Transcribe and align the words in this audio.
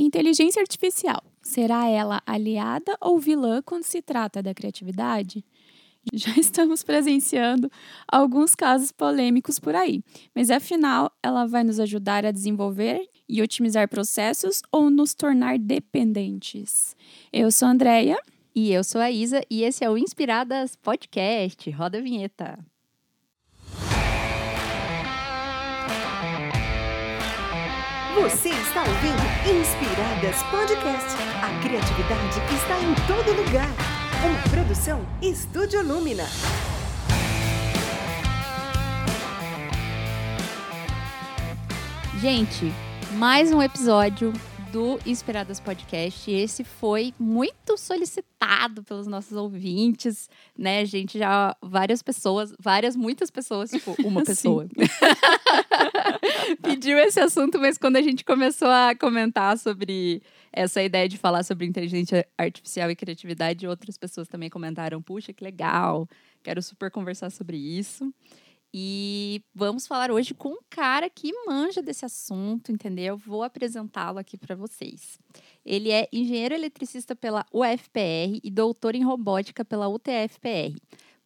Inteligência 0.00 0.62
artificial, 0.62 1.20
será 1.42 1.88
ela 1.88 2.22
aliada 2.24 2.96
ou 3.00 3.18
vilã 3.18 3.60
quando 3.60 3.82
se 3.82 4.00
trata 4.00 4.40
da 4.40 4.54
criatividade? 4.54 5.44
Já 6.14 6.36
estamos 6.36 6.84
presenciando 6.84 7.68
alguns 8.06 8.54
casos 8.54 8.92
polêmicos 8.92 9.58
por 9.58 9.74
aí, 9.74 10.00
mas 10.32 10.52
afinal, 10.52 11.10
ela 11.20 11.46
vai 11.46 11.64
nos 11.64 11.80
ajudar 11.80 12.24
a 12.24 12.30
desenvolver 12.30 13.08
e 13.28 13.42
otimizar 13.42 13.88
processos 13.88 14.62
ou 14.70 14.88
nos 14.88 15.14
tornar 15.14 15.58
dependentes? 15.58 16.94
Eu 17.32 17.50
sou 17.50 17.66
a 17.66 17.72
Andrea. 17.72 18.16
E 18.54 18.72
eu 18.72 18.82
sou 18.82 19.00
a 19.00 19.08
Isa, 19.08 19.40
e 19.48 19.62
esse 19.62 19.84
é 19.84 19.90
o 19.90 19.96
Inspiradas 19.96 20.74
Podcast. 20.74 21.70
Roda 21.70 21.98
a 21.98 22.00
vinheta. 22.00 22.58
Você 28.20 28.48
está 28.48 28.80
ouvindo 28.80 29.60
Inspiradas 29.60 30.42
Podcast. 30.50 31.16
A 31.40 31.62
criatividade 31.62 32.40
está 32.52 32.76
em 32.80 32.92
todo 33.06 33.32
lugar. 33.32 33.70
Uma 34.26 34.42
produção 34.50 35.06
Estúdio 35.22 35.86
Lumina. 35.86 36.24
Gente, 42.20 42.74
mais 43.12 43.52
um 43.52 43.62
episódio 43.62 44.32
do 44.72 44.98
Inspiradas 45.06 45.60
Podcast. 45.60 46.30
Esse 46.30 46.62
foi 46.62 47.14
muito 47.18 47.76
solicitado 47.78 48.82
pelos 48.82 49.06
nossos 49.06 49.32
ouvintes, 49.32 50.28
né, 50.56 50.84
gente? 50.84 51.18
Já 51.18 51.56
várias 51.62 52.02
pessoas, 52.02 52.54
várias, 52.58 52.94
muitas 52.94 53.30
pessoas, 53.30 53.70
tipo, 53.70 53.94
uma 54.04 54.22
pessoa. 54.24 54.66
Pediu 56.62 56.98
esse 56.98 57.18
assunto, 57.20 57.58
mas 57.58 57.78
quando 57.78 57.96
a 57.96 58.02
gente 58.02 58.24
começou 58.24 58.68
a 58.68 58.94
comentar 58.94 59.56
sobre 59.58 60.22
essa 60.52 60.82
ideia 60.82 61.08
de 61.08 61.16
falar 61.16 61.42
sobre 61.44 61.66
inteligência 61.66 62.26
artificial 62.36 62.90
e 62.90 62.96
criatividade, 62.96 63.66
outras 63.66 63.96
pessoas 63.96 64.28
também 64.28 64.50
comentaram: 64.50 65.00
puxa, 65.00 65.32
que 65.32 65.44
legal, 65.44 66.08
quero 66.42 66.62
super 66.62 66.90
conversar 66.90 67.30
sobre 67.30 67.56
isso. 67.56 68.12
E 68.72 69.42
vamos 69.54 69.86
falar 69.86 70.10
hoje 70.10 70.34
com 70.34 70.50
um 70.50 70.58
cara 70.68 71.08
que 71.08 71.32
manja 71.46 71.80
desse 71.80 72.04
assunto, 72.04 72.70
entendeu? 72.70 73.16
Vou 73.16 73.42
apresentá-lo 73.42 74.18
aqui 74.18 74.36
para 74.36 74.54
vocês. 74.54 75.18
Ele 75.64 75.90
é 75.90 76.06
engenheiro 76.12 76.54
eletricista 76.54 77.16
pela 77.16 77.46
UFPR 77.52 78.38
e 78.42 78.50
doutor 78.50 78.94
em 78.94 79.02
robótica 79.02 79.64
pela 79.64 79.88
UTFPR. 79.88 80.76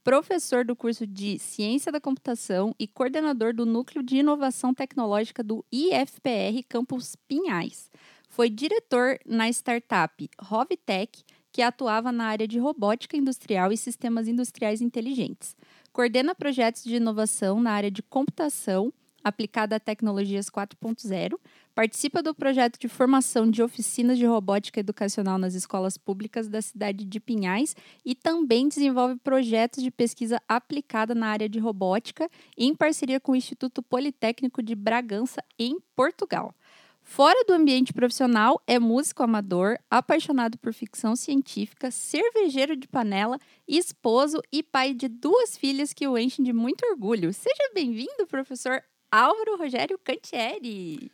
Professor 0.04 0.64
do 0.64 0.76
curso 0.76 1.06
de 1.06 1.38
Ciência 1.38 1.90
da 1.90 2.00
Computação 2.00 2.74
e 2.78 2.86
coordenador 2.86 3.54
do 3.54 3.66
Núcleo 3.66 4.04
de 4.04 4.18
Inovação 4.18 4.72
Tecnológica 4.72 5.42
do 5.42 5.64
IFPR 5.70 6.62
Campus 6.68 7.16
Pinhais. 7.26 7.90
Foi 8.28 8.48
diretor 8.48 9.18
na 9.26 9.48
startup 9.48 10.30
Rovitech, 10.40 11.24
que 11.52 11.60
atuava 11.60 12.10
na 12.10 12.24
área 12.24 12.48
de 12.48 12.58
robótica 12.58 13.16
industrial 13.16 13.72
e 13.72 13.76
sistemas 13.76 14.26
industriais 14.26 14.80
inteligentes 14.80 15.54
coordena 15.92 16.34
projetos 16.34 16.84
de 16.84 16.96
inovação 16.96 17.60
na 17.60 17.72
área 17.72 17.90
de 17.90 18.02
computação 18.02 18.92
aplicada 19.22 19.76
a 19.76 19.80
tecnologias 19.80 20.50
4.0, 20.50 21.38
participa 21.74 22.22
do 22.22 22.34
projeto 22.34 22.78
de 22.78 22.88
formação 22.88 23.50
de 23.50 23.62
oficinas 23.62 24.18
de 24.18 24.26
robótica 24.26 24.80
educacional 24.80 25.38
nas 25.38 25.54
escolas 25.54 25.96
públicas 25.96 26.48
da 26.48 26.60
cidade 26.60 27.04
de 27.04 27.20
Pinhais 27.20 27.74
e 28.04 28.14
também 28.14 28.68
desenvolve 28.68 29.16
projetos 29.16 29.82
de 29.82 29.90
pesquisa 29.90 30.40
aplicada 30.48 31.14
na 31.14 31.28
área 31.28 31.48
de 31.48 31.58
robótica 31.58 32.28
em 32.56 32.74
parceria 32.74 33.20
com 33.20 33.32
o 33.32 33.36
Instituto 33.36 33.82
Politécnico 33.82 34.62
de 34.62 34.74
Bragança, 34.74 35.42
em 35.58 35.78
Portugal. 35.94 36.54
Fora 37.02 37.44
do 37.46 37.52
ambiente 37.52 37.92
profissional, 37.92 38.62
é 38.66 38.78
músico 38.78 39.22
amador, 39.22 39.76
apaixonado 39.90 40.56
por 40.56 40.72
ficção 40.72 41.14
científica, 41.14 41.90
cervejeiro 41.90 42.76
de 42.76 42.88
panela, 42.88 43.38
esposo 43.68 44.40
e 44.50 44.62
pai 44.62 44.94
de 44.94 45.08
duas 45.08 45.56
filhas 45.56 45.92
que 45.92 46.06
o 46.06 46.16
enchem 46.16 46.44
de 46.44 46.52
muito 46.52 46.86
orgulho. 46.86 47.32
Seja 47.32 47.70
bem-vindo, 47.74 48.26
professor 48.28 48.82
Álvaro 49.10 49.58
Rogério 49.58 49.98
Cantieri. 49.98 51.10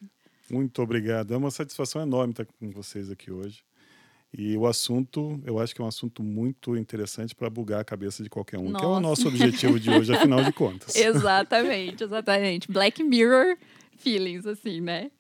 Muito 0.51 0.81
obrigado. 0.81 1.35
É 1.35 1.37
uma 1.37 1.51
satisfação 1.51 2.01
enorme 2.01 2.33
estar 2.33 2.47
com 2.47 2.71
vocês 2.71 3.11
aqui 3.11 3.33
hoje. 3.33 3.65
E 4.33 4.57
o 4.57 4.67
assunto, 4.67 5.41
eu 5.45 5.59
acho 5.59 5.75
que 5.75 5.81
é 5.81 5.85
um 5.85 5.89
assunto 5.89 6.23
muito 6.23 6.77
interessante 6.77 7.35
para 7.35 7.49
bugar 7.49 7.81
a 7.81 7.85
cabeça 7.85 8.23
de 8.23 8.29
qualquer 8.29 8.59
um, 8.59 8.69
Nossa. 8.69 8.79
que 8.79 8.85
é 8.85 8.89
o 8.89 9.01
nosso 9.01 9.27
objetivo 9.27 9.81
de 9.81 9.91
hoje, 9.91 10.15
afinal 10.15 10.45
de 10.45 10.53
contas. 10.53 10.95
exatamente, 10.97 12.05
exatamente. 12.05 12.71
Black 12.71 13.03
Mirror 13.03 13.57
feelings, 13.99 14.47
assim, 14.47 14.81
né? 14.81 15.11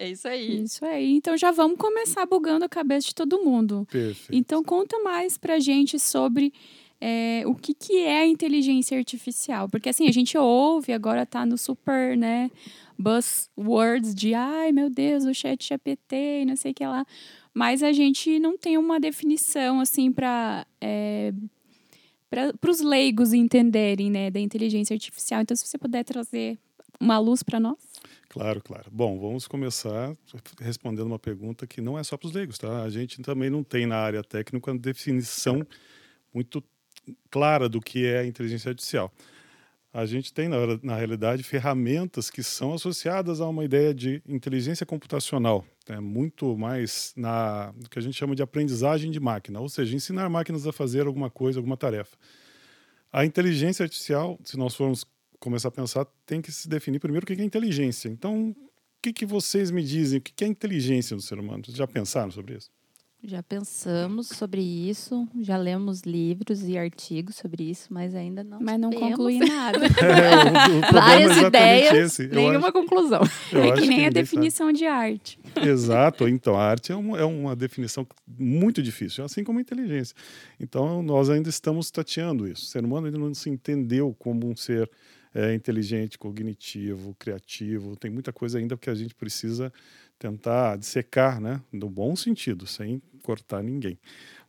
É 0.00 0.08
isso 0.08 0.28
aí. 0.28 0.62
Isso 0.62 0.84
aí. 0.84 1.12
Então 1.12 1.36
já 1.36 1.50
vamos 1.50 1.76
começar 1.76 2.24
bugando 2.24 2.64
a 2.64 2.68
cabeça 2.68 3.08
de 3.08 3.14
todo 3.16 3.44
mundo. 3.44 3.84
Perfeito. 3.90 4.32
Então 4.32 4.62
conta 4.62 4.96
mais 5.00 5.36
pra 5.36 5.58
gente 5.58 5.98
sobre 5.98 6.52
é, 7.00 7.42
o 7.46 7.54
que, 7.54 7.74
que 7.74 7.98
é 7.98 8.20
a 8.20 8.26
inteligência 8.26 8.96
artificial. 8.96 9.68
Porque 9.68 9.88
assim, 9.88 10.06
a 10.06 10.12
gente 10.12 10.38
ouve, 10.38 10.92
agora 10.92 11.26
tá 11.26 11.44
no 11.44 11.58
super, 11.58 12.16
né, 12.16 12.48
buzzwords 12.96 14.14
de 14.14 14.34
ai 14.34 14.70
meu 14.70 14.88
Deus, 14.88 15.24
o 15.24 15.34
chat 15.34 15.66
GPT 15.66 16.42
e 16.42 16.44
não 16.44 16.54
sei 16.54 16.70
o 16.70 16.74
que 16.74 16.86
lá. 16.86 17.04
Mas 17.52 17.82
a 17.82 17.90
gente 17.90 18.38
não 18.38 18.56
tem 18.56 18.78
uma 18.78 19.00
definição 19.00 19.80
assim 19.80 20.12
para 20.12 20.64
é, 20.80 21.32
para 22.30 22.70
os 22.70 22.80
leigos 22.80 23.32
entenderem, 23.32 24.10
né, 24.10 24.30
da 24.30 24.38
inteligência 24.38 24.94
artificial. 24.94 25.40
Então, 25.40 25.56
se 25.56 25.66
você 25.66 25.78
puder 25.78 26.04
trazer 26.04 26.58
uma 27.00 27.18
luz 27.18 27.42
para 27.42 27.58
nós. 27.58 27.76
Claro, 28.38 28.62
claro. 28.62 28.88
Bom, 28.92 29.18
vamos 29.18 29.48
começar 29.48 30.16
respondendo 30.60 31.06
uma 31.08 31.18
pergunta 31.18 31.66
que 31.66 31.80
não 31.80 31.98
é 31.98 32.04
só 32.04 32.16
para 32.16 32.28
os 32.28 32.32
leigos, 32.32 32.56
tá? 32.56 32.84
A 32.84 32.88
gente 32.88 33.20
também 33.20 33.50
não 33.50 33.64
tem 33.64 33.84
na 33.84 33.96
área 33.96 34.22
técnica 34.22 34.70
uma 34.70 34.78
definição 34.78 35.66
muito 36.32 36.62
clara 37.28 37.68
do 37.68 37.80
que 37.80 38.06
é 38.06 38.20
a 38.20 38.26
inteligência 38.26 38.68
artificial. 38.68 39.12
A 39.92 40.06
gente 40.06 40.32
tem, 40.32 40.46
na, 40.46 40.56
na 40.84 40.94
realidade, 40.94 41.42
ferramentas 41.42 42.30
que 42.30 42.44
são 42.44 42.74
associadas 42.74 43.40
a 43.40 43.48
uma 43.48 43.64
ideia 43.64 43.92
de 43.92 44.22
inteligência 44.28 44.86
computacional, 44.86 45.64
né? 45.88 45.98
muito 45.98 46.56
mais 46.56 47.12
na 47.16 47.74
que 47.90 47.98
a 47.98 48.02
gente 48.02 48.14
chama 48.16 48.36
de 48.36 48.42
aprendizagem 48.42 49.10
de 49.10 49.18
máquina, 49.18 49.58
ou 49.58 49.68
seja, 49.68 49.96
ensinar 49.96 50.28
máquinas 50.28 50.64
a 50.64 50.72
fazer 50.72 51.08
alguma 51.08 51.28
coisa, 51.28 51.58
alguma 51.58 51.76
tarefa. 51.76 52.16
A 53.12 53.24
inteligência 53.24 53.82
artificial, 53.82 54.38
se 54.44 54.56
nós 54.56 54.76
formos 54.76 55.04
começar 55.38 55.68
a 55.68 55.72
pensar, 55.72 56.06
tem 56.26 56.40
que 56.40 56.50
se 56.52 56.68
definir 56.68 56.98
primeiro 56.98 57.24
o 57.24 57.26
que 57.26 57.40
é 57.40 57.44
inteligência. 57.44 58.08
Então, 58.08 58.50
o 58.50 58.56
que, 59.02 59.12
que 59.12 59.26
vocês 59.26 59.70
me 59.70 59.82
dizem? 59.82 60.18
O 60.18 60.22
que 60.22 60.44
é 60.44 60.46
inteligência 60.46 61.16
do 61.16 61.22
ser 61.22 61.38
humano? 61.38 61.64
Vocês 61.64 61.76
já 61.76 61.86
pensaram 61.86 62.30
sobre 62.30 62.56
isso? 62.56 62.70
Já 63.22 63.42
pensamos 63.42 64.28
sobre 64.28 64.60
isso, 64.60 65.26
já 65.40 65.56
lemos 65.56 66.02
livros 66.02 66.62
e 66.62 66.78
artigos 66.78 67.34
sobre 67.34 67.68
isso, 67.68 67.88
mas 67.92 68.14
ainda 68.14 68.44
não. 68.44 68.60
Mas 68.60 68.78
não 68.78 68.90
conclui 68.90 69.40
nada. 69.40 69.86
é, 69.98 70.70
o, 70.70 70.78
o 70.78 70.92
Várias 70.92 71.36
é 71.36 71.46
ideias, 71.48 71.94
esse. 72.20 72.28
nenhuma 72.28 72.68
acho, 72.68 72.72
conclusão. 72.72 73.20
É 73.52 73.72
que 73.72 73.86
nem 73.88 73.98
que 73.98 74.04
a 74.04 74.10
definição 74.10 74.68
sabe. 74.68 74.78
de 74.78 74.86
arte. 74.86 75.38
Exato. 75.60 76.28
Então, 76.28 76.56
a 76.56 76.62
arte 76.62 76.92
é 76.92 76.94
uma, 76.94 77.18
é 77.18 77.24
uma 77.24 77.56
definição 77.56 78.06
muito 78.24 78.80
difícil, 78.80 79.24
assim 79.24 79.42
como 79.42 79.58
a 79.58 79.62
inteligência. 79.62 80.14
Então, 80.60 81.02
nós 81.02 81.28
ainda 81.28 81.48
estamos 81.48 81.90
tateando 81.90 82.46
isso. 82.46 82.62
O 82.62 82.66
ser 82.66 82.84
humano 82.84 83.06
ainda 83.06 83.18
não 83.18 83.34
se 83.34 83.50
entendeu 83.50 84.14
como 84.16 84.48
um 84.48 84.54
ser 84.54 84.88
é, 85.34 85.54
inteligente, 85.54 86.18
cognitivo, 86.18 87.14
criativo. 87.18 87.96
Tem 87.96 88.10
muita 88.10 88.32
coisa 88.32 88.58
ainda 88.58 88.76
que 88.76 88.90
a 88.90 88.94
gente 88.94 89.14
precisa 89.14 89.72
tentar 90.18 90.76
dissecar, 90.76 91.40
né? 91.40 91.60
No 91.72 91.88
bom 91.88 92.16
sentido, 92.16 92.66
sem 92.66 93.00
cortar 93.22 93.62
ninguém. 93.62 93.98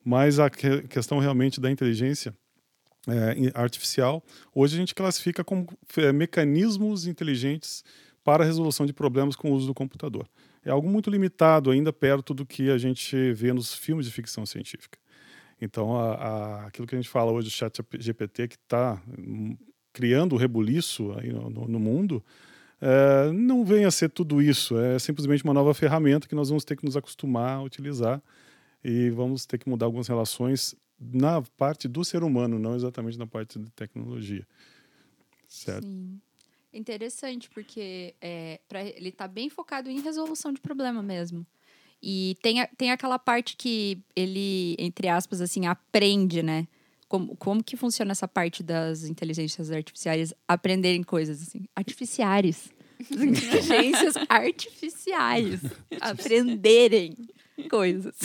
Mas 0.03 0.39
a 0.39 0.49
que 0.49 0.81
questão 0.83 1.19
realmente 1.19 1.59
da 1.59 1.69
inteligência 1.69 2.33
é, 3.07 3.51
artificial, 3.53 4.23
hoje 4.53 4.75
a 4.75 4.79
gente 4.79 4.95
classifica 4.95 5.43
como 5.43 5.67
é, 5.97 6.11
mecanismos 6.11 7.07
inteligentes 7.07 7.83
para 8.23 8.43
a 8.43 8.45
resolução 8.45 8.85
de 8.85 8.93
problemas 8.93 9.35
com 9.35 9.51
o 9.51 9.53
uso 9.53 9.67
do 9.67 9.73
computador. 9.73 10.27
É 10.63 10.71
algo 10.71 10.89
muito 10.89 11.09
limitado 11.09 11.71
ainda 11.71 11.93
perto 11.93 12.33
do 12.33 12.45
que 12.45 12.69
a 12.69 12.77
gente 12.77 13.33
vê 13.33 13.53
nos 13.53 13.73
filmes 13.73 14.05
de 14.05 14.11
ficção 14.11 14.45
científica. 14.45 14.99
Então, 15.61 15.97
a, 15.97 16.13
a, 16.13 16.65
aquilo 16.67 16.87
que 16.87 16.95
a 16.95 16.97
gente 16.97 17.09
fala 17.09 17.31
hoje 17.31 17.47
do 17.47 17.51
chat 17.51 17.81
GPT, 17.97 18.47
que 18.47 18.55
está 18.55 19.01
criando 19.93 20.33
o 20.33 20.37
rebuliço 20.37 21.13
aí 21.17 21.31
no, 21.31 21.49
no, 21.49 21.67
no 21.67 21.79
mundo, 21.79 22.23
é, 22.81 23.31
não 23.31 23.65
vem 23.65 23.85
a 23.85 23.91
ser 23.91 24.09
tudo 24.09 24.41
isso. 24.41 24.77
É 24.77 24.97
simplesmente 24.99 25.43
uma 25.43 25.53
nova 25.53 25.73
ferramenta 25.73 26.27
que 26.27 26.35
nós 26.35 26.49
vamos 26.49 26.63
ter 26.63 26.75
que 26.75 26.85
nos 26.85 26.95
acostumar 26.95 27.57
a 27.57 27.61
utilizar 27.61 28.21
e 28.83 29.09
vamos 29.09 29.45
ter 29.45 29.57
que 29.57 29.69
mudar 29.69 29.85
algumas 29.85 30.07
relações 30.07 30.75
na 30.99 31.41
parte 31.57 31.87
do 31.87 32.03
ser 32.03 32.23
humano, 32.23 32.59
não 32.59 32.75
exatamente 32.75 33.17
na 33.17 33.27
parte 33.27 33.57
de 33.57 33.69
tecnologia. 33.71 34.45
Certo? 35.47 35.85
Sim. 35.85 36.19
Interessante, 36.71 37.49
porque 37.49 38.13
é, 38.21 38.59
pra, 38.67 38.83
ele 38.83 39.09
está 39.09 39.27
bem 39.27 39.49
focado 39.49 39.89
em 39.89 40.01
resolução 40.01 40.53
de 40.53 40.61
problema 40.61 41.01
mesmo. 41.01 41.45
E 42.01 42.37
tem, 42.41 42.65
tem 42.77 42.91
aquela 42.91 43.17
parte 43.17 43.57
que 43.57 44.01
ele, 44.15 44.75
entre 44.77 45.07
aspas, 45.07 45.41
assim, 45.41 45.65
aprende, 45.65 46.43
né? 46.43 46.67
Como, 47.09 47.35
como 47.37 47.63
que 47.63 47.75
funciona 47.75 48.11
essa 48.11 48.27
parte 48.27 48.61
das 48.61 49.03
inteligências 49.03 49.71
artificiais 49.71 50.31
aprenderem 50.47 51.01
coisas 51.01 51.41
assim? 51.41 51.65
Artificiais. 51.75 52.69
As 52.99 53.09
inteligências 53.19 54.13
artificiais 54.29 55.59
aprenderem 55.99 57.17
coisas. 57.67 58.15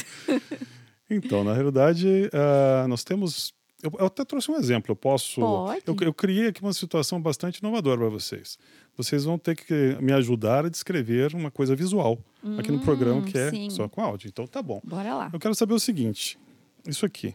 Então, 1.08 1.42
na 1.42 1.54
realidade, 1.54 2.31
ah, 2.34 2.86
nós 2.86 3.02
temos. 3.02 3.54
Eu, 3.82 3.90
eu 3.98 4.06
até 4.06 4.22
trouxe 4.22 4.50
um 4.50 4.56
exemplo. 4.56 4.92
Eu 4.92 4.96
posso. 4.96 5.40
Pode. 5.40 5.82
Eu, 5.86 5.96
eu 6.02 6.12
criei 6.12 6.48
aqui 6.48 6.60
uma 6.60 6.75
situação 6.75 7.19
bastante 7.19 7.58
inovadora 7.58 8.00
para 8.00 8.10
vocês. 8.10 8.58
Vocês 8.96 9.25
vão 9.25 9.38
ter 9.38 9.56
que 9.56 9.96
me 9.98 10.12
ajudar 10.12 10.66
a 10.66 10.69
descrever 10.69 11.34
uma 11.34 11.50
coisa 11.50 11.75
visual 11.75 12.19
aqui 12.58 12.70
no 12.70 12.81
programa 12.81 13.22
que 13.22 13.38
é 13.38 13.50
sim. 13.50 13.70
só 13.70 13.88
com 13.88 14.02
áudio. 14.02 14.28
Então, 14.28 14.46
tá 14.46 14.62
bom. 14.62 14.82
Bora 14.84 15.14
lá. 15.14 15.31
Eu 15.32 15.40
quero 15.40 15.54
saber 15.54 15.72
o 15.72 15.81
seguinte: 15.81 16.38
isso 16.86 17.06
aqui. 17.06 17.34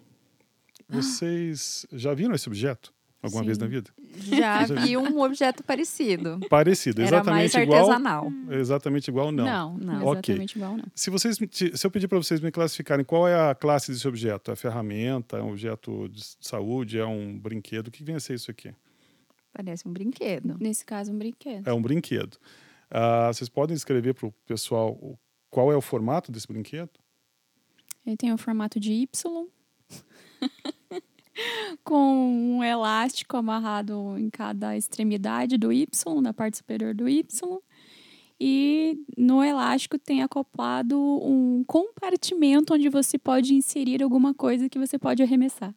Vocês 0.89 1.85
já 1.93 2.13
viram 2.13 2.33
esse 2.33 2.47
objeto 2.47 2.93
alguma 3.21 3.43
vez 3.43 3.57
Sim. 3.57 3.63
na 3.63 3.67
vida? 3.69 3.91
Já 4.23 4.65
vi 4.65 4.97
um 4.97 5.21
objeto 5.21 5.63
parecido. 5.63 6.39
Parecido, 6.49 7.01
Era 7.01 7.23
mais 7.23 7.45
exatamente 7.53 7.59
igual. 7.67 7.79
artesanal. 7.91 8.31
Exatamente 8.49 9.07
igual, 9.09 9.31
não. 9.31 9.45
Não, 9.45 9.77
não, 9.77 10.05
Ok. 10.07 10.33
exatamente 10.33 10.55
igual, 10.55 10.77
não. 10.77 10.85
Se, 10.95 11.09
vocês, 11.09 11.37
se 11.51 11.85
eu 11.85 11.91
pedir 11.91 12.07
para 12.07 12.17
vocês 12.17 12.39
me 12.41 12.51
classificarem 12.51 13.05
qual 13.05 13.27
é 13.27 13.49
a 13.49 13.53
classe 13.53 13.91
desse 13.91 14.07
objeto, 14.07 14.51
é 14.51 14.55
ferramenta, 14.55 15.37
é 15.37 15.41
um 15.43 15.49
objeto 15.51 16.09
de 16.09 16.23
saúde, 16.41 16.97
é 16.97 17.05
um 17.05 17.37
brinquedo, 17.37 17.87
o 17.87 17.91
que 17.91 18.03
vem 18.03 18.15
a 18.15 18.19
ser 18.19 18.33
isso 18.35 18.49
aqui? 18.49 18.73
Parece 19.53 19.87
um 19.87 19.91
brinquedo. 19.91 20.57
Nesse 20.59 20.85
caso, 20.85 21.11
um 21.11 21.17
brinquedo. 21.17 21.67
É 21.67 21.73
um 21.73 21.81
brinquedo. 21.81 22.37
Ah, 22.89 23.27
vocês 23.31 23.49
podem 23.49 23.75
escrever 23.75 24.13
para 24.13 24.27
o 24.27 24.31
pessoal 24.47 25.19
qual 25.49 25.71
é 25.71 25.75
o 25.75 25.81
formato 25.81 26.31
desse 26.31 26.47
brinquedo? 26.47 26.89
Ele 28.05 28.15
tem 28.17 28.31
o 28.33 28.37
formato 28.37 28.79
de 28.79 28.91
Y. 28.93 29.47
com 31.83 32.57
um 32.57 32.63
elástico 32.63 33.37
amarrado 33.37 34.17
em 34.17 34.29
cada 34.29 34.75
extremidade 34.75 35.57
do 35.57 35.71
Y, 35.71 35.87
na 36.21 36.33
parte 36.33 36.57
superior 36.57 36.93
do 36.93 37.07
Y. 37.07 37.25
E 38.41 38.97
no 39.17 39.43
elástico 39.43 39.99
tem 39.99 40.23
acoplado 40.23 40.97
um 40.97 41.63
compartimento 41.65 42.73
onde 42.73 42.87
você 42.87 43.17
pode 43.17 43.53
inserir 43.53 44.01
alguma 44.01 44.33
coisa 44.33 44.69
que 44.69 44.79
você 44.79 44.97
pode 44.97 45.21
arremessar. 45.21 45.75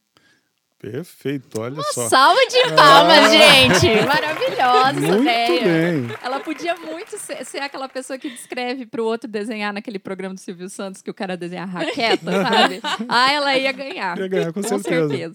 Perfeito, 0.83 1.61
olha 1.61 1.81
só. 1.93 2.09
Salva 2.09 2.41
de 2.51 2.75
palmas, 2.75 3.31
gente! 3.31 4.05
Maravilhosa, 4.05 4.93
Muito 5.01 5.23
ideia. 5.23 5.63
bem. 5.63 6.17
Ela 6.21 6.41
podia 6.41 6.75
muito 6.75 7.17
ser, 7.19 7.45
ser 7.47 7.59
aquela 7.61 7.89
pessoa 7.89 8.19
que 8.19 8.29
descreve 8.29 8.85
pro 8.85 9.05
outro 9.05 9.31
desenhar 9.31 9.73
naquele 9.73 10.01
programa 10.01 10.35
do 10.35 10.41
Silvio 10.41 10.69
Santos 10.69 11.01
que 11.01 11.09
o 11.09 11.15
cara 11.15 11.37
desenha 11.37 11.65
raqueta, 11.65 12.33
sabe? 12.43 12.81
Ah, 13.09 13.33
ela 13.33 13.57
ia 13.57 13.71
ganhar. 13.71 14.19
Ia 14.19 14.27
ganhar, 14.27 14.53
com 14.53 14.61
Com 14.61 14.69
certeza. 14.69 15.09
certeza. 15.09 15.35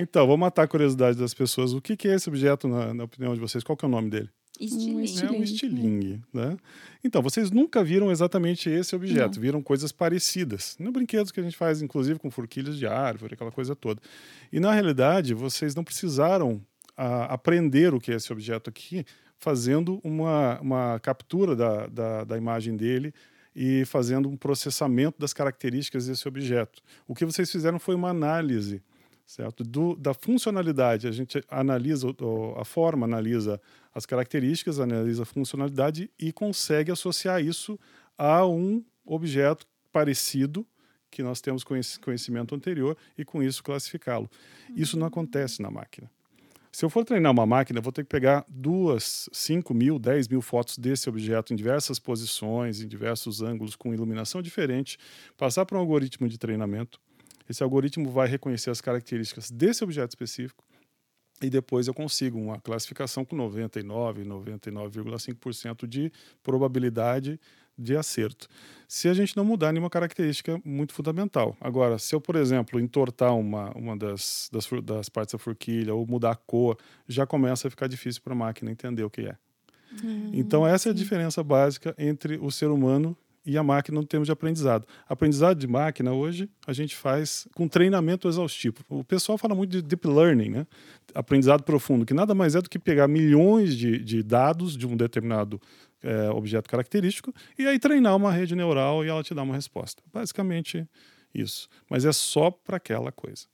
Então, 0.00 0.26
vou 0.26 0.36
matar 0.36 0.64
a 0.64 0.66
curiosidade 0.66 1.16
das 1.16 1.32
pessoas. 1.32 1.72
O 1.72 1.80
que, 1.80 1.96
que 1.96 2.08
é 2.08 2.14
esse 2.16 2.28
objeto, 2.28 2.66
na, 2.66 2.92
na 2.92 3.04
opinião 3.04 3.34
de 3.34 3.40
vocês? 3.40 3.62
Qual 3.62 3.76
que 3.76 3.84
é 3.84 3.88
o 3.88 3.90
nome 3.90 4.10
dele? 4.10 4.28
Estilinho. 4.58 4.98
É 4.98 5.00
um 5.00 5.02
Estilingue. 5.02 5.42
estilingue, 5.42 6.20
né? 6.32 6.56
Então, 7.02 7.20
vocês 7.20 7.50
nunca 7.50 7.82
viram 7.82 8.10
exatamente 8.10 8.70
esse 8.70 8.94
objeto, 8.94 9.40
viram 9.40 9.62
coisas 9.62 9.90
parecidas. 9.90 10.76
No 10.78 10.92
brinquedos 10.92 11.32
que 11.32 11.40
a 11.40 11.42
gente 11.42 11.56
faz, 11.56 11.82
inclusive, 11.82 12.18
com 12.18 12.30
forquilhas 12.30 12.76
de 12.76 12.86
árvore, 12.86 13.34
aquela 13.34 13.50
coisa 13.50 13.74
toda. 13.74 14.00
E, 14.52 14.60
na 14.60 14.72
realidade, 14.72 15.34
vocês 15.34 15.74
não 15.74 15.82
precisaram 15.82 16.60
ah, 16.96 17.24
aprender 17.24 17.92
o 17.92 18.00
que 18.00 18.12
é 18.12 18.14
esse 18.14 18.32
objeto 18.32 18.70
aqui, 18.70 19.04
fazendo 19.38 20.00
uma, 20.04 20.60
uma 20.60 21.00
captura 21.00 21.56
da, 21.56 21.86
da, 21.86 22.24
da 22.24 22.38
imagem 22.38 22.76
dele 22.76 23.12
e 23.54 23.84
fazendo 23.84 24.28
um 24.28 24.36
processamento 24.36 25.18
das 25.18 25.32
características 25.32 26.06
desse 26.06 26.26
objeto. 26.26 26.80
O 27.06 27.14
que 27.14 27.24
vocês 27.24 27.50
fizeram 27.50 27.78
foi 27.78 27.94
uma 27.94 28.10
análise 28.10 28.82
certo? 29.26 29.64
Do, 29.64 29.96
da 29.96 30.14
funcionalidade. 30.14 31.06
A 31.06 31.12
gente 31.12 31.42
analisa 31.48 32.08
a 32.56 32.64
forma, 32.64 33.06
analisa 33.06 33.60
as 33.94 34.06
características, 34.06 34.78
analisa 34.78 35.22
a 35.22 35.26
funcionalidade 35.26 36.10
e 36.18 36.32
consegue 36.32 36.90
associar 36.92 37.42
isso 37.42 37.78
a 38.16 38.46
um 38.46 38.84
objeto 39.04 39.66
parecido 39.92 40.66
que 41.10 41.22
nós 41.22 41.40
temos 41.40 41.62
conhec- 41.62 42.00
conhecimento 42.00 42.54
anterior 42.54 42.96
e 43.16 43.24
com 43.24 43.42
isso 43.42 43.62
classificá-lo. 43.62 44.28
Isso 44.74 44.98
não 44.98 45.06
acontece 45.06 45.62
na 45.62 45.70
máquina. 45.70 46.10
Se 46.72 46.84
eu 46.84 46.90
for 46.90 47.04
treinar 47.04 47.30
uma 47.30 47.46
máquina, 47.46 47.80
vou 47.80 47.92
ter 47.92 48.02
que 48.02 48.08
pegar 48.08 48.44
duas, 48.48 49.28
cinco 49.32 49.72
mil, 49.72 49.96
dez 49.96 50.26
mil 50.26 50.42
fotos 50.42 50.76
desse 50.76 51.08
objeto 51.08 51.52
em 51.52 51.56
diversas 51.56 52.00
posições, 52.00 52.80
em 52.80 52.88
diversos 52.88 53.40
ângulos, 53.40 53.76
com 53.76 53.94
iluminação 53.94 54.42
diferente, 54.42 54.98
passar 55.36 55.64
para 55.64 55.78
um 55.78 55.80
algoritmo 55.80 56.28
de 56.28 56.36
treinamento. 56.36 57.00
Esse 57.48 57.62
algoritmo 57.62 58.10
vai 58.10 58.28
reconhecer 58.28 58.70
as 58.70 58.80
características 58.80 59.50
desse 59.50 59.84
objeto 59.84 60.10
específico 60.10 60.64
e 61.42 61.50
depois 61.50 61.86
eu 61.86 61.94
consigo 61.94 62.38
uma 62.38 62.60
classificação 62.60 63.24
com 63.24 63.36
99, 63.36 64.24
99,5% 64.24 65.86
de 65.86 66.10
probabilidade 66.42 67.40
de 67.76 67.96
acerto. 67.96 68.48
Se 68.86 69.08
a 69.08 69.14
gente 69.14 69.36
não 69.36 69.44
mudar 69.44 69.72
nenhuma 69.72 69.90
característica 69.90 70.60
muito 70.64 70.92
fundamental. 70.92 71.56
Agora, 71.60 71.98
se 71.98 72.14
eu, 72.14 72.20
por 72.20 72.36
exemplo, 72.36 72.78
entortar 72.78 73.36
uma, 73.36 73.76
uma 73.76 73.96
das, 73.96 74.48
das, 74.52 74.68
das 74.84 75.08
partes 75.08 75.32
da 75.32 75.38
forquilha 75.38 75.92
ou 75.92 76.06
mudar 76.06 76.30
a 76.30 76.36
cor, 76.36 76.78
já 77.08 77.26
começa 77.26 77.66
a 77.66 77.70
ficar 77.70 77.88
difícil 77.88 78.22
para 78.22 78.32
a 78.32 78.36
máquina 78.36 78.70
entender 78.70 79.02
o 79.02 79.10
que 79.10 79.22
é. 79.22 79.36
Então, 80.32 80.66
essa 80.66 80.88
é 80.88 80.92
a 80.92 80.94
diferença 80.94 81.42
básica 81.42 81.94
entre 81.98 82.36
o 82.38 82.50
ser 82.50 82.66
humano 82.66 83.16
e 83.46 83.58
a 83.58 83.62
máquina 83.62 84.00
no 84.00 84.06
termos 84.06 84.26
de 84.26 84.32
aprendizado. 84.32 84.86
Aprendizado 85.08 85.58
de 85.58 85.66
máquina, 85.66 86.12
hoje, 86.12 86.48
a 86.66 86.72
gente 86.72 86.96
faz 86.96 87.46
com 87.54 87.68
treinamento 87.68 88.28
exaustivo. 88.28 88.76
O 88.88 89.04
pessoal 89.04 89.36
fala 89.36 89.54
muito 89.54 89.70
de 89.70 89.82
deep 89.82 90.06
learning, 90.06 90.50
né? 90.50 90.66
aprendizado 91.14 91.62
profundo, 91.62 92.06
que 92.06 92.14
nada 92.14 92.34
mais 92.34 92.54
é 92.54 92.60
do 92.60 92.68
que 92.68 92.78
pegar 92.78 93.06
milhões 93.06 93.76
de, 93.76 93.98
de 93.98 94.22
dados 94.22 94.76
de 94.76 94.86
um 94.86 94.96
determinado 94.96 95.60
eh, 96.02 96.30
objeto 96.30 96.68
característico 96.68 97.32
e 97.58 97.66
aí 97.66 97.78
treinar 97.78 98.16
uma 98.16 98.32
rede 98.32 98.54
neural 98.56 99.04
e 99.04 99.08
ela 99.08 99.22
te 99.22 99.34
dá 99.34 99.42
uma 99.42 99.54
resposta. 99.54 100.02
Basicamente 100.12 100.88
isso. 101.34 101.68
Mas 101.88 102.04
é 102.04 102.12
só 102.12 102.50
para 102.50 102.78
aquela 102.78 103.12
coisa. 103.12 103.46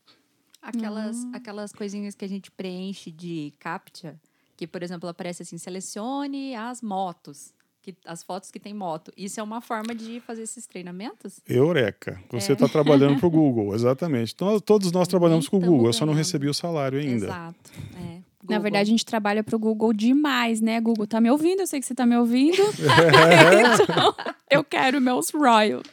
Aquelas, 0.63 1.25
aquelas 1.33 1.73
coisinhas 1.73 2.15
que 2.15 2.25
a 2.25 2.29
gente 2.29 2.51
preenche 2.51 3.11
de 3.11 3.53
CAPTCHA, 3.59 4.21
que, 4.57 4.67
por 4.67 4.83
exemplo, 4.83 5.09
aparece 5.09 5.43
assim, 5.43 5.57
selecione 5.57 6.55
as 6.55 6.83
motos, 6.83 7.55
que, 7.83 7.95
as 8.05 8.23
fotos 8.23 8.51
que 8.51 8.61
tem 8.61 8.75
moto. 8.75 9.13
Isso 9.17 9.41
é 9.41 9.43
uma 9.43 9.61
forma 9.61 9.95
de 9.95 10.21
fazer 10.21 10.43
esses 10.43 10.67
treinamentos? 10.67 11.41
Eureka! 11.49 12.21
Você 12.31 12.53
está 12.53 12.69
trabalhando 12.69 13.19
para 13.19 13.27
o 13.27 13.31
Google, 13.31 13.75
exatamente. 13.77 14.33
Então, 14.35 14.59
todos 14.61 14.93
nós 14.93 15.09
trabalhamos 15.09 15.49
com 15.49 15.57
o 15.57 15.61
Google, 15.61 15.87
eu 15.87 15.93
só 15.93 16.07
não 16.07 16.13
ganhando. 16.13 16.19
recebi 16.19 16.49
o 16.49 16.55
salário 16.55 16.99
ainda. 16.99 17.27
Exato. 17.27 17.71
É. 17.97 18.21
Na 18.49 18.59
verdade, 18.59 18.89
a 18.89 18.93
gente 18.93 19.05
trabalha 19.05 19.45
pro 19.45 19.59
Google 19.59 19.93
demais, 19.93 20.61
né? 20.61 20.81
Google 20.81 21.07
tá 21.07 21.21
me 21.21 21.31
ouvindo, 21.31 21.61
eu 21.61 21.67
sei 21.67 21.79
que 21.79 21.87
você 21.87 21.95
tá 21.95 22.07
me 22.07 22.17
ouvindo. 22.17 22.57
então, 22.57 24.15
eu 24.51 24.65
quero 24.65 25.01
meus 25.01 25.31
royals. 25.31 25.85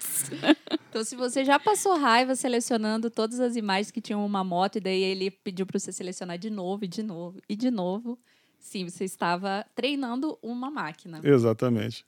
Então, 0.89 1.03
se 1.03 1.15
você 1.15 1.43
já 1.43 1.59
passou 1.59 1.97
raiva 1.97 2.35
selecionando 2.35 3.09
todas 3.09 3.39
as 3.39 3.55
imagens 3.55 3.91
que 3.91 4.01
tinham 4.01 4.25
uma 4.25 4.43
moto, 4.43 4.77
e 4.77 4.79
daí 4.79 5.03
ele 5.03 5.29
pediu 5.29 5.65
para 5.65 5.77
você 5.77 5.91
selecionar 5.91 6.37
de 6.37 6.49
novo, 6.49 6.85
e 6.85 6.87
de 6.87 7.03
novo, 7.03 7.39
e 7.47 7.55
de 7.55 7.69
novo, 7.69 8.17
sim, 8.59 8.87
você 8.87 9.03
estava 9.03 9.65
treinando 9.75 10.37
uma 10.41 10.69
máquina. 10.69 11.21
Exatamente. 11.23 12.05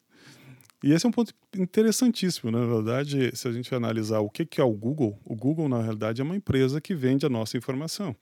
E 0.83 0.93
esse 0.93 1.05
é 1.05 1.09
um 1.09 1.11
ponto 1.11 1.33
interessantíssimo, 1.57 2.51
né? 2.51 2.59
na 2.59 2.65
verdade, 2.65 3.35
se 3.35 3.47
a 3.47 3.51
gente 3.51 3.73
analisar 3.75 4.19
o 4.19 4.29
que 4.29 4.45
que 4.45 4.61
é 4.61 4.63
o 4.63 4.71
Google, 4.71 5.19
o 5.25 5.35
Google, 5.35 5.67
na 5.67 5.81
realidade, 5.81 6.21
é 6.21 6.23
uma 6.23 6.35
empresa 6.35 6.79
que 6.79 6.95
vende 6.95 7.25
a 7.25 7.29
nossa 7.29 7.57
informação. 7.57 8.15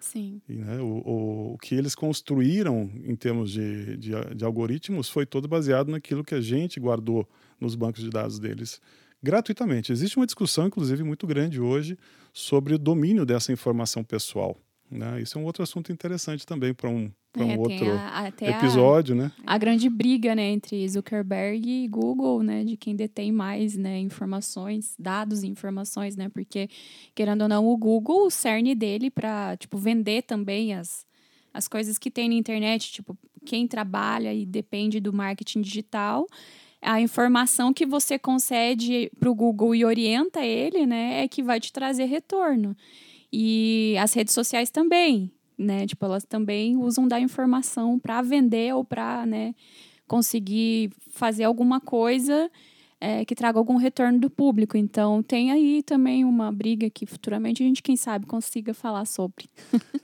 Sim. 0.00 0.40
E, 0.48 0.54
né, 0.54 0.80
o, 0.80 1.02
o, 1.06 1.54
o 1.54 1.58
que 1.58 1.74
eles 1.74 1.94
construíram 1.94 2.90
em 3.04 3.14
termos 3.14 3.52
de, 3.52 3.96
de, 3.96 4.10
de 4.34 4.44
algoritmos 4.44 5.08
foi 5.08 5.24
todo 5.24 5.46
baseado 5.46 5.90
naquilo 5.90 6.24
que 6.24 6.34
a 6.34 6.40
gente 6.40 6.80
guardou 6.80 7.28
nos 7.60 7.74
bancos 7.74 8.02
de 8.02 8.10
dados 8.10 8.38
deles 8.38 8.80
gratuitamente. 9.22 9.92
Existe 9.92 10.16
uma 10.16 10.26
discussão, 10.26 10.66
inclusive, 10.66 11.02
muito 11.02 11.26
grande 11.26 11.60
hoje 11.60 11.98
sobre 12.32 12.74
o 12.74 12.78
domínio 12.78 13.26
dessa 13.26 13.52
informação 13.52 14.02
pessoal. 14.02 14.56
Né? 14.90 15.20
Isso 15.20 15.38
é 15.38 15.40
um 15.40 15.44
outro 15.44 15.62
assunto 15.62 15.92
interessante 15.92 16.46
também 16.46 16.74
para 16.74 16.88
um, 16.88 17.12
pra 17.32 17.44
um 17.44 17.50
É, 17.50 17.56
tem 17.56 17.60
outro 17.60 17.90
a- 17.92 18.26
até 18.26 18.46
a- 18.48 18.50
episódio, 18.58 19.14
né? 19.14 19.30
a 19.46 19.56
grande 19.58 19.88
briga, 19.88 20.34
né, 20.34 20.50
entre 20.50 20.88
Zuckerberg 20.88 21.68
e 21.68 21.86
Google, 21.88 22.42
né, 22.42 22.64
de 22.64 22.76
quem 22.76 22.94
detém 22.96 23.30
mais, 23.32 23.76
né, 23.76 23.98
informações, 23.98 24.94
dados 24.98 25.42
e 25.42 25.46
informações, 25.46 26.16
né, 26.16 26.28
porque 26.28 26.68
querendo 27.14 27.42
ou 27.42 27.48
não, 27.48 27.66
o 27.66 27.76
Google, 27.76 28.26
o 28.26 28.30
cerne 28.30 28.74
dele 28.74 29.10
para, 29.10 29.56
tipo, 29.56 29.78
vender 29.78 30.22
também 30.22 30.74
as 30.74 31.06
as 31.52 31.66
coisas 31.66 31.98
que 31.98 32.12
tem 32.12 32.28
na 32.28 32.36
internet, 32.36 32.92
tipo, 32.92 33.18
quem 33.44 33.66
trabalha 33.66 34.32
e 34.32 34.46
depende 34.46 35.00
do 35.00 35.12
marketing 35.12 35.60
digital, 35.62 36.24
a 36.80 37.00
informação 37.00 37.74
que 37.74 37.84
você 37.84 38.16
concede 38.20 39.10
para 39.18 39.28
o 39.28 39.34
Google 39.34 39.74
e 39.74 39.84
orienta 39.84 40.44
ele, 40.44 40.86
né, 40.86 41.24
é 41.24 41.28
que 41.28 41.42
vai 41.42 41.58
te 41.58 41.72
trazer 41.72 42.04
retorno. 42.04 42.76
E 43.32 43.96
as 43.98 44.12
redes 44.12 44.32
sociais 44.32 44.70
também, 44.70 45.32
né? 45.60 45.86
Tipo, 45.86 46.06
elas 46.06 46.24
também 46.24 46.76
usam 46.76 47.06
da 47.06 47.20
informação 47.20 47.98
para 47.98 48.22
vender 48.22 48.74
ou 48.74 48.84
para, 48.84 49.26
né, 49.26 49.54
conseguir 50.06 50.90
fazer 51.10 51.44
alguma 51.44 51.80
coisa 51.80 52.50
é, 53.00 53.24
que 53.24 53.34
traga 53.34 53.58
algum 53.58 53.76
retorno 53.76 54.18
do 54.18 54.28
público. 54.28 54.76
Então, 54.76 55.22
tem 55.22 55.50
aí 55.50 55.82
também 55.82 56.24
uma 56.24 56.50
briga 56.52 56.90
que 56.90 57.06
futuramente 57.06 57.62
a 57.62 57.66
gente, 57.66 57.82
quem 57.82 57.96
sabe, 57.96 58.26
consiga 58.26 58.74
falar 58.74 59.06
sobre. 59.06 59.48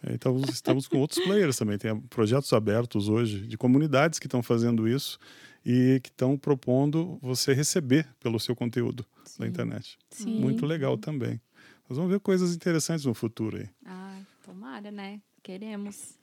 É, 0.06 0.14
então, 0.14 0.40
estamos 0.48 0.86
com 0.86 0.98
outros 0.98 1.22
players 1.24 1.56
também. 1.56 1.76
Tem 1.76 1.98
projetos 2.02 2.52
abertos 2.52 3.08
hoje 3.08 3.40
de 3.46 3.58
comunidades 3.58 4.18
que 4.18 4.26
estão 4.26 4.42
fazendo 4.42 4.86
isso 4.86 5.18
e 5.64 6.00
que 6.02 6.10
estão 6.10 6.38
propondo 6.38 7.18
você 7.20 7.52
receber 7.52 8.06
pelo 8.20 8.38
seu 8.38 8.54
conteúdo 8.54 9.04
Sim. 9.24 9.42
na 9.42 9.48
internet. 9.48 9.98
Sim. 10.10 10.38
Muito 10.38 10.64
legal 10.64 10.96
também. 10.96 11.40
Nós 11.88 11.96
vamos 11.98 12.12
ver 12.12 12.20
coisas 12.20 12.54
interessantes 12.54 13.04
no 13.04 13.14
futuro 13.14 13.56
aí. 13.56 13.68
Ah, 13.84 14.18
tomara, 14.44 14.90
né? 14.90 15.20
Queremos. 15.46 16.18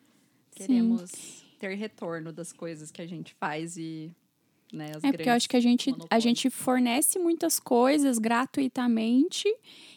Queremos 0.53 1.09
Sim. 1.11 1.45
ter 1.57 1.75
retorno 1.75 2.33
das 2.33 2.51
coisas 2.51 2.91
que 2.91 3.01
a 3.01 3.07
gente 3.07 3.33
faz 3.35 3.77
e 3.77 4.11
né, 4.73 4.91
é 5.01 5.11
porque 5.11 5.29
eu 5.29 5.33
acho 5.33 5.47
que 5.47 5.55
a 5.55 5.61
gente, 5.61 5.95
a 6.09 6.19
gente 6.19 6.49
fornece 6.49 7.17
muitas 7.17 7.57
coisas 7.57 8.19
gratuitamente 8.19 9.47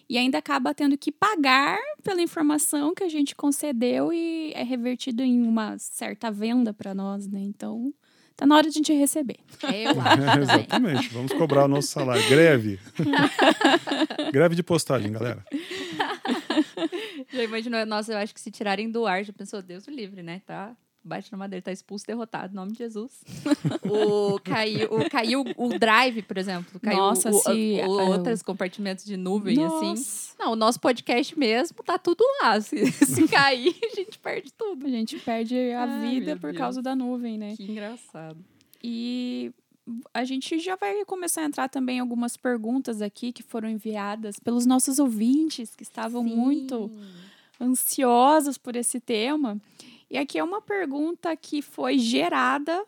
e 0.09 0.17
ainda 0.17 0.39
acaba 0.39 0.73
tendo 0.73 0.97
que 0.97 1.11
pagar 1.11 1.77
pela 2.05 2.23
informação 2.23 2.95
que 2.95 3.03
a 3.03 3.09
gente 3.09 3.35
concedeu 3.35 4.13
e 4.13 4.53
é 4.55 4.63
revertido 4.63 5.25
em 5.25 5.43
uma 5.43 5.77
certa 5.77 6.31
venda 6.31 6.73
para 6.73 6.95
nós, 6.95 7.27
né? 7.27 7.41
Então, 7.41 7.93
tá 8.37 8.47
na 8.47 8.55
hora 8.55 8.71
de 8.71 8.79
a 8.79 8.79
gente 8.79 8.93
receber. 8.93 9.39
Eu 9.63 9.91
acho. 10.01 10.41
Exatamente. 10.41 11.09
Vamos 11.09 11.33
cobrar 11.33 11.65
o 11.65 11.69
nosso 11.69 11.89
salário. 11.89 12.29
Greve. 12.29 12.79
Greve 14.31 14.55
de 14.55 14.63
postagem, 14.63 15.11
galera. 15.11 15.45
Já 17.33 17.43
imaginou? 17.43 17.85
Nossa, 17.87 18.13
eu 18.13 18.19
acho 18.19 18.35
que 18.35 18.41
se 18.41 18.51
tirarem 18.51 18.91
do 18.91 19.07
ar, 19.07 19.25
já 19.25 19.33
pensou, 19.33 19.63
Deus 19.63 19.87
o 19.87 19.91
livre, 19.91 20.23
né? 20.23 20.41
Tá 20.45 20.77
bate 21.07 21.31
na 21.31 21.39
madeira, 21.39 21.63
tá 21.63 21.73
expulso, 21.73 22.05
derrotado, 22.07 22.53
em 22.53 22.57
nome 22.57 22.73
de 22.73 22.79
Jesus. 22.79 23.23
o, 23.89 24.41
caiu, 24.41 24.89
o, 24.91 25.09
caiu 25.09 25.45
o 25.57 25.79
drive, 25.79 26.23
por 26.23 26.37
exemplo. 26.37 26.81
Caiu 26.81 26.99
Nossa, 26.99 27.31
o, 27.31 27.35
se, 27.35 27.81
o, 27.85 27.89
o 27.89 28.11
outros 28.11 28.43
compartimentos 28.43 29.05
de 29.05 29.17
nuvem, 29.17 29.53
assim. 29.65 29.87
Nossa. 29.87 29.93
assim. 29.93 30.35
Não, 30.39 30.53
o 30.53 30.57
nosso 30.57 30.81
podcast 30.81 31.39
mesmo 31.39 31.83
tá 31.85 31.97
tudo 31.97 32.25
lá. 32.43 32.61
Se, 32.61 32.91
se 32.91 33.29
cair, 33.29 33.75
a 33.85 33.95
gente 33.95 34.19
perde 34.19 34.53
tudo. 34.53 34.87
A 34.87 34.91
gente 34.91 35.19
perde 35.21 35.57
a 35.71 35.85
Ai, 35.85 36.11
vida 36.11 36.37
por 36.37 36.51
Deus. 36.51 36.59
causa 36.59 36.83
da 36.83 36.97
nuvem, 36.97 37.39
né? 37.39 37.55
Que 37.57 37.71
engraçado. 37.71 38.45
E 38.83 39.53
a 40.13 40.25
gente 40.25 40.59
já 40.59 40.77
vai 40.77 41.05
começar 41.05 41.43
a 41.43 41.45
entrar 41.45 41.69
também 41.69 42.01
algumas 42.01 42.37
perguntas 42.37 43.01
aqui 43.01 43.33
que 43.33 43.43
foram 43.43 43.69
enviadas 43.69 44.39
pelos 44.39 44.67
nossos 44.67 44.99
ouvintes 44.99 45.77
que 45.77 45.83
estavam 45.83 46.27
Sim. 46.27 46.35
muito 46.35 46.91
ansiosos 47.61 48.59
por 48.59 48.75
esse 48.75 49.01
tema. 49.01 49.61
E 50.11 50.19
aqui 50.19 50.39
é 50.39 50.45
uma 50.45 50.61
pergunta 50.61 51.35
que 51.37 51.63
foi 51.63 51.99
gerada 51.99 52.85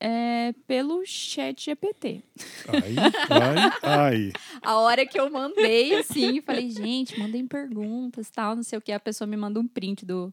é, 0.00 0.52
pelo 0.66 1.04
chat 1.06 1.64
GPT. 1.64 2.22
Ai, 2.68 2.94
ai, 3.30 3.72
ai. 3.82 4.32
A 4.62 4.76
hora 4.78 5.06
que 5.06 5.18
eu 5.18 5.30
mandei, 5.30 5.94
assim, 5.96 6.40
falei, 6.42 6.70
gente, 6.70 7.18
mandem 7.18 7.46
perguntas, 7.46 8.30
tal, 8.30 8.54
não 8.56 8.62
sei 8.62 8.78
o 8.78 8.82
que. 8.82 8.92
A 8.92 9.00
pessoa 9.00 9.26
me 9.26 9.36
manda 9.36 9.58
um 9.58 9.66
print 9.66 10.04
do, 10.04 10.32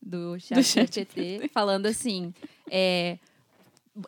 do 0.00 0.38
chat, 0.38 0.54
do 0.54 0.62
chat 0.62 0.94
GPT 0.94 1.48
falando 1.52 1.86
assim, 1.86 2.32
é, 2.70 3.18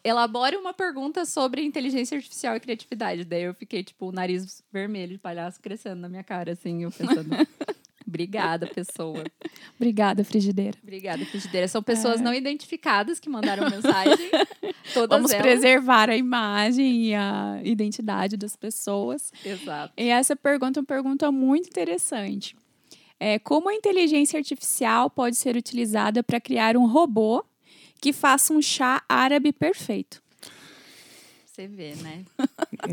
elabore 0.05 0.57
uma 0.57 0.73
pergunta 0.73 1.25
sobre 1.25 1.63
inteligência 1.63 2.17
artificial 2.17 2.57
e 2.57 2.61
criatividade. 2.61 3.25
Daí 3.25 3.43
eu 3.43 3.55
fiquei, 3.55 3.83
tipo, 3.83 4.09
o 4.09 4.13
nariz 4.13 4.63
vermelho 4.73 5.13
de 5.13 5.19
palhaço 5.19 5.61
crescendo 5.61 6.01
na 6.01 6.09
minha 6.09 6.25
cara, 6.25 6.53
assim, 6.53 6.85
eu 6.85 6.91
pensando... 6.91 7.31
Obrigada, 8.11 8.67
pessoa. 8.67 9.23
Obrigada, 9.77 10.25
frigideira. 10.25 10.77
Obrigada, 10.83 11.25
frigideira. 11.25 11.69
São 11.69 11.81
pessoas 11.81 12.21
é. 12.21 12.25
não 12.25 12.35
identificadas 12.35 13.21
que 13.21 13.29
mandaram 13.29 13.71
mensagem. 13.71 14.31
Todas 14.93 15.17
Vamos 15.17 15.31
elas. 15.31 15.47
preservar 15.47 16.11
a 16.11 16.17
imagem 16.17 17.05
e 17.07 17.15
a 17.15 17.61
identidade 17.63 18.37
das 18.37 18.57
pessoas. 18.57 19.33
Exato. 19.45 19.93
E 19.97 20.09
essa 20.09 20.35
pergunta 20.35 20.81
é 20.81 20.83
uma 20.83 20.87
pergunta 20.87 21.31
muito 21.31 21.69
interessante. 21.69 22.57
É, 23.21 23.39
como 23.39 23.69
a 23.69 23.75
inteligência 23.75 24.39
artificial 24.39 25.09
pode 25.09 25.37
ser 25.37 25.55
utilizada 25.55 26.23
para 26.23 26.41
criar 26.41 26.77
um 26.77 26.87
robô 26.87 27.45
que 28.01 28.13
faça 28.13 28.53
um 28.53 28.63
chá 28.63 29.03
árabe 29.09 29.53
perfeito? 29.53 30.23
você 31.61 31.67
vê, 31.67 31.95
né? 31.97 32.25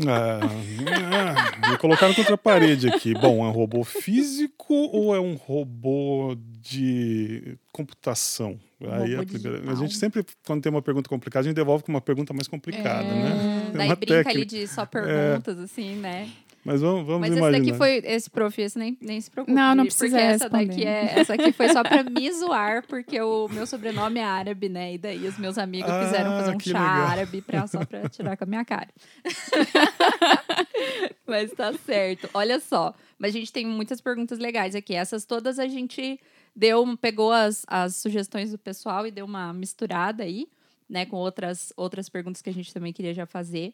ah, 0.06 1.70
me 1.70 1.78
colocaram 1.78 2.12
contra 2.12 2.34
a 2.34 2.38
parede 2.38 2.88
aqui. 2.88 3.14
Bom, 3.14 3.44
é 3.44 3.48
um 3.48 3.52
robô 3.52 3.82
físico 3.82 4.74
ou 4.74 5.14
é 5.14 5.20
um 5.20 5.34
robô 5.34 6.36
de 6.60 7.56
computação? 7.72 8.58
Um 8.80 8.92
Aí 8.92 9.16
a, 9.16 9.24
primeira, 9.24 9.70
a, 9.70 9.74
gente 9.74 9.96
sempre, 9.96 10.24
quando 10.46 10.62
tem 10.62 10.70
uma 10.70 10.82
pergunta 10.82 11.08
complicada, 11.08 11.44
a 11.44 11.48
gente 11.48 11.56
devolve 11.56 11.82
com 11.82 11.90
uma 11.90 12.00
pergunta 12.00 12.34
mais 12.34 12.46
complicada, 12.46 13.08
é, 13.08 13.14
né? 13.14 13.70
Daí 13.74 13.88
brinca 13.88 14.06
técnica. 14.06 14.30
ali 14.30 14.44
de 14.44 14.68
só 14.68 14.84
perguntas, 14.84 15.58
é. 15.58 15.62
assim, 15.62 15.96
né? 15.96 16.30
Mas 16.68 16.82
vamos, 16.82 17.06
vamos 17.06 17.20
Mas 17.20 17.34
imaginar. 17.34 17.58
esse 17.58 17.66
daqui 17.66 17.78
foi, 17.78 18.02
esse 18.04 18.28
prof, 18.28 18.60
esse 18.60 18.78
nem, 18.78 18.98
nem 19.00 19.18
se 19.18 19.30
preocupe. 19.30 19.54
Não, 19.54 19.74
não 19.74 19.86
precisa 19.86 20.18
Porque 20.18 20.22
essa 20.22 20.50
daqui, 20.50 20.84
é, 20.84 21.18
essa 21.18 21.32
aqui 21.32 21.50
foi 21.50 21.70
só 21.70 21.82
pra 21.82 22.04
me 22.04 22.30
zoar, 22.30 22.84
porque 22.86 23.18
o 23.22 23.48
meu 23.48 23.66
sobrenome 23.66 24.20
é 24.20 24.24
árabe, 24.24 24.68
né? 24.68 24.92
E 24.92 24.98
daí 24.98 25.26
os 25.26 25.38
meus 25.38 25.56
amigos 25.56 25.90
ah, 25.90 26.04
quiseram 26.04 26.30
fazer 26.32 26.56
um 26.56 26.60
chá 26.60 26.68
legal. 26.68 27.06
árabe 27.06 27.40
pra, 27.40 27.66
só 27.66 27.82
pra 27.86 28.06
tirar 28.10 28.36
com 28.36 28.44
a 28.44 28.46
minha 28.46 28.66
cara. 28.66 28.88
Mas 31.26 31.50
tá 31.52 31.72
certo. 31.72 32.28
Olha 32.34 32.60
só. 32.60 32.94
Mas 33.18 33.34
a 33.34 33.38
gente 33.38 33.50
tem 33.50 33.66
muitas 33.66 34.02
perguntas 34.02 34.38
legais 34.38 34.74
aqui. 34.74 34.94
Essas 34.94 35.24
todas 35.24 35.58
a 35.58 35.66
gente 35.66 36.20
deu, 36.54 36.98
pegou 36.98 37.32
as, 37.32 37.64
as 37.66 37.96
sugestões 37.96 38.52
do 38.52 38.58
pessoal 38.58 39.06
e 39.06 39.10
deu 39.10 39.24
uma 39.24 39.54
misturada 39.54 40.22
aí, 40.22 40.46
né? 40.86 41.06
Com 41.06 41.16
outras, 41.16 41.72
outras 41.78 42.10
perguntas 42.10 42.42
que 42.42 42.50
a 42.50 42.54
gente 42.54 42.74
também 42.74 42.92
queria 42.92 43.14
já 43.14 43.24
fazer. 43.24 43.72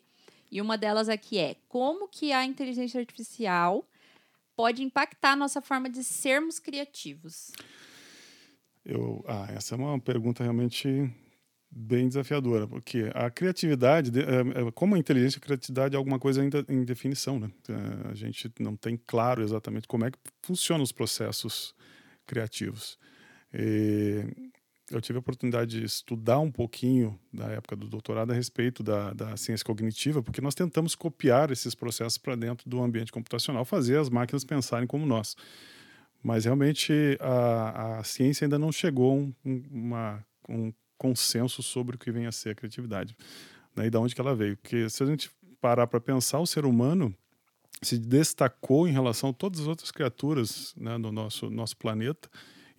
E 0.50 0.60
uma 0.60 0.78
delas 0.78 1.08
aqui 1.08 1.38
é: 1.38 1.56
como 1.68 2.08
que 2.08 2.32
a 2.32 2.44
inteligência 2.44 3.00
artificial 3.00 3.86
pode 4.56 4.82
impactar 4.82 5.32
a 5.32 5.36
nossa 5.36 5.60
forma 5.60 5.88
de 5.88 6.04
sermos 6.04 6.58
criativos? 6.58 7.52
Eu, 8.84 9.24
ah, 9.26 9.46
essa 9.50 9.74
é 9.74 9.78
uma 9.78 9.98
pergunta 9.98 10.42
realmente 10.42 11.10
bem 11.70 12.06
desafiadora, 12.06 12.68
porque 12.68 13.10
a 13.14 13.28
criatividade, 13.30 14.12
é, 14.20 14.68
é, 14.68 14.70
como 14.72 14.94
a 14.94 14.98
inteligência, 14.98 15.38
a 15.38 15.40
criatividade 15.40 15.94
é 15.94 15.98
alguma 15.98 16.20
coisa 16.20 16.40
ainda 16.40 16.64
em 16.68 16.84
definição, 16.84 17.40
né? 17.40 17.50
É, 17.68 18.10
a 18.10 18.14
gente 18.14 18.52
não 18.60 18.76
tem 18.76 18.96
claro 18.96 19.42
exatamente 19.42 19.88
como 19.88 20.04
é 20.04 20.10
que 20.10 20.18
funcionam 20.42 20.84
os 20.84 20.92
processos 20.92 21.74
criativos. 22.26 22.96
E 23.52 24.52
eu 24.90 25.00
tive 25.00 25.16
a 25.16 25.20
oportunidade 25.20 25.78
de 25.78 25.84
estudar 25.84 26.38
um 26.38 26.50
pouquinho 26.50 27.18
da 27.32 27.46
época 27.46 27.74
do 27.74 27.88
doutorado 27.88 28.32
a 28.32 28.34
respeito 28.34 28.82
da, 28.82 29.12
da 29.12 29.36
ciência 29.36 29.64
cognitiva, 29.64 30.22
porque 30.22 30.40
nós 30.40 30.54
tentamos 30.54 30.94
copiar 30.94 31.50
esses 31.50 31.74
processos 31.74 32.18
para 32.18 32.36
dentro 32.36 32.68
do 32.68 32.82
ambiente 32.82 33.10
computacional, 33.10 33.64
fazer 33.64 33.98
as 33.98 34.10
máquinas 34.10 34.44
pensarem 34.44 34.86
como 34.86 35.06
nós. 35.06 35.36
Mas 36.22 36.44
realmente 36.44 37.18
a, 37.20 37.98
a 37.98 38.04
ciência 38.04 38.44
ainda 38.44 38.58
não 38.58 38.70
chegou 38.70 39.12
a 39.12 39.14
um, 39.14 39.34
uma, 39.70 40.26
um 40.48 40.72
consenso 40.98 41.62
sobre 41.62 41.96
o 41.96 41.98
que 41.98 42.10
vem 42.10 42.26
a 42.26 42.32
ser 42.32 42.50
a 42.50 42.54
criatividade. 42.54 43.16
Né, 43.74 43.86
e 43.86 43.90
de 43.90 43.96
onde 43.96 44.14
que 44.14 44.20
ela 44.20 44.34
veio. 44.34 44.56
Porque 44.56 44.88
se 44.88 45.02
a 45.02 45.06
gente 45.06 45.30
parar 45.60 45.86
para 45.86 46.00
pensar, 46.00 46.40
o 46.40 46.46
ser 46.46 46.64
humano 46.64 47.14
se 47.82 47.98
destacou 47.98 48.86
em 48.86 48.92
relação 48.92 49.30
a 49.30 49.32
todas 49.32 49.60
as 49.60 49.66
outras 49.66 49.90
criaturas 49.90 50.74
né, 50.76 50.96
no 50.96 51.10
nosso, 51.10 51.50
nosso 51.50 51.76
planeta 51.76 52.28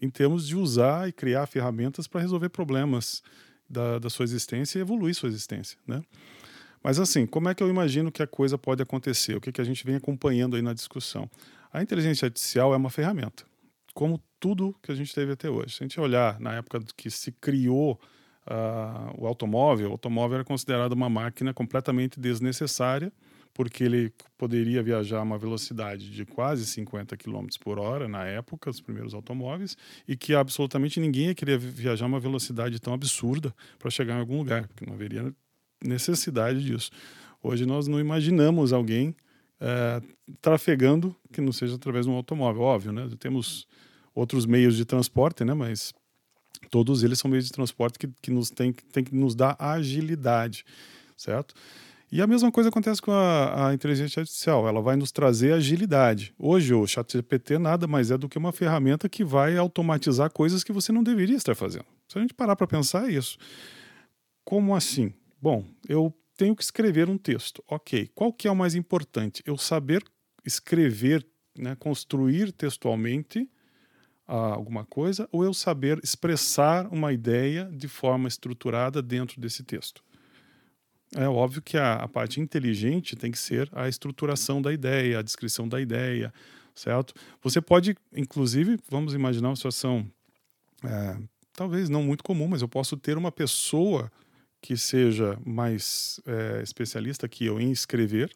em 0.02 0.10
termos 0.10 0.48
de 0.48 0.56
usar 0.56 1.08
e 1.08 1.12
criar 1.12 1.46
ferramentas 1.48 2.08
para 2.08 2.22
resolver 2.22 2.50
problemas 2.50 3.24
da, 3.70 4.00
da, 4.00 4.10
sua 4.10 4.24
existência 4.24 4.78
e 4.78 4.82
evoluir 4.82 5.16
sua 5.16 5.30
existência, 5.30 5.78
né? 5.88 6.02
Mas 6.84 7.00
assim, 7.00 7.26
como 7.26 7.50
é 7.50 7.56
que 7.56 7.64
eu 7.64 7.70
imagino 7.70 8.12
que 8.12 8.22
a 8.22 8.28
coisa 8.28 8.60
pode 8.60 8.84
acontecer? 8.84 9.36
O 9.36 9.42
que, 9.42 9.52
que 9.52 9.60
a 9.60 9.64
gente 9.64 9.84
vem 9.84 9.96
acompanhando 9.96 10.56
aí 10.56 10.62
na 10.62 10.72
discussão? 10.72 11.30
A 11.74 11.82
inteligência 11.82 12.28
artificial 12.28 12.74
é 12.76 12.78
uma 12.78 12.92
ferramenta, 12.92 13.44
como 13.94 14.22
tudo 14.40 14.76
que 14.84 14.92
a 14.92 14.96
gente 14.96 15.14
teve 15.14 15.32
até 15.32 15.50
hoje. 15.50 15.76
Se 15.76 15.84
a 15.84 15.88
gente 15.88 16.00
olhar 16.00 16.40
na 16.40 16.54
época 16.54 16.80
que 16.96 17.10
se 17.10 17.32
criou 17.32 18.00
uh, 18.46 19.20
o 19.20 19.26
automóvel, 19.26 19.90
o 19.90 19.92
automóvel 19.94 20.36
era 20.36 20.44
considerado 20.44 20.94
uma 20.94 21.10
máquina 21.10 21.54
completamente 21.54 22.20
desnecessária, 22.20 23.12
porque 23.56 23.86
ele 23.86 24.14
poderia 24.38 24.84
viajar 24.84 25.20
a 25.20 25.24
uma 25.24 25.38
velocidade 25.38 26.12
de 26.12 26.26
quase 26.26 26.66
50 26.66 27.16
km 27.16 27.48
por 27.62 27.80
hora 27.80 28.06
na 28.06 28.26
época, 28.26 28.70
os 28.70 28.82
primeiros 28.82 29.14
automóveis, 29.14 29.78
e 30.06 30.18
que 30.18 30.36
absolutamente 30.36 31.00
ninguém 31.00 31.34
queria 31.34 31.58
viajar 31.58 32.04
a 32.04 32.08
uma 32.10 32.20
velocidade 32.20 32.78
tão 32.82 32.94
absurda 32.94 33.56
para 33.80 33.90
chegar 33.90 34.16
em 34.16 34.20
algum 34.20 34.38
lugar, 34.38 34.68
porque 34.68 34.86
não 34.86 34.94
haveria 34.94 35.34
necessidade 35.82 36.62
disso. 36.66 36.92
Hoje 37.42 37.66
nós 37.66 37.88
não 37.88 37.98
imaginamos 37.98 38.74
alguém 38.74 39.16
é, 39.62 40.02
trafegando 40.42 41.16
que 41.32 41.40
não 41.40 41.54
seja 41.54 41.76
através 41.76 42.06
de 42.06 42.12
um 42.12 42.16
automóvel, 42.16 42.62
óbvio, 42.62 42.92
né? 42.92 43.10
Temos 43.18 43.66
outros 44.14 44.46
meios 44.46 44.76
de 44.76 44.84
transporte, 44.84 45.46
né? 45.46 45.54
Mas 45.54 45.94
todos 46.70 47.04
eles 47.04 47.20
são 47.20 47.32
meios 47.32 47.46
de 47.46 47.54
transporte 47.54 47.98
que, 47.98 48.10
que 48.22 48.32
nos 48.32 48.50
tem, 48.50 48.74
tem 48.74 49.02
que 49.02 49.16
nos 49.16 49.34
dar 49.34 49.56
agilidade, 49.58 50.66
certo? 51.16 51.56
E 52.12 52.22
a 52.22 52.28
mesma 52.28 52.52
coisa 52.52 52.70
acontece 52.70 53.02
com 53.02 53.12
a, 53.12 53.70
a, 53.70 53.74
inteligência 53.74 54.20
artificial, 54.20 54.68
ela 54.68 54.82
vai 54.82 54.96
nos 54.96 55.12
trazer 55.12 55.54
agilidade. 55.54 56.34
Hoje 56.38 56.74
o 56.74 56.86
ChatGPT 56.86 57.58
nada 57.58 57.88
mais 57.88 58.12
é 58.12 58.18
do 58.18 58.30
que 58.30 58.38
uma 58.38 58.52
ferramenta 58.52 59.10
que 59.10 59.24
vai 59.24 59.58
automatizar 59.58 60.32
coisas 60.32 60.64
que 60.64 60.72
você 60.72 60.92
não 60.92 61.04
deveria 61.04 61.36
estar 61.36 61.56
fazendo. 61.56 61.86
Se 62.08 62.18
a 62.18 62.22
gente 62.22 62.34
parar 62.34 62.56
para 62.56 62.68
pensar 62.68 63.10
é 63.10 63.14
isso. 63.14 63.38
Como 64.44 64.76
assim? 64.76 65.12
Bom, 65.42 65.66
eu 65.90 66.14
tenho 66.38 66.56
que 66.56 66.64
escrever 66.64 67.10
um 67.10 67.18
texto. 67.18 67.64
Ok, 67.68 68.10
qual 68.14 68.32
que 68.32 68.48
é 68.48 68.52
o 68.52 68.56
mais 68.56 68.76
importante? 68.76 69.42
Eu 69.46 69.58
saber 69.58 70.04
escrever, 70.46 71.26
né, 71.58 71.76
construir 71.76 72.52
textualmente 72.52 73.50
ah, 74.28 74.54
alguma 74.54 74.86
coisa, 74.86 75.28
ou 75.32 75.44
eu 75.44 75.54
saber 75.54 76.00
expressar 76.04 76.88
uma 76.92 77.12
ideia 77.12 77.70
de 77.74 77.88
forma 77.88 78.28
estruturada 78.28 79.02
dentro 79.02 79.42
desse 79.42 79.64
texto. 79.64 80.04
É 81.18 81.30
óbvio 81.30 81.62
que 81.62 81.78
a, 81.78 81.94
a, 81.94 82.08
parte 82.10 82.42
inteligente 82.42 83.16
tem 83.16 83.32
que 83.32 83.40
ser 83.40 83.70
a 83.72 83.88
estruturação 83.88 84.62
da 84.62 84.74
ideia, 84.74 85.20
a 85.20 85.22
descrição 85.22 85.66
da 85.66 85.80
ideia, 85.80 86.34
certo? 86.76 87.14
Você 87.42 87.62
pode, 87.62 87.96
inclusive, 88.14 88.78
vamos 88.90 89.14
imaginar 89.14 89.48
uma 89.50 89.56
situação 89.56 90.06
é, 90.84 91.18
talvez 91.54 91.88
não 91.88 92.04
muito 92.04 92.22
comum, 92.22 92.50
mas 92.50 92.62
eu 92.62 92.68
posso 92.68 92.98
ter 92.98 93.18
uma 93.18 93.32
pessoa 93.32 94.12
que 94.62 94.76
seja 94.76 95.40
mais 95.46 96.20
é, 96.26 96.62
especialista 96.62 97.30
que 97.30 97.46
eu 97.46 97.62
em 97.62 97.72
escrever. 97.72 98.30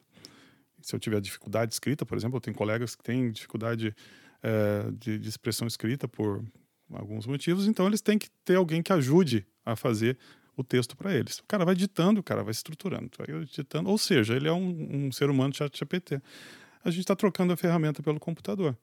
Se 0.82 0.96
eu 0.96 1.00
tiver 1.00 1.20
dificuldade 1.20 1.70
de 1.70 1.76
escrita, 1.76 2.06
por 2.06 2.18
exemplo, 2.18 2.38
eu 2.38 2.42
tenho 2.42 2.56
colegas 2.56 2.96
que 2.96 3.04
têm 3.04 3.30
dificuldade 3.30 3.94
é, 4.42 4.90
de, 4.94 5.20
de 5.20 5.28
expressão 5.28 5.68
escrita 5.68 6.08
por 6.08 6.42
alguns 6.94 7.26
motivos, 7.26 7.68
então 7.68 7.86
eles 7.88 8.02
têm 8.02 8.18
que 8.18 8.30
ter 8.46 8.56
alguém 8.56 8.82
que 8.82 8.94
ajude 8.94 9.46
a 9.66 9.76
fazer 9.76 10.18
o 10.60 10.64
texto 10.64 10.98
para 10.98 11.16
eles. 11.16 11.40
O 11.40 11.46
cara 11.48 11.64
vai 11.64 11.74
ditando, 11.74 12.20
o 12.20 12.24
cara 12.24 12.44
vai 12.44 12.52
estruturando, 12.52 13.10
vai 13.18 13.46
ditando, 13.46 13.90
ou 13.90 13.98
seja, 13.98 14.36
ele 14.36 14.48
é 14.48 14.52
um, 14.52 15.08
um 15.08 15.12
ser 15.12 15.30
humano 15.30 15.54
chat 15.54 15.78
GPT. 15.78 16.22
A 16.84 16.90
gente 16.90 17.02
está 17.02 17.16
trocando 17.16 17.54
a 17.54 17.58
ferramenta 17.58 18.04
pelo 18.04 18.20
computador. 18.20 18.78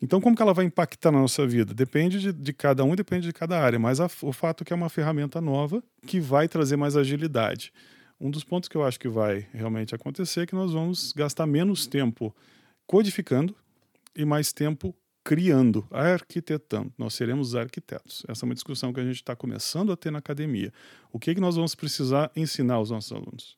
Então, 0.00 0.20
como 0.20 0.34
que 0.34 0.42
ela 0.42 0.54
vai 0.54 0.64
impactar 0.64 1.12
na 1.12 1.20
nossa 1.20 1.46
vida? 1.46 1.74
Depende 1.74 2.18
de, 2.18 2.32
de 2.32 2.52
cada 2.52 2.82
um, 2.82 2.96
depende 2.96 3.26
de 3.26 3.32
cada 3.32 3.60
área, 3.60 3.78
mas 3.78 4.00
a, 4.00 4.06
o 4.22 4.32
fato 4.32 4.62
é 4.62 4.64
que 4.64 4.72
é 4.72 4.76
uma 4.76 4.88
ferramenta 4.88 5.40
nova 5.40 5.82
que 6.06 6.18
vai 6.18 6.48
trazer 6.48 6.76
mais 6.76 6.96
agilidade. 6.96 7.72
Um 8.18 8.30
dos 8.30 8.42
pontos 8.42 8.68
que 8.68 8.76
eu 8.76 8.82
acho 8.82 8.98
que 8.98 9.08
vai 9.08 9.46
realmente 9.52 9.94
acontecer 9.94 10.40
é 10.40 10.46
que 10.46 10.54
nós 10.54 10.72
vamos 10.72 11.12
gastar 11.12 11.46
menos 11.46 11.86
tempo 11.86 12.34
codificando 12.86 13.54
e 14.16 14.24
mais 14.24 14.52
tempo 14.52 14.94
criando, 15.24 15.86
arquitetando. 15.90 16.92
Nós 16.98 17.14
seremos 17.14 17.54
arquitetos. 17.54 18.24
Essa 18.28 18.44
é 18.44 18.46
uma 18.46 18.54
discussão 18.54 18.92
que 18.92 19.00
a 19.00 19.04
gente 19.04 19.16
está 19.16 19.36
começando 19.36 19.92
a 19.92 19.96
ter 19.96 20.10
na 20.10 20.18
academia. 20.18 20.72
O 21.12 21.18
que, 21.18 21.34
que 21.34 21.40
nós 21.40 21.56
vamos 21.56 21.74
precisar 21.74 22.30
ensinar 22.34 22.74
aos 22.74 22.90
nossos 22.90 23.12
alunos? 23.12 23.56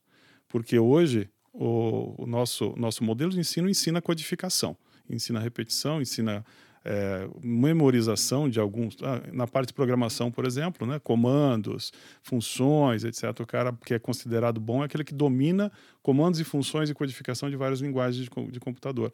Porque 0.48 0.78
hoje 0.78 1.28
o, 1.52 2.22
o 2.22 2.26
nosso, 2.26 2.74
nosso 2.76 3.02
modelo 3.02 3.30
de 3.30 3.40
ensino 3.40 3.68
ensina 3.68 4.02
codificação 4.02 4.76
ensina 5.08 5.40
repetição, 5.40 6.00
ensina 6.00 6.44
é, 6.84 7.26
memorização 7.42 8.48
de 8.48 8.60
alguns. 8.60 8.96
Ah, 9.02 9.22
na 9.32 9.46
parte 9.46 9.68
de 9.68 9.74
programação, 9.74 10.30
por 10.30 10.44
exemplo, 10.44 10.86
né, 10.86 10.98
comandos, 10.98 11.92
funções, 12.22 13.04
etc. 13.04 13.40
O 13.40 13.46
cara 13.46 13.72
que 13.84 13.94
é 13.94 13.98
considerado 13.98 14.60
bom 14.60 14.82
é 14.82 14.86
aquele 14.86 15.04
que 15.04 15.14
domina 15.14 15.72
comandos 16.02 16.40
e 16.40 16.44
funções 16.44 16.90
e 16.90 16.94
codificação 16.94 17.48
de 17.48 17.56
várias 17.56 17.80
linguagens 17.80 18.28
de, 18.28 18.50
de 18.50 18.60
computador. 18.60 19.12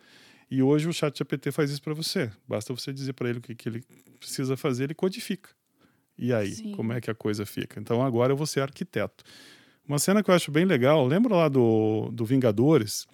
E 0.50 0.62
hoje 0.62 0.88
o 0.88 0.92
chat 0.92 1.16
GPT 1.16 1.52
faz 1.52 1.70
isso 1.70 1.82
para 1.82 1.94
você. 1.94 2.30
Basta 2.46 2.74
você 2.74 2.92
dizer 2.92 3.12
para 3.12 3.28
ele 3.28 3.38
o 3.38 3.42
que, 3.42 3.54
que 3.54 3.68
ele 3.68 3.84
precisa 4.18 4.56
fazer, 4.56 4.84
ele 4.84 4.94
codifica. 4.94 5.50
E 6.18 6.32
aí, 6.32 6.52
Sim. 6.52 6.72
como 6.72 6.92
é 6.92 7.00
que 7.00 7.10
a 7.10 7.14
coisa 7.14 7.46
fica? 7.46 7.78
Então 7.80 8.02
agora 8.02 8.32
eu 8.32 8.36
vou 8.36 8.46
ser 8.46 8.60
arquiteto. 8.60 9.24
Uma 9.86 9.98
cena 9.98 10.22
que 10.22 10.30
eu 10.30 10.34
acho 10.34 10.50
bem 10.50 10.64
legal, 10.64 11.06
lembra 11.06 11.34
lá 11.34 11.48
do, 11.48 12.10
do 12.12 12.24
Vingadores? 12.24 13.06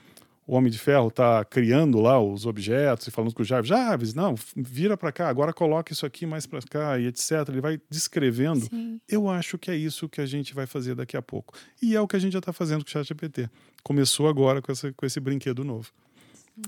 o 0.46 0.54
Homem 0.54 0.70
de 0.70 0.78
Ferro 0.78 1.08
está 1.08 1.44
criando 1.44 2.00
lá 2.00 2.22
os 2.22 2.46
objetos 2.46 3.08
e 3.08 3.10
falando 3.10 3.34
com 3.34 3.42
o 3.42 3.44
Jarvis, 3.44 3.68
Jarvis, 3.68 4.14
não, 4.14 4.36
vira 4.54 4.96
para 4.96 5.10
cá, 5.10 5.28
agora 5.28 5.52
coloca 5.52 5.92
isso 5.92 6.06
aqui 6.06 6.24
mais 6.24 6.46
para 6.46 6.60
cá 6.62 6.98
e 6.98 7.06
etc. 7.06 7.48
Ele 7.48 7.60
vai 7.60 7.80
descrevendo. 7.90 8.66
Sim. 8.66 9.00
Eu 9.08 9.28
acho 9.28 9.58
que 9.58 9.70
é 9.70 9.76
isso 9.76 10.08
que 10.08 10.20
a 10.20 10.26
gente 10.26 10.54
vai 10.54 10.66
fazer 10.66 10.94
daqui 10.94 11.16
a 11.16 11.22
pouco. 11.22 11.54
E 11.82 11.96
é 11.96 12.00
o 12.00 12.06
que 12.06 12.14
a 12.14 12.18
gente 12.18 12.32
já 12.32 12.38
está 12.38 12.52
fazendo 12.52 12.84
com 12.84 12.88
o 12.88 12.92
ChatGPT. 12.92 13.50
Começou 13.82 14.28
agora 14.28 14.62
com, 14.62 14.70
essa, 14.70 14.92
com 14.92 15.04
esse 15.04 15.18
brinquedo 15.18 15.64
novo. 15.64 15.90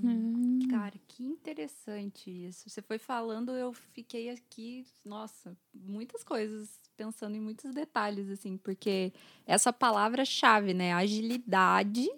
Hum. 0.05 0.59
Cara, 0.71 0.95
que 1.09 1.23
interessante 1.25 2.31
isso. 2.31 2.69
Você 2.69 2.83
foi 2.83 2.99
falando, 2.99 3.53
eu 3.53 3.73
fiquei 3.73 4.31
aqui, 4.31 4.87
nossa, 5.05 5.57
muitas 5.75 6.23
coisas, 6.23 6.79
pensando 6.97 7.37
em 7.37 7.41
muitos 7.41 7.73
detalhes, 7.73 8.29
assim, 8.29 8.57
porque 8.57 9.13
essa 9.47 9.73
palavra-chave, 9.73 10.75
né? 10.75 10.93
Agilidade 10.93 12.09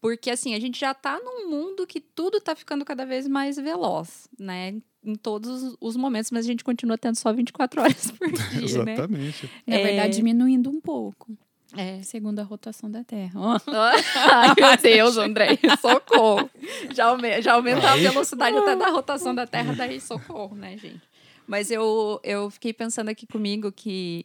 porque, 0.00 0.30
assim, 0.30 0.54
a 0.54 0.60
gente 0.60 0.78
já 0.78 0.92
está 0.92 1.18
num 1.18 1.50
mundo 1.50 1.86
que 1.86 2.00
tudo 2.00 2.38
está 2.38 2.54
ficando 2.54 2.84
cada 2.84 3.04
vez 3.04 3.26
mais 3.26 3.56
veloz, 3.56 4.28
né? 4.38 4.80
Em 5.04 5.14
todos 5.14 5.76
os 5.80 5.96
momentos, 5.96 6.30
mas 6.30 6.44
a 6.44 6.48
gente 6.48 6.62
continua 6.62 6.96
tendo 6.96 7.16
só 7.16 7.32
24 7.32 7.82
horas 7.82 8.10
por 8.12 8.30
dia, 8.30 8.84
né? 8.84 8.94
Exatamente. 8.94 9.46
Né? 9.46 9.50
Na 9.66 9.76
verdade, 9.76 10.08
é... 10.08 10.16
diminuindo 10.16 10.70
um 10.70 10.80
pouco. 10.80 11.36
É. 11.76 12.02
Segundo 12.02 12.38
a 12.38 12.42
rotação 12.42 12.90
da 12.90 13.04
Terra. 13.04 13.32
Ai, 13.68 14.54
meu 14.56 14.76
Deus, 14.76 15.16
André, 15.18 15.58
socorro. 15.80 16.50
Já, 16.94 17.06
aume 17.06 17.42
já 17.42 17.54
aumenta 17.54 17.90
a 17.90 17.96
velocidade 17.96 18.56
até 18.56 18.74
da 18.74 18.88
rotação 18.88 19.34
da 19.34 19.46
Terra, 19.46 19.74
daí 19.74 20.00
socorro, 20.00 20.56
né, 20.56 20.76
gente? 20.78 21.02
Mas 21.46 21.70
eu, 21.70 22.20
eu 22.22 22.50
fiquei 22.50 22.72
pensando 22.72 23.08
aqui 23.08 23.26
comigo 23.26 23.70
que 23.72 24.24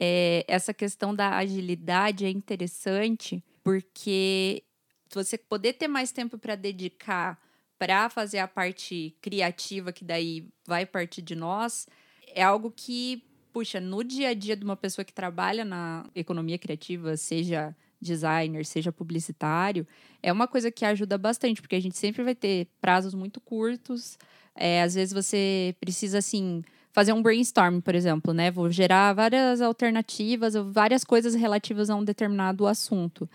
é, 0.00 0.44
essa 0.48 0.74
questão 0.74 1.14
da 1.14 1.36
agilidade 1.36 2.24
é 2.24 2.30
interessante, 2.30 3.42
porque 3.62 4.62
você 5.12 5.36
poder 5.36 5.74
ter 5.74 5.88
mais 5.88 6.10
tempo 6.10 6.38
para 6.38 6.54
dedicar 6.54 7.38
para 7.78 8.08
fazer 8.08 8.38
a 8.38 8.46
parte 8.46 9.12
criativa, 9.20 9.92
que 9.92 10.04
daí 10.04 10.48
vai 10.64 10.86
partir 10.86 11.20
de 11.20 11.34
nós, 11.34 11.88
é 12.28 12.40
algo 12.40 12.70
que, 12.70 13.24
puxa, 13.52 13.80
no 13.80 14.02
dia 14.02 14.28
a 14.30 14.34
dia 14.34 14.56
de 14.56 14.64
uma 14.64 14.76
pessoa 14.76 15.04
que 15.04 15.12
trabalha 15.12 15.64
na 15.64 16.04
economia 16.14 16.58
criativa, 16.58 17.16
seja 17.16 17.76
designer, 18.00 18.64
seja 18.66 18.90
publicitário, 18.90 19.86
é 20.22 20.32
uma 20.32 20.48
coisa 20.48 20.70
que 20.70 20.84
ajuda 20.84 21.16
bastante, 21.16 21.60
porque 21.60 21.76
a 21.76 21.80
gente 21.80 21.96
sempre 21.96 22.22
vai 22.24 22.34
ter 22.34 22.66
prazos 22.80 23.14
muito 23.14 23.40
curtos. 23.40 24.18
É, 24.54 24.82
às 24.82 24.94
vezes 24.94 25.14
você 25.14 25.74
precisa, 25.80 26.18
assim, 26.18 26.62
fazer 26.92 27.12
um 27.12 27.22
brainstorm, 27.22 27.80
por 27.80 27.94
exemplo, 27.94 28.32
né? 28.34 28.50
Vou 28.50 28.70
gerar 28.70 29.12
várias 29.14 29.60
alternativas, 29.60 30.54
várias 30.54 31.04
coisas 31.04 31.34
relativas 31.34 31.88
a 31.90 31.96
um 31.96 32.04
determinado 32.04 32.66
assunto. 32.66 33.28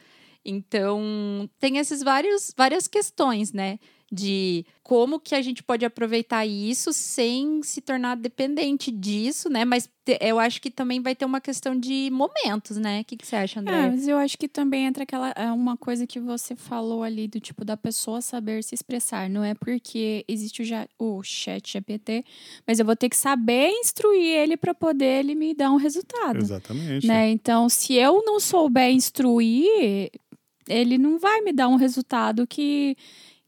Então, 0.45 1.49
tem 1.60 1.77
esses 1.77 2.01
vários, 2.03 2.53
várias 2.56 2.88
questões, 2.88 3.51
né? 3.51 3.80
De 4.10 4.65
como 4.84 5.20
que 5.20 5.36
a 5.36 5.41
gente 5.41 5.62
pode 5.62 5.84
aproveitar 5.84 6.46
isso 6.46 6.93
sem 6.93 7.62
se 7.62 7.82
tornar 7.82 8.15
dependente 8.15 8.89
disso, 8.89 9.50
né? 9.50 9.65
Mas 9.65 9.89
eu 10.22 10.39
acho 10.39 10.62
que 10.62 10.72
também 10.72 11.02
vai 11.02 11.13
ter 11.13 11.26
uma 11.26 11.41
questão 11.41 11.78
de 11.78 12.10
momentos, 12.10 12.78
né? 12.78 13.02
O 13.02 13.04
que, 13.04 13.17
que 13.17 13.28
você 13.28 13.36
acha, 13.36 13.60
André? 13.60 13.76
É, 13.76 13.89
mas 13.89 14.08
eu 14.08 14.17
acho 14.17 14.38
que 14.38 14.48
também 14.48 14.86
entra 14.86 15.04
aquela 15.04 15.32
é 15.32 15.52
uma 15.52 15.76
coisa 15.76 16.08
que 16.08 16.22
você 16.22 16.56
falou 16.56 17.04
ali 17.04 17.28
do 17.28 17.38
tipo 17.38 17.65
da 17.65 17.76
pessoa 17.76 18.22
saber 18.22 18.63
se 18.63 18.76
expressar. 18.76 19.30
Não 19.30 19.43
é 19.43 19.54
porque 19.54 20.24
existe 20.26 20.62
o, 20.62 20.65
já, 20.65 20.88
o 20.98 21.22
chat 21.22 21.70
GPT, 21.70 22.24
mas 22.65 22.80
eu 22.80 22.86
vou 22.86 22.96
ter 22.96 23.10
que 23.10 23.17
saber 23.17 23.70
instruir 23.70 24.38
ele 24.38 24.56
para 24.56 24.74
poder 24.74 25.20
ele 25.20 25.36
me 25.36 25.54
dar 25.54 25.70
um 25.70 25.76
resultado. 25.76 26.38
Exatamente. 26.38 27.06
Né? 27.06 27.30
Então, 27.32 27.67
se 27.67 27.93
eu 27.93 28.24
não 28.26 28.39
souber 28.39 28.89
instruir, 28.89 30.10
ele 30.70 30.98
não 30.98 31.20
vai 31.20 31.41
me 31.41 31.52
dar 31.52 31.67
um 31.67 31.76
resultado 31.76 32.48
que 32.48 32.96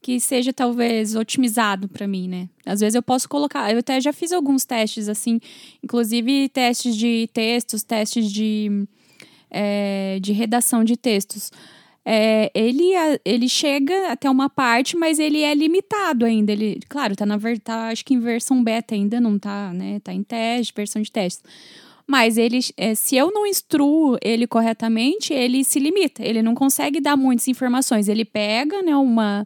que 0.02 0.18
seja 0.18 0.52
talvez 0.52 1.14
otimizado 1.14 1.88
para 1.88 2.06
mim, 2.06 2.26
né? 2.28 2.48
Às 2.64 2.80
vezes 2.80 2.94
eu 2.94 3.02
posso 3.02 3.28
colocar, 3.28 3.70
eu 3.72 3.78
até 3.78 4.00
já 4.00 4.12
fiz 4.12 4.32
alguns 4.32 4.64
testes 4.64 5.08
assim, 5.08 5.40
inclusive 5.82 6.48
testes 6.48 6.96
de 6.96 7.28
textos, 7.32 7.82
testes 7.82 8.32
de, 8.32 8.86
é, 9.50 10.18
de 10.20 10.32
redação 10.32 10.84
de 10.84 10.96
textos. 10.96 11.52
É, 12.02 12.50
ele, 12.54 12.92
ele 13.26 13.48
chega 13.48 14.10
até 14.10 14.30
uma 14.30 14.48
parte, 14.48 14.96
mas 14.96 15.18
ele 15.18 15.42
é 15.42 15.54
limitado 15.54 16.24
ainda. 16.24 16.50
Ele, 16.50 16.80
claro, 16.88 17.14
tá 17.14 17.26
na 17.26 17.38
tá, 17.62 17.88
acho 17.88 18.04
que 18.04 18.14
em 18.14 18.20
versão 18.20 18.64
beta 18.64 18.94
ainda, 18.94 19.20
não 19.20 19.38
tá, 19.38 19.72
né? 19.74 20.00
Tá 20.00 20.14
em 20.14 20.22
teste, 20.22 20.72
versão 20.74 21.02
de 21.02 21.12
teste. 21.12 21.42
Mas 22.06 22.38
ele, 22.38 22.58
é, 22.76 22.94
se 22.94 23.16
eu 23.16 23.30
não 23.30 23.46
instruo 23.46 24.18
ele 24.22 24.46
corretamente, 24.46 25.32
ele 25.32 25.62
se 25.62 25.78
limita. 25.78 26.24
Ele 26.24 26.42
não 26.42 26.54
consegue 26.54 27.00
dar 27.00 27.16
muitas 27.16 27.46
informações. 27.46 28.08
Ele 28.08 28.24
pega, 28.24 28.82
né, 28.82 28.96
uma 28.96 29.42
um, 29.42 29.44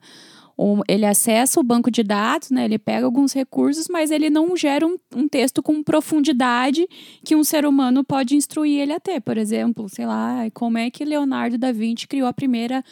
ele 0.88 1.04
acessa 1.04 1.58
o 1.58 1.62
banco 1.62 1.90
de 1.90 2.02
dados, 2.02 2.50
né? 2.50 2.64
Ele 2.64 2.78
pega 2.78 3.04
alguns 3.04 3.32
recursos, 3.32 3.88
mas 3.88 4.10
ele 4.10 4.30
não 4.30 4.56
gera 4.56 4.86
um, 4.86 4.96
um, 5.14 5.26
texto 5.28 5.62
com 5.62 5.82
profundidade 5.82 6.86
que 7.24 7.34
um 7.34 7.42
ser 7.42 7.66
humano 7.66 8.04
pode 8.04 8.36
instruir 8.36 8.80
ele 8.80 8.92
a 8.92 9.00
ter. 9.00 9.20
Por 9.20 9.36
exemplo, 9.36 9.88
sei 9.88 10.06
lá, 10.06 10.48
como 10.52 10.78
é 10.78 10.90
que 10.90 11.04
Leonardo 11.04 11.58
da 11.58 11.72
Vinci 11.72 12.06
criou 12.06 12.28
a 12.28 12.32
primeira 12.32 12.84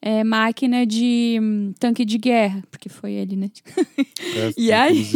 é, 0.00 0.24
máquina 0.24 0.86
de 0.86 1.38
um, 1.40 1.74
tanque 1.78 2.04
de 2.04 2.16
guerra, 2.16 2.62
porque 2.70 2.88
foi 2.88 3.12
ele, 3.12 3.36
né? 3.36 3.50
É, 4.34 4.52
e 4.56 4.72
aí, 4.72 5.06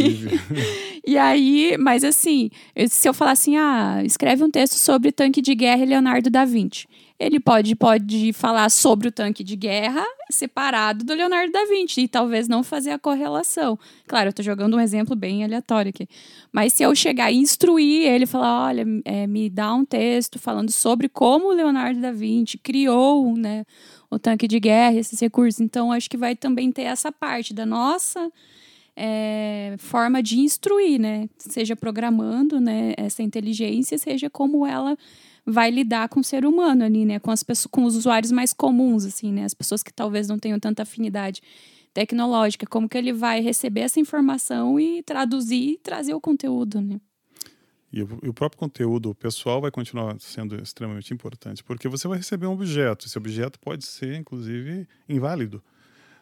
e 1.05 1.17
aí, 1.17 1.75
mas 1.79 2.03
assim, 2.03 2.51
se 2.87 3.09
eu 3.09 3.13
falar 3.13 3.31
assim, 3.31 3.57
ah, 3.57 4.01
escreve 4.05 4.43
um 4.43 4.51
texto 4.51 4.75
sobre 4.75 5.11
tanque 5.11 5.41
de 5.41 5.55
guerra 5.55 5.83
e 5.83 5.87
Leonardo 5.87 6.29
da 6.29 6.45
Vinci, 6.45 6.87
ele 7.17 7.39
pode, 7.39 7.75
pode 7.75 8.33
falar 8.33 8.69
sobre 8.69 9.07
o 9.07 9.11
tanque 9.11 9.43
de 9.43 9.55
guerra 9.55 10.05
separado 10.29 11.05
do 11.05 11.13
Leonardo 11.13 11.51
da 11.51 11.65
Vinci 11.65 12.01
e 12.01 12.07
talvez 12.07 12.47
não 12.47 12.61
fazer 12.61 12.91
a 12.91 12.99
correlação. 12.99 13.79
Claro, 14.05 14.27
eu 14.27 14.29
estou 14.31 14.43
jogando 14.43 14.75
um 14.75 14.79
exemplo 14.79 15.15
bem 15.15 15.43
aleatório 15.43 15.89
aqui. 15.89 16.09
Mas 16.51 16.73
se 16.73 16.83
eu 16.83 16.93
chegar 16.93 17.31
e 17.31 17.37
instruir 17.37 18.05
ele, 18.05 18.25
falar, 18.25 18.65
olha, 18.67 18.85
é, 19.05 19.25
me 19.27 19.49
dá 19.49 19.73
um 19.73 19.85
texto 19.85 20.37
falando 20.37 20.71
sobre 20.71 21.07
como 21.07 21.47
o 21.47 21.53
Leonardo 21.53 22.01
da 22.01 22.11
Vinci 22.11 22.57
criou 22.57 23.35
né, 23.37 23.65
o 24.09 24.19
tanque 24.19 24.47
de 24.47 24.59
guerra, 24.59 24.97
esses 24.97 25.19
recursos. 25.19 25.61
Então, 25.61 25.91
acho 25.91 26.09
que 26.09 26.17
vai 26.17 26.35
também 26.35 26.69
ter 26.69 26.83
essa 26.83 27.13
parte 27.13 27.53
da 27.53 27.65
nossa 27.65 28.29
é, 28.95 29.75
forma 29.77 30.21
de 30.21 30.39
instruir, 30.39 30.99
né? 30.99 31.29
Seja 31.37 31.75
programando 31.75 32.59
né, 32.59 32.93
essa 32.97 33.21
inteligência, 33.21 33.97
seja 33.97 34.29
como 34.29 34.65
ela 34.65 34.97
vai 35.45 35.69
lidar 35.69 36.09
com 36.09 36.19
o 36.19 36.23
ser 36.23 36.45
humano 36.45 36.83
ali, 36.83 37.05
né? 37.05 37.19
Com 37.19 37.31
as 37.31 37.43
pessoas, 37.43 37.67
com 37.71 37.83
os 37.83 37.95
usuários 37.95 38.31
mais 38.31 38.51
comuns, 38.51 39.05
assim, 39.05 39.31
né? 39.31 39.43
As 39.43 39.53
pessoas 39.53 39.83
que 39.83 39.93
talvez 39.93 40.27
não 40.27 40.39
tenham 40.39 40.59
tanta 40.59 40.83
afinidade 40.83 41.41
tecnológica, 41.93 42.65
como 42.65 42.89
que 42.89 42.97
ele 42.97 43.13
vai 43.13 43.39
receber 43.39 43.81
essa 43.81 43.99
informação 43.99 44.79
e 44.79 45.01
traduzir 45.03 45.73
e 45.73 45.77
trazer 45.77 46.13
o 46.13 46.19
conteúdo, 46.19 46.81
né? 46.81 46.99
E 47.93 48.03
o, 48.03 48.19
e 48.23 48.27
o, 48.27 48.33
próprio 48.33 48.59
conteúdo 48.59 49.15
pessoal 49.15 49.61
vai 49.61 49.71
continuar 49.71 50.17
sendo 50.19 50.61
extremamente 50.61 51.13
importante, 51.13 51.63
porque 51.63 51.87
você 51.87 52.07
vai 52.09 52.17
receber 52.17 52.47
um 52.47 52.51
objeto. 52.51 53.05
Esse 53.05 53.17
objeto 53.17 53.57
pode 53.57 53.85
ser, 53.85 54.15
inclusive, 54.15 54.85
inválido. 55.07 55.63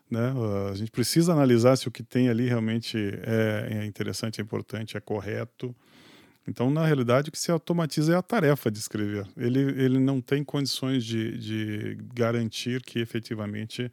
Né? 0.08 0.32
A 0.70 0.76
gente 0.76 0.92
precisa 0.92 1.34
analisar 1.34 1.76
se 1.76 1.88
o 1.88 1.92
que 1.92 2.04
tem 2.04 2.30
ali 2.30 2.48
realmente 2.48 2.98
é, 3.24 3.80
é 3.80 3.86
interessante, 3.88 4.40
é 4.40 4.44
importante, 4.44 4.96
é 4.96 5.00
correto. 5.00 5.76
Então, 6.48 6.70
na 6.70 6.86
realidade, 6.86 7.30
o 7.30 7.32
que 7.32 7.40
se 7.40 7.52
automatiza 7.52 8.14
é 8.14 8.16
a 8.18 8.22
tarefa 8.22 8.70
de 8.70 8.78
escrever. 8.78 9.26
Ele, 9.38 9.60
ele 9.60 10.00
não 10.00 10.20
tem 10.20 10.44
condições 10.44 11.06
de, 11.06 11.38
de 11.38 11.98
garantir 12.14 12.82
que 12.82 13.00
efetivamente 13.00 13.92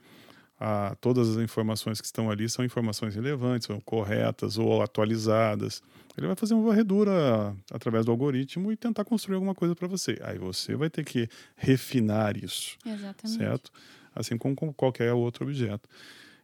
a, 0.58 0.94
todas 1.00 1.30
as 1.30 1.42
informações 1.42 2.00
que 2.00 2.06
estão 2.06 2.30
ali 2.30 2.48
são 2.48 2.64
informações 2.64 3.14
relevantes, 3.14 3.66
são 3.66 3.80
corretas 3.80 4.58
ou 4.58 4.82
atualizadas. 4.82 5.82
Ele 6.18 6.26
vai 6.26 6.36
fazer 6.36 6.54
uma 6.54 6.68
varredura 6.68 7.56
através 7.72 8.04
do 8.04 8.10
algoritmo 8.10 8.70
e 8.70 8.76
tentar 8.76 9.04
construir 9.04 9.36
alguma 9.36 9.54
coisa 9.54 9.74
para 9.74 9.88
você. 9.88 10.18
Aí 10.22 10.38
você 10.38 10.74
vai 10.74 10.90
ter 10.90 11.04
que 11.04 11.28
refinar 11.56 12.36
isso. 12.36 12.76
Exatamente. 12.84 13.38
Certo? 13.38 13.72
Assim 14.14 14.36
como 14.36 14.54
com 14.54 14.72
qualquer 14.72 15.12
outro 15.14 15.44
objeto. 15.44 15.88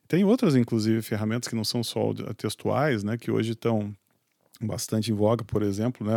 Tem 0.09 0.25
outras, 0.25 0.55
inclusive, 0.55 1.03
ferramentas 1.03 1.49
que 1.49 1.57
não 1.57 1.65
são 1.65 1.83
só 1.83 2.15
textuais, 2.37 3.03
né, 3.03 3.19
que 3.19 3.31
hoje 3.31 3.53
estão 3.53 3.93
bastante 4.61 5.11
em 5.11 5.15
voga, 5.15 5.45
por 5.45 5.63
exemplo, 5.63 6.07
né, 6.07 6.15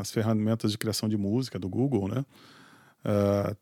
as 0.00 0.10
ferramentas 0.10 0.72
de 0.72 0.78
criação 0.78 1.08
de 1.08 1.16
música 1.16 1.58
do 1.58 1.68
Google, 1.68 2.08
né, 2.08 2.24
uh, 3.04 3.56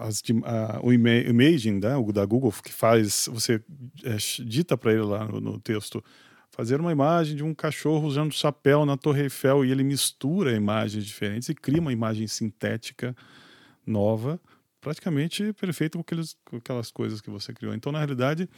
as, 0.00 0.20
uh, 0.20 0.80
o 0.82 0.92
Imaging, 0.92 1.80
né, 1.80 1.96
o 1.96 2.12
da 2.12 2.24
Google, 2.24 2.52
que 2.62 2.72
faz, 2.72 3.28
você 3.32 3.60
é, 4.04 4.16
dita 4.44 4.76
para 4.76 4.92
ele 4.92 5.02
lá 5.02 5.24
no, 5.26 5.40
no, 5.40 5.60
texto, 5.60 6.02
fazer 6.50 6.80
uma 6.80 6.92
imagem 6.92 7.34
de 7.34 7.42
um 7.42 7.54
cachorro 7.54 8.06
usando 8.06 8.32
chapéu 8.32 8.84
na 8.84 8.96
Torre 8.96 9.22
Eiffel 9.22 9.64
e 9.64 9.70
ele 9.70 9.82
mistura 9.82 10.54
imagens 10.54 11.04
diferentes 11.04 11.48
e 11.48 11.54
cria 11.54 11.80
uma 11.80 11.92
imagem 11.92 12.26
sintética 12.26 13.16
nova, 13.86 14.40
praticamente 14.80 15.52
perfeita 15.54 15.96
com, 15.96 16.02
aqueles, 16.02 16.36
com 16.44 16.56
aquelas 16.56 16.90
coisas 16.90 17.20
que 17.20 17.30
você 17.30 17.52
criou. 17.52 17.74
Então, 17.74 17.90
na 17.90 17.98
realidade, 17.98 18.48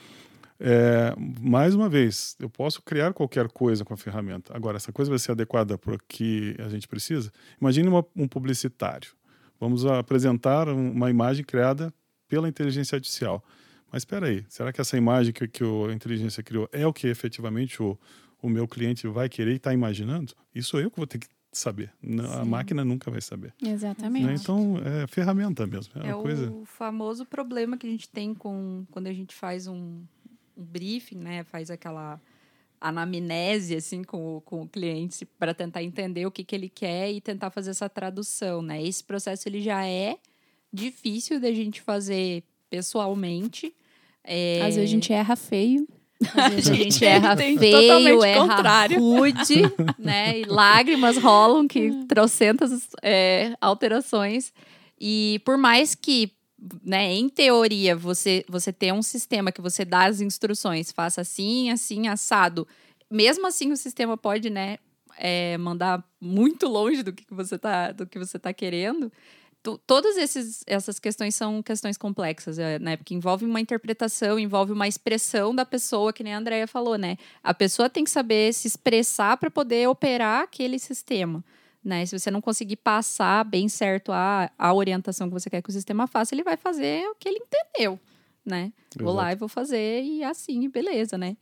é, 0.60 1.14
mais 1.40 1.74
uma 1.74 1.88
vez, 1.88 2.36
eu 2.38 2.48
posso 2.48 2.82
criar 2.82 3.12
qualquer 3.12 3.48
coisa 3.48 3.84
com 3.84 3.92
a 3.92 3.96
ferramenta. 3.96 4.56
Agora, 4.56 4.76
essa 4.76 4.92
coisa 4.92 5.10
vai 5.10 5.18
ser 5.18 5.32
adequada 5.32 5.76
para 5.76 5.94
o 5.94 5.98
que 6.08 6.56
a 6.58 6.68
gente 6.68 6.86
precisa? 6.86 7.32
Imagine 7.60 7.88
uma, 7.88 8.04
um 8.16 8.28
publicitário. 8.28 9.10
Vamos 9.58 9.84
apresentar 9.84 10.68
uma 10.68 11.10
imagem 11.10 11.44
criada 11.44 11.92
pela 12.28 12.48
inteligência 12.48 12.96
artificial. 12.96 13.44
Mas 13.90 14.02
espera 14.02 14.26
aí, 14.26 14.44
será 14.48 14.72
que 14.72 14.80
essa 14.80 14.96
imagem 14.96 15.32
que, 15.32 15.46
que 15.46 15.62
a 15.62 15.92
inteligência 15.92 16.42
criou 16.42 16.68
é 16.72 16.86
o 16.86 16.92
que 16.92 17.06
efetivamente 17.06 17.82
o, 17.82 17.98
o 18.42 18.48
meu 18.48 18.66
cliente 18.66 19.06
vai 19.06 19.28
querer 19.28 19.52
e 19.52 19.56
está 19.56 19.72
imaginando? 19.72 20.34
Isso 20.54 20.78
eu 20.78 20.90
que 20.90 20.96
vou 20.96 21.06
ter 21.06 21.18
que 21.18 21.28
saber. 21.52 21.92
Sim. 22.02 22.20
A 22.40 22.44
máquina 22.44 22.84
nunca 22.84 23.10
vai 23.10 23.20
saber. 23.20 23.54
Exatamente. 23.62 24.26
Né? 24.26 24.34
Então, 24.34 24.76
é 24.84 25.06
ferramenta 25.06 25.66
mesmo. 25.66 25.92
É, 26.02 26.10
é 26.10 26.12
coisa... 26.12 26.50
o 26.50 26.64
famoso 26.64 27.24
problema 27.24 27.76
que 27.76 27.86
a 27.86 27.90
gente 27.90 28.08
tem 28.08 28.34
com 28.34 28.84
quando 28.90 29.06
a 29.06 29.12
gente 29.12 29.34
faz 29.34 29.66
um, 29.66 30.02
um 30.56 30.64
briefing, 30.64 31.18
né? 31.18 31.44
Faz 31.44 31.70
aquela 31.70 32.20
anamnese 32.80 33.76
assim 33.76 34.04
com 34.04 34.36
o, 34.36 34.40
com 34.42 34.62
o 34.62 34.68
cliente 34.68 35.24
para 35.24 35.54
tentar 35.54 35.82
entender 35.82 36.26
o 36.26 36.30
que, 36.30 36.44
que 36.44 36.54
ele 36.54 36.68
quer 36.68 37.10
e 37.10 37.20
tentar 37.20 37.50
fazer 37.50 37.70
essa 37.70 37.88
tradução, 37.88 38.60
né? 38.60 38.82
Esse 38.82 39.02
processo 39.02 39.48
ele 39.48 39.62
já 39.62 39.86
é 39.86 40.18
difícil 40.72 41.40
da 41.40 41.50
gente 41.52 41.80
fazer 41.80 42.42
pessoalmente. 42.68 43.74
É... 44.22 44.60
Às 44.60 44.74
vezes 44.74 44.90
a 44.90 44.92
gente 44.92 45.12
erra 45.12 45.36
feio. 45.36 45.88
Às 46.34 46.54
vezes 46.54 46.70
a 46.70 46.74
gente 46.74 47.04
erra 47.04 47.36
feio, 47.36 48.24
erra 48.24 48.40
contrário. 48.40 49.00
rude, 49.00 49.62
né? 49.98 50.40
E 50.40 50.44
lágrimas 50.44 51.16
rolam, 51.16 51.66
que 51.66 51.90
trocentas 52.06 52.88
é, 53.02 53.54
alterações. 53.60 54.52
E 55.00 55.40
por 55.44 55.56
mais 55.56 55.94
que 55.94 56.33
né, 56.82 57.12
em 57.12 57.28
teoria, 57.28 57.94
você, 57.94 58.44
você 58.48 58.72
ter 58.72 58.92
um 58.92 59.02
sistema 59.02 59.52
que 59.52 59.60
você 59.60 59.84
dá 59.84 60.06
as 60.06 60.20
instruções, 60.20 60.92
faça 60.92 61.20
assim, 61.20 61.70
assim, 61.70 62.08
assado. 62.08 62.66
Mesmo 63.10 63.46
assim, 63.46 63.72
o 63.72 63.76
sistema 63.76 64.16
pode, 64.16 64.50
né, 64.50 64.78
é, 65.18 65.56
mandar 65.58 66.02
muito 66.20 66.66
longe 66.66 67.02
do 67.02 67.12
que 67.12 67.24
você 67.30 67.58
tá, 67.58 67.92
do 67.92 68.06
que 68.06 68.18
você 68.18 68.38
tá 68.38 68.52
querendo. 68.52 69.12
todas 69.86 70.16
esses, 70.16 70.62
essas 70.66 70.98
questões 70.98 71.34
são 71.34 71.62
questões 71.62 71.96
complexas, 71.96 72.58
é, 72.58 72.78
né? 72.78 72.96
Porque 72.96 73.14
envolve 73.14 73.44
uma 73.46 73.60
interpretação, 73.60 74.38
envolve 74.38 74.72
uma 74.72 74.86
expressão 74.86 75.54
da 75.54 75.64
pessoa, 75.64 76.12
que 76.12 76.22
nem 76.22 76.34
a 76.34 76.38
Andrea 76.38 76.66
falou, 76.66 76.98
né? 76.98 77.16
A 77.42 77.54
pessoa 77.54 77.88
tem 77.88 78.04
que 78.04 78.10
saber 78.10 78.52
se 78.52 78.68
expressar 78.68 79.36
para 79.36 79.50
poder 79.50 79.88
operar 79.88 80.42
aquele 80.42 80.78
sistema. 80.78 81.42
Né? 81.84 82.06
Se 82.06 82.18
você 82.18 82.30
não 82.30 82.40
conseguir 82.40 82.76
passar 82.76 83.44
bem 83.44 83.68
certo 83.68 84.10
a, 84.10 84.50
a 84.58 84.72
orientação 84.72 85.28
que 85.28 85.34
você 85.34 85.50
quer 85.50 85.60
que 85.60 85.68
o 85.68 85.72
sistema 85.72 86.06
faça, 86.06 86.34
ele 86.34 86.42
vai 86.42 86.56
fazer 86.56 87.06
o 87.08 87.14
que 87.14 87.28
ele 87.28 87.40
entendeu, 87.40 88.00
né? 88.44 88.72
Exato. 88.90 89.04
Vou 89.04 89.12
lá 89.12 89.32
e 89.32 89.36
vou 89.36 89.48
fazer 89.48 90.02
e 90.02 90.24
assim, 90.24 90.68
beleza, 90.70 91.18
né? 91.18 91.36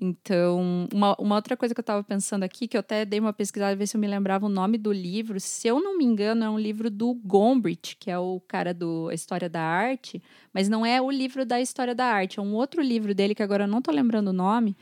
Então, 0.00 0.88
uma, 0.92 1.14
uma 1.20 1.36
outra 1.36 1.56
coisa 1.56 1.72
que 1.72 1.78
eu 1.78 1.82
estava 1.82 2.02
pensando 2.02 2.42
aqui, 2.42 2.66
que 2.66 2.76
eu 2.76 2.80
até 2.80 3.04
dei 3.04 3.20
uma 3.20 3.32
pesquisada, 3.32 3.76
ver 3.76 3.86
se 3.86 3.96
eu 3.96 4.00
me 4.00 4.08
lembrava 4.08 4.46
o 4.46 4.48
nome 4.48 4.76
do 4.76 4.92
livro. 4.92 5.38
Se 5.38 5.68
eu 5.68 5.80
não 5.80 5.96
me 5.96 6.04
engano, 6.04 6.44
é 6.44 6.50
um 6.50 6.58
livro 6.58 6.90
do 6.90 7.14
Gombrich, 7.14 7.96
que 7.96 8.10
é 8.10 8.18
o 8.18 8.40
cara 8.48 8.74
do 8.74 9.08
a 9.08 9.14
História 9.14 9.48
da 9.48 9.62
Arte, 9.62 10.20
mas 10.52 10.68
não 10.68 10.84
é 10.84 11.00
o 11.00 11.10
livro 11.10 11.46
da 11.46 11.60
História 11.60 11.94
da 11.94 12.06
Arte, 12.06 12.40
é 12.40 12.42
um 12.42 12.54
outro 12.54 12.82
livro 12.82 13.14
dele 13.14 13.34
que 13.34 13.42
agora 13.42 13.64
eu 13.64 13.68
não 13.68 13.78
estou 13.78 13.94
lembrando 13.94 14.28
o 14.28 14.32
nome, 14.32 14.76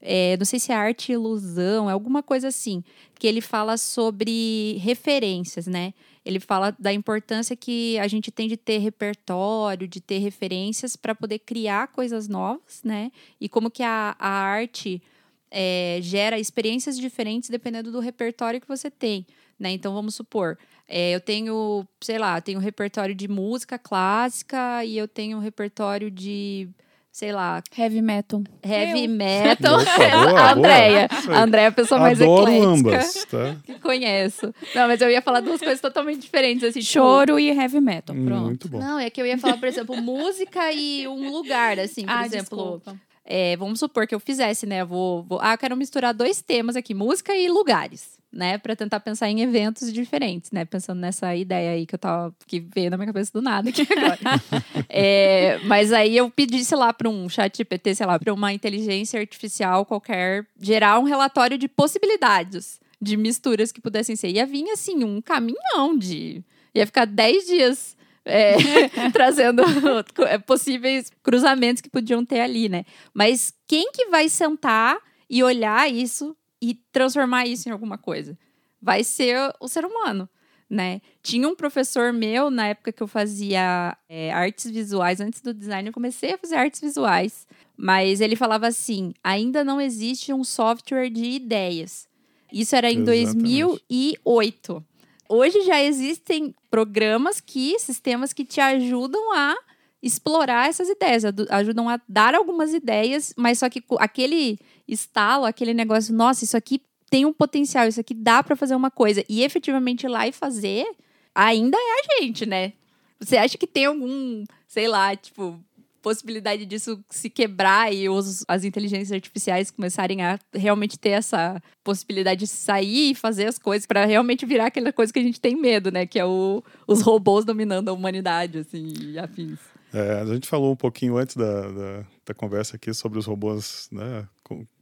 é, 0.00 0.36
não 0.36 0.44
sei 0.44 0.58
se 0.58 0.72
é 0.72 0.74
arte 0.74 1.12
ilusão, 1.12 1.88
é 1.88 1.92
alguma 1.92 2.22
coisa 2.22 2.48
assim, 2.48 2.84
que 3.18 3.26
ele 3.26 3.40
fala 3.40 3.76
sobre 3.76 4.78
referências, 4.78 5.66
né? 5.66 5.92
Ele 6.24 6.38
fala 6.38 6.76
da 6.78 6.92
importância 6.92 7.56
que 7.56 7.98
a 7.98 8.06
gente 8.06 8.30
tem 8.30 8.48
de 8.48 8.56
ter 8.56 8.78
repertório, 8.78 9.88
de 9.88 10.00
ter 10.00 10.18
referências 10.18 10.94
para 10.94 11.14
poder 11.14 11.40
criar 11.40 11.88
coisas 11.88 12.28
novas, 12.28 12.82
né? 12.84 13.10
E 13.40 13.48
como 13.48 13.70
que 13.70 13.82
a, 13.82 14.14
a 14.18 14.28
arte 14.28 15.02
é, 15.50 15.98
gera 16.02 16.38
experiências 16.38 16.98
diferentes 16.98 17.48
dependendo 17.48 17.90
do 17.90 18.00
repertório 18.00 18.60
que 18.60 18.68
você 18.68 18.90
tem. 18.90 19.26
Né? 19.58 19.72
Então, 19.72 19.92
vamos 19.92 20.14
supor, 20.14 20.56
é, 20.86 21.14
eu 21.14 21.20
tenho, 21.20 21.86
sei 22.00 22.18
lá, 22.18 22.40
tenho 22.40 22.58
um 22.58 22.62
repertório 22.62 23.14
de 23.14 23.26
música 23.26 23.78
clássica 23.78 24.84
e 24.84 24.96
eu 24.96 25.08
tenho 25.08 25.36
um 25.36 25.40
repertório 25.40 26.10
de 26.10 26.68
sei 27.18 27.32
lá. 27.32 27.60
Heavy 27.76 28.00
metal. 28.00 28.44
Heavy 28.62 29.06
eu. 29.06 29.10
metal. 29.10 29.80
Opa, 29.80 30.26
boa, 30.26 30.38
a 30.40 30.52
Andrea. 30.52 31.08
A 31.28 31.42
Andrea 31.42 31.64
é 31.64 31.66
a 31.66 31.72
pessoa 31.72 32.00
mais 32.00 32.22
Adoro 32.22 32.48
eclética. 32.48 32.68
ambas, 32.68 33.24
tá? 33.24 33.56
Que 33.66 33.74
conheço. 33.80 34.54
Não, 34.72 34.86
mas 34.86 35.00
eu 35.00 35.10
ia 35.10 35.20
falar 35.20 35.40
duas 35.40 35.58
coisas 35.58 35.80
totalmente 35.80 36.20
diferentes. 36.20 36.62
Assim, 36.62 36.78
tipo 36.78 36.92
Choro 36.92 37.36
tipo... 37.36 37.40
e 37.40 37.48
heavy 37.50 37.80
metal. 37.80 38.14
Hum, 38.14 38.24
Pronto. 38.24 38.44
Muito 38.44 38.68
bom. 38.68 38.78
Não, 38.78 39.00
é 39.00 39.10
que 39.10 39.20
eu 39.20 39.26
ia 39.26 39.36
falar, 39.36 39.56
por 39.56 39.66
exemplo, 39.66 39.96
música 40.00 40.70
e 40.72 41.08
um 41.08 41.32
lugar, 41.32 41.80
assim, 41.80 42.04
por 42.04 42.14
ah, 42.14 42.24
exemplo. 42.24 42.80
É, 43.24 43.56
vamos 43.56 43.80
supor 43.80 44.06
que 44.06 44.14
eu 44.14 44.20
fizesse, 44.20 44.64
né? 44.64 44.84
Vou, 44.84 45.24
vou, 45.24 45.40
ah, 45.42 45.54
eu 45.54 45.58
quero 45.58 45.76
misturar 45.76 46.14
dois 46.14 46.40
temas 46.40 46.76
aqui, 46.76 46.94
música 46.94 47.34
e 47.34 47.48
lugares 47.48 48.17
né, 48.32 48.58
para 48.58 48.76
tentar 48.76 49.00
pensar 49.00 49.28
em 49.30 49.40
eventos 49.40 49.92
diferentes, 49.92 50.50
né, 50.50 50.64
pensando 50.64 51.00
nessa 51.00 51.34
ideia 51.34 51.72
aí 51.72 51.86
que 51.86 51.94
eu 51.94 51.98
tava 51.98 52.34
que 52.46 52.60
veio 52.60 52.90
na 52.90 52.96
minha 52.96 53.06
cabeça 53.06 53.32
do 53.32 53.40
nada 53.40 53.70
aqui 53.70 53.86
agora. 53.90 54.18
é, 54.88 55.58
mas 55.64 55.92
aí 55.92 56.16
eu 56.16 56.30
pedi, 56.30 56.64
sei 56.64 56.76
lá, 56.76 56.92
para 56.92 57.08
um 57.08 57.28
chat 57.28 57.56
GPT, 57.56 57.94
sei 57.94 58.06
lá, 58.06 58.18
para 58.18 58.32
uma 58.32 58.52
inteligência 58.52 59.18
artificial 59.18 59.86
qualquer 59.86 60.46
gerar 60.60 60.98
um 60.98 61.04
relatório 61.04 61.56
de 61.56 61.68
possibilidades 61.68 62.80
de 63.00 63.16
misturas 63.16 63.72
que 63.72 63.80
pudessem 63.80 64.16
ser. 64.16 64.28
Ia 64.30 64.44
vir 64.44 64.68
assim 64.70 65.04
um 65.04 65.20
caminhão 65.22 65.96
de 65.96 66.42
ia 66.74 66.86
ficar 66.86 67.06
10 67.06 67.46
dias 67.46 67.96
é, 68.24 68.56
trazendo 69.12 69.62
possíveis 70.46 71.10
cruzamentos 71.22 71.80
que 71.80 71.88
podiam 71.88 72.24
ter 72.24 72.40
ali, 72.40 72.68
né? 72.68 72.84
Mas 73.14 73.54
quem 73.66 73.90
que 73.92 74.06
vai 74.06 74.28
sentar 74.28 74.98
e 75.30 75.42
olhar 75.42 75.90
isso 75.90 76.36
e 76.60 76.74
transformar 76.92 77.46
isso 77.46 77.68
em 77.68 77.72
alguma 77.72 77.98
coisa. 77.98 78.38
Vai 78.80 79.04
ser 79.04 79.52
o 79.60 79.68
ser 79.68 79.84
humano. 79.84 80.28
né? 80.70 81.00
Tinha 81.22 81.48
um 81.48 81.56
professor 81.56 82.12
meu, 82.12 82.50
na 82.50 82.68
época 82.68 82.92
que 82.92 83.02
eu 83.02 83.08
fazia 83.08 83.96
é, 84.08 84.30
artes 84.32 84.70
visuais, 84.70 85.20
antes 85.20 85.40
do 85.40 85.54
design, 85.54 85.88
eu 85.88 85.92
comecei 85.94 86.34
a 86.34 86.38
fazer 86.38 86.56
artes 86.56 86.80
visuais. 86.80 87.46
Mas 87.76 88.20
ele 88.20 88.36
falava 88.36 88.66
assim: 88.66 89.14
ainda 89.24 89.64
não 89.64 89.80
existe 89.80 90.32
um 90.32 90.44
software 90.44 91.08
de 91.08 91.24
ideias. 91.24 92.06
Isso 92.52 92.74
era 92.76 92.90
em 92.90 93.02
Exatamente. 93.02 93.84
2008. 93.88 94.84
Hoje 95.28 95.60
já 95.62 95.82
existem 95.82 96.54
programas 96.70 97.40
que, 97.40 97.78
sistemas 97.78 98.32
que 98.32 98.44
te 98.44 98.60
ajudam 98.60 99.32
a 99.34 99.54
explorar 100.02 100.68
essas 100.68 100.88
ideias, 100.88 101.24
ajudam 101.50 101.88
a 101.88 102.00
dar 102.08 102.34
algumas 102.34 102.72
ideias, 102.72 103.34
mas 103.36 103.58
só 103.58 103.68
que 103.68 103.82
aquele 103.98 104.58
estalo, 104.86 105.44
aquele 105.44 105.74
negócio, 105.74 106.14
nossa, 106.14 106.44
isso 106.44 106.56
aqui 106.56 106.80
tem 107.10 107.24
um 107.24 107.32
potencial, 107.32 107.88
isso 107.88 108.00
aqui 108.00 108.14
dá 108.14 108.42
pra 108.42 108.56
fazer 108.56 108.74
uma 108.74 108.90
coisa 108.90 109.24
e 109.28 109.42
efetivamente 109.42 110.04
ir 110.04 110.08
lá 110.08 110.28
e 110.28 110.32
fazer, 110.32 110.86
ainda 111.34 111.76
é 111.76 111.80
a 111.80 112.22
gente, 112.22 112.46
né? 112.46 112.74
Você 113.18 113.36
acha 113.36 113.58
que 113.58 113.66
tem 113.66 113.86
algum, 113.86 114.44
sei 114.68 114.86
lá, 114.86 115.16
tipo, 115.16 115.58
possibilidade 116.00 116.64
disso 116.64 117.02
se 117.10 117.28
quebrar 117.28 117.92
e 117.92 118.08
os, 118.08 118.44
as 118.46 118.64
inteligências 118.64 119.12
artificiais 119.12 119.70
começarem 119.70 120.22
a 120.22 120.38
realmente 120.54 120.98
ter 120.98 121.10
essa 121.10 121.60
possibilidade 121.82 122.40
de 122.40 122.46
sair 122.46 123.10
e 123.10 123.14
fazer 123.14 123.46
as 123.46 123.58
coisas 123.58 123.86
pra 123.86 124.04
realmente 124.04 124.46
virar 124.46 124.66
aquela 124.66 124.92
coisa 124.92 125.12
que 125.12 125.18
a 125.18 125.22
gente 125.22 125.40
tem 125.40 125.56
medo, 125.56 125.90
né? 125.90 126.06
Que 126.06 126.18
é 126.18 126.24
o, 126.24 126.62
os 126.86 127.00
robôs 127.02 127.44
dominando 127.44 127.88
a 127.88 127.92
humanidade, 127.92 128.58
assim, 128.58 128.92
e 129.00 129.18
afins. 129.18 129.58
É, 129.92 130.20
a 130.20 130.26
gente 130.26 130.46
falou 130.46 130.72
um 130.72 130.76
pouquinho 130.76 131.16
antes 131.16 131.34
da, 131.34 131.62
da, 131.62 132.06
da 132.26 132.34
conversa 132.34 132.76
aqui 132.76 132.92
sobre 132.92 133.18
os 133.18 133.24
robôs 133.24 133.88
né, 133.90 134.28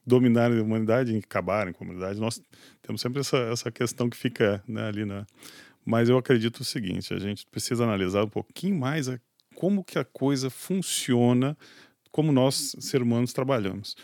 dominarem 0.05 0.59
a 0.59 0.63
humanidade 0.63 1.13
e 1.13 1.19
acabarem 1.19 1.73
com 1.73 1.85
a 1.85 1.87
humanidade. 1.87 2.21
Nós 2.21 2.41
temos 2.83 3.01
sempre 3.01 3.21
essa, 3.21 3.37
essa 3.37 3.71
questão 3.71 4.09
que 4.11 4.17
fica 4.17 4.63
né, 4.67 4.89
ali 4.89 5.05
na. 5.05 5.27
Mas 5.85 6.09
eu 6.09 6.19
acredito 6.19 6.61
o 6.61 6.65
seguinte: 6.65 7.15
a 7.15 7.19
gente 7.19 7.47
precisa 7.47 7.85
analisar 7.85 8.25
um 8.25 8.29
pouquinho 8.29 8.77
mais 8.77 9.09
a, 9.09 9.19
como 9.55 9.85
que 9.85 9.99
a 9.99 10.05
coisa 10.05 10.51
funciona, 10.51 11.57
como 12.11 12.33
nós, 12.33 12.75
seres 12.81 13.07
humanos, 13.07 13.33
trabalhamos. 13.33 13.97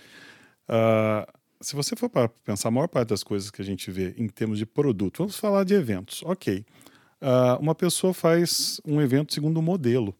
Ah, 0.69 1.27
se 1.61 1.75
você 1.77 1.97
for 1.97 2.09
para 2.09 2.29
pensar, 2.29 2.69
a 2.69 2.73
maior 2.73 2.89
parte 2.89 3.09
das 3.09 3.23
coisas 3.23 3.51
que 3.51 3.63
a 3.63 3.65
gente 3.65 3.91
vê 3.91 4.15
em 4.17 4.29
termos 4.29 4.59
de 4.59 4.67
produto, 4.67 5.19
vamos 5.19 5.37
falar 5.37 5.65
de 5.65 5.75
eventos, 5.75 6.23
ok. 6.25 6.65
Ah, 7.21 7.59
uma 7.61 7.75
pessoa 7.75 8.15
faz 8.15 8.81
um 8.85 9.01
evento 9.01 9.35
segundo 9.35 9.59
um 9.59 9.63
modelo 9.63 10.15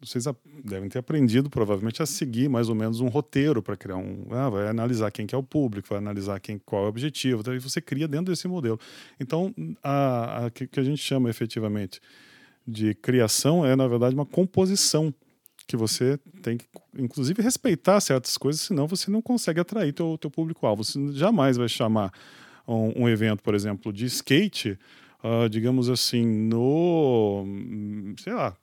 vocês 0.00 0.24
devem 0.62 0.88
ter 0.88 0.98
aprendido 0.98 1.48
provavelmente 1.48 2.02
a 2.02 2.06
seguir 2.06 2.48
mais 2.48 2.68
ou 2.68 2.74
menos 2.74 3.00
um 3.00 3.08
roteiro 3.08 3.62
para 3.62 3.76
criar 3.76 3.96
um. 3.96 4.26
Ah, 4.30 4.50
vai 4.50 4.68
analisar 4.68 5.10
quem 5.10 5.26
que 5.26 5.34
é 5.34 5.38
o 5.38 5.42
público, 5.42 5.88
vai 5.88 5.98
analisar 5.98 6.38
quem, 6.38 6.58
qual 6.58 6.82
é 6.82 6.86
o 6.86 6.88
objetivo, 6.88 7.42
daí 7.42 7.58
você 7.58 7.80
cria 7.80 8.06
dentro 8.06 8.26
desse 8.32 8.46
modelo. 8.46 8.78
Então, 9.18 9.54
a, 9.82 10.46
a 10.46 10.50
que, 10.50 10.68
a 10.78 10.82
gente 10.82 11.00
chama 11.00 11.30
efetivamente 11.30 12.00
de 12.66 12.94
criação 12.94 13.64
é, 13.64 13.74
na 13.74 13.88
verdade, 13.88 14.14
uma 14.14 14.26
composição 14.26 15.14
que 15.66 15.76
você 15.76 16.18
tem 16.42 16.58
que, 16.58 16.66
inclusive, 16.96 17.42
respeitar 17.42 18.00
certas 18.00 18.36
coisas, 18.36 18.60
senão 18.60 18.86
você 18.86 19.10
não 19.10 19.22
consegue 19.22 19.60
atrair 19.60 19.92
teu, 19.92 20.16
teu 20.18 20.30
público-alvo. 20.30 20.84
Você 20.84 21.12
jamais 21.12 21.56
vai 21.56 21.68
chamar 21.68 22.12
um, 22.68 23.04
um 23.04 23.08
evento, 23.08 23.42
por 23.42 23.54
exemplo, 23.54 23.92
de 23.92 24.04
skate, 24.04 24.78
ah, 25.22 25.48
digamos 25.48 25.88
assim, 25.88 26.24
no, 26.24 27.44
sei 28.18 28.32
lá, 28.32 28.56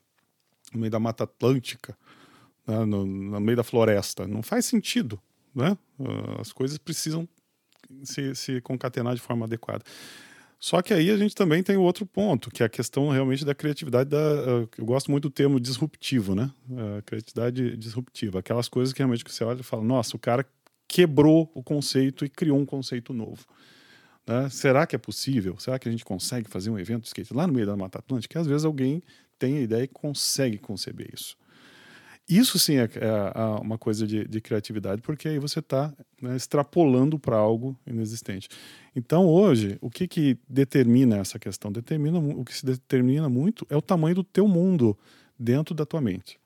no 0.74 0.80
meio 0.80 0.92
da 0.92 1.00
Mata 1.00 1.24
Atlântica, 1.24 1.98
né, 2.68 2.86
no, 2.86 3.06
no 3.06 3.40
meio 3.40 3.58
da 3.58 3.64
floresta. 3.64 4.28
Não 4.28 4.42
faz 4.42 4.66
sentido. 4.66 5.20
Né? 5.54 5.78
Ah, 6.00 6.42
As 6.42 6.52
coisas 6.52 6.78
precisam 6.78 7.28
se, 8.04 8.34
se 8.36 8.62
concatenar 8.62 9.16
de 9.16 9.22
forma 9.22 9.46
adequada. 9.46 9.84
Só 10.60 10.82
que 10.82 10.94
aí 10.94 11.12
a 11.12 11.18
gente 11.18 11.36
também 11.36 11.62
tem 11.62 11.76
outro 11.76 12.06
ponto, 12.06 12.50
que 12.50 12.64
é 12.64 12.66
a 12.66 12.70
questão 12.70 13.10
realmente 13.10 13.44
da 13.44 13.54
criatividade. 13.54 14.10
Da, 14.10 14.18
ah, 14.18 14.68
eu 14.78 14.86
gosto 14.86 15.12
muito 15.12 15.24
do 15.24 15.30
termo 15.30 15.60
disruptivo, 15.60 16.34
né? 16.34 16.50
A 16.98 17.02
criatividade 17.02 17.76
disruptiva. 17.78 18.40
Aquelas 18.40 18.70
coisas 18.70 18.94
que 18.94 19.00
realmente 19.00 19.24
que 19.26 19.32
você 19.34 19.44
olha 19.44 19.60
e 19.60 19.64
fala, 19.64 19.84
nossa, 19.84 20.16
o 20.16 20.20
cara 20.20 20.46
quebrou 20.88 21.52
o 21.54 21.62
conceito 21.62 22.24
e 22.24 22.30
criou 22.30 22.58
um 22.58 22.66
conceito 22.66 23.14
novo. 23.14 23.46
né? 24.26 24.50
Será 24.50 24.88
que 24.88 24.96
é 24.96 25.00
possível? 25.00 25.58
Será 25.60 25.78
que 25.78 25.90
a 25.90 25.92
gente 25.92 26.06
consegue 26.06 26.50
fazer 26.50 26.70
um 26.70 26.80
evento 26.80 27.02
de 27.02 27.08
skate 27.08 27.34
lá 27.34 27.46
no 27.46 27.54
meio 27.54 27.66
da 27.66 27.76
Mata 27.76 28.00
Atlântica? 28.00 28.38
E 28.38 28.42
às 28.42 28.48
vezes 28.48 28.64
alguém 28.64 29.04
tem 29.44 29.58
a 29.58 29.62
ideia 29.62 29.84
e 29.84 29.88
consegue 29.88 30.58
conceber 30.58 31.10
isso. 31.14 31.36
Isso 32.30 32.58
sim 32.58 32.78
é, 32.78 32.84
é- 32.84 33.32
é 33.36 33.62
uma 33.62 33.78
coisa 33.78 34.08
de, 34.08 34.26
de 34.26 34.40
criatividade, 34.40 35.02
porque 35.02 35.28
aí 35.28 35.40
você 35.40 35.60
está 35.60 35.94
extrapolando 36.36 37.20
para 37.20 37.36
algo 37.36 37.78
inexistente. 37.86 38.48
Então, 38.96 39.26
hoje, 39.28 39.78
o 39.82 39.90
que, 39.90 40.08
que 40.08 40.38
determina 40.48 41.18
essa 41.18 41.38
questão? 41.38 41.70
Determina, 41.72 42.18
o 42.20 42.46
que 42.46 42.56
se 42.56 42.66
determina 42.66 43.28
muito 43.28 43.66
é 43.70 43.76
o 43.76 43.82
tamanho 43.82 44.16
do 44.16 44.24
teu 44.24 44.48
mundo 44.48 44.98
dentro 45.38 45.76
da 45.76 45.86
tua 45.86 46.00
mente. 46.00 46.40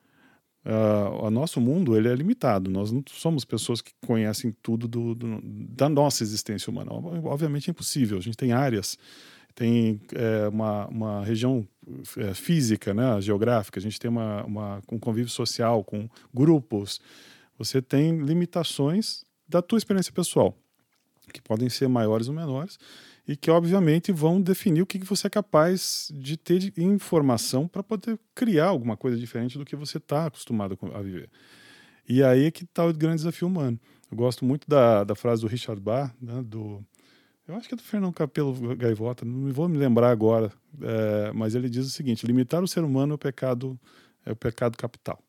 Ah, 0.66 1.10
o 1.28 1.30
nosso 1.30 1.62
mundo 1.62 1.96
ele 1.96 2.10
é 2.10 2.16
limitado. 2.16 2.72
Nós 2.72 2.92
não 2.92 3.04
somos 3.12 3.46
pessoas 3.46 3.80
que 3.80 3.92
conhecem 4.06 4.52
tudo 4.64 4.88
do- 4.88 5.14
do- 5.14 5.42
da 5.76 5.88
nossa 5.88 6.24
existência 6.24 6.72
humana. 6.72 6.92
Obviamente 6.92 7.70
é 7.70 7.72
impossível. 7.72 8.18
A 8.18 8.22
gente 8.22 8.36
tem 8.36 8.52
áreas, 8.52 8.98
tem 9.54 10.02
é, 10.16 10.48
uma, 10.50 10.88
uma 10.88 11.24
região 11.24 11.66
física, 12.34 12.94
né, 12.94 13.20
geográfica. 13.22 13.80
A 13.80 13.82
gente 13.82 14.00
tem 14.00 14.10
uma, 14.10 14.44
uma, 14.46 14.84
um 14.92 15.00
convívio 15.00 15.30
social 15.30 15.84
com 15.84 16.10
grupos. 16.34 17.00
Você 17.58 17.82
tem 17.82 18.20
limitações 18.20 19.24
da 19.48 19.62
tua 19.62 19.78
experiência 19.78 20.12
pessoal, 20.12 20.58
que 21.34 21.42
podem 21.42 21.70
ser 21.70 21.88
maiores 21.88 22.28
ou 22.28 22.34
menores 22.34 22.78
e 23.28 23.36
que 23.36 23.52
obviamente 23.52 24.12
vão 24.12 24.42
definir 24.42 24.82
o 24.82 24.86
que 24.86 25.00
você 25.00 25.28
é 25.28 25.30
capaz 25.30 26.10
de 26.14 26.38
ter 26.38 26.60
de 26.60 26.74
informação 26.78 27.68
para 27.68 27.84
poder 27.84 28.18
criar 28.34 28.68
alguma 28.68 28.96
coisa 28.96 29.18
diferente 29.18 29.58
do 29.58 29.66
que 29.66 29.76
você 29.76 29.98
está 29.98 30.28
acostumado 30.28 30.78
a 30.94 31.02
viver. 31.02 31.30
E 32.08 32.24
aí 32.24 32.46
é 32.46 32.52
que 32.52 32.64
está 32.64 32.86
o 32.86 32.94
grande 32.94 33.18
desafio 33.18 33.48
humano. 33.48 33.78
Eu 34.10 34.16
gosto 34.16 34.46
muito 34.46 34.66
da, 34.68 35.04
da 35.04 35.14
frase 35.14 35.42
do 35.42 35.48
Richard 35.48 35.82
Barr, 35.82 36.16
né, 36.22 36.42
do, 36.42 36.82
eu 37.48 37.56
acho 37.56 37.68
que 37.68 37.74
é 37.74 37.78
do 37.78 37.84
Fernando 37.84 38.14
Capelo 38.14 38.76
Gaivota, 38.76 39.24
não 39.24 39.52
vou 39.54 39.70
me 39.70 39.78
lembrar 39.78 40.10
agora, 40.10 40.52
é, 40.82 41.32
mas 41.34 41.56
ele 41.56 41.70
diz 41.70 41.86
o 41.86 41.90
seguinte: 41.90 42.26
limitar 42.26 42.64
o 42.64 42.68
ser 42.68 42.84
humano 42.84 43.14
é 43.14 43.16
o 43.16 43.18
pecado, 43.18 43.80
é 44.26 44.32
o 44.32 44.36
pecado 44.36 44.78
capital. 44.78 45.22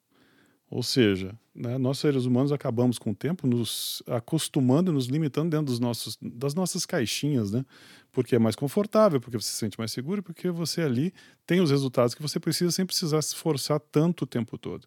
Ou 0.70 0.82
seja, 0.82 1.34
né, 1.54 1.78
nós 1.78 1.98
seres 1.98 2.26
humanos 2.26 2.52
acabamos 2.52 2.98
com 2.98 3.12
o 3.12 3.14
tempo 3.14 3.46
nos 3.46 4.02
acostumando, 4.06 4.92
nos 4.92 5.06
limitando 5.06 5.50
dentro 5.50 5.66
dos 5.66 5.80
nossos, 5.80 6.18
das 6.20 6.54
nossas 6.54 6.84
caixinhas, 6.84 7.50
né? 7.50 7.64
Porque 8.12 8.36
é 8.36 8.38
mais 8.38 8.54
confortável, 8.54 9.18
porque 9.18 9.38
você 9.38 9.50
se 9.50 9.56
sente 9.56 9.78
mais 9.78 9.92
seguro, 9.92 10.22
porque 10.22 10.50
você 10.50 10.82
ali 10.82 11.14
tem 11.46 11.60
os 11.60 11.70
resultados 11.70 12.14
que 12.14 12.20
você 12.20 12.38
precisa 12.38 12.70
sem 12.70 12.84
precisar 12.84 13.22
se 13.22 13.28
esforçar 13.28 13.80
tanto 13.80 14.24
o 14.24 14.26
tempo 14.26 14.58
todo. 14.58 14.86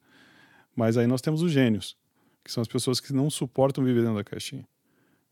Mas 0.76 0.98
aí 0.98 1.08
nós 1.08 1.20
temos 1.20 1.42
os 1.42 1.52
gênios, 1.52 1.98
que 2.44 2.52
são 2.52 2.62
as 2.62 2.68
pessoas 2.68 3.00
que 3.00 3.12
não 3.12 3.30
suportam 3.30 3.84
viver 3.84 4.02
dentro 4.02 4.18
da 4.18 4.24
caixinha. 4.24 4.68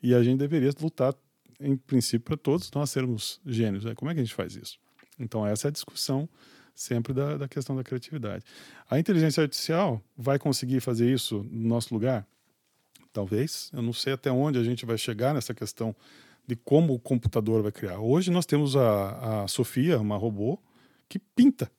E 0.02 0.16
a 0.16 0.24
gente 0.24 0.40
deveria 0.40 0.72
lutar, 0.82 1.14
em 1.60 1.76
princípio, 1.76 2.22
para 2.26 2.38
todos 2.38 2.72
nós 2.72 2.90
sermos 2.90 3.42
gênios. 3.46 3.84
Né? 3.84 3.94
Como 3.96 4.10
é 4.10 4.14
que 4.14 4.20
a 4.20 4.24
gente 4.24 4.34
faz 4.34 4.56
isso? 4.56 4.80
Então, 5.20 5.46
essa 5.46 5.68
é 5.68 5.70
a 5.70 5.72
discussão 5.72 6.30
sempre 6.74 7.14
da, 7.14 7.38
da 7.38 7.48
questão 7.48 7.76
da 7.76 7.84
criatividade. 7.84 8.46
A 8.90 8.98
inteligência 8.98 9.44
artificial 9.44 10.02
vai 10.18 10.40
conseguir 10.40 10.80
fazer 10.80 11.12
isso 11.12 11.46
no 11.52 11.68
nosso 11.68 11.94
lugar? 11.94 12.26
Talvez. 13.12 13.70
Eu 13.74 13.82
não 13.82 13.92
sei 13.92 14.14
até 14.14 14.32
onde 14.32 14.58
a 14.58 14.64
gente 14.64 14.86
vai 14.86 14.98
chegar 14.98 15.34
nessa 15.34 15.54
questão 15.54 15.96
de 16.48 16.56
como 16.56 16.94
o 16.94 17.00
computador 17.00 17.62
vai 17.62 17.72
criar. 17.72 18.00
Hoje 18.00 18.32
nós 18.32 18.46
temos 18.46 18.76
a, 18.76 19.44
a 19.44 19.48
Sofia, 19.48 20.00
uma 20.00 20.16
robô, 20.16 20.58
que 21.08 21.20
pinta. 21.20 21.70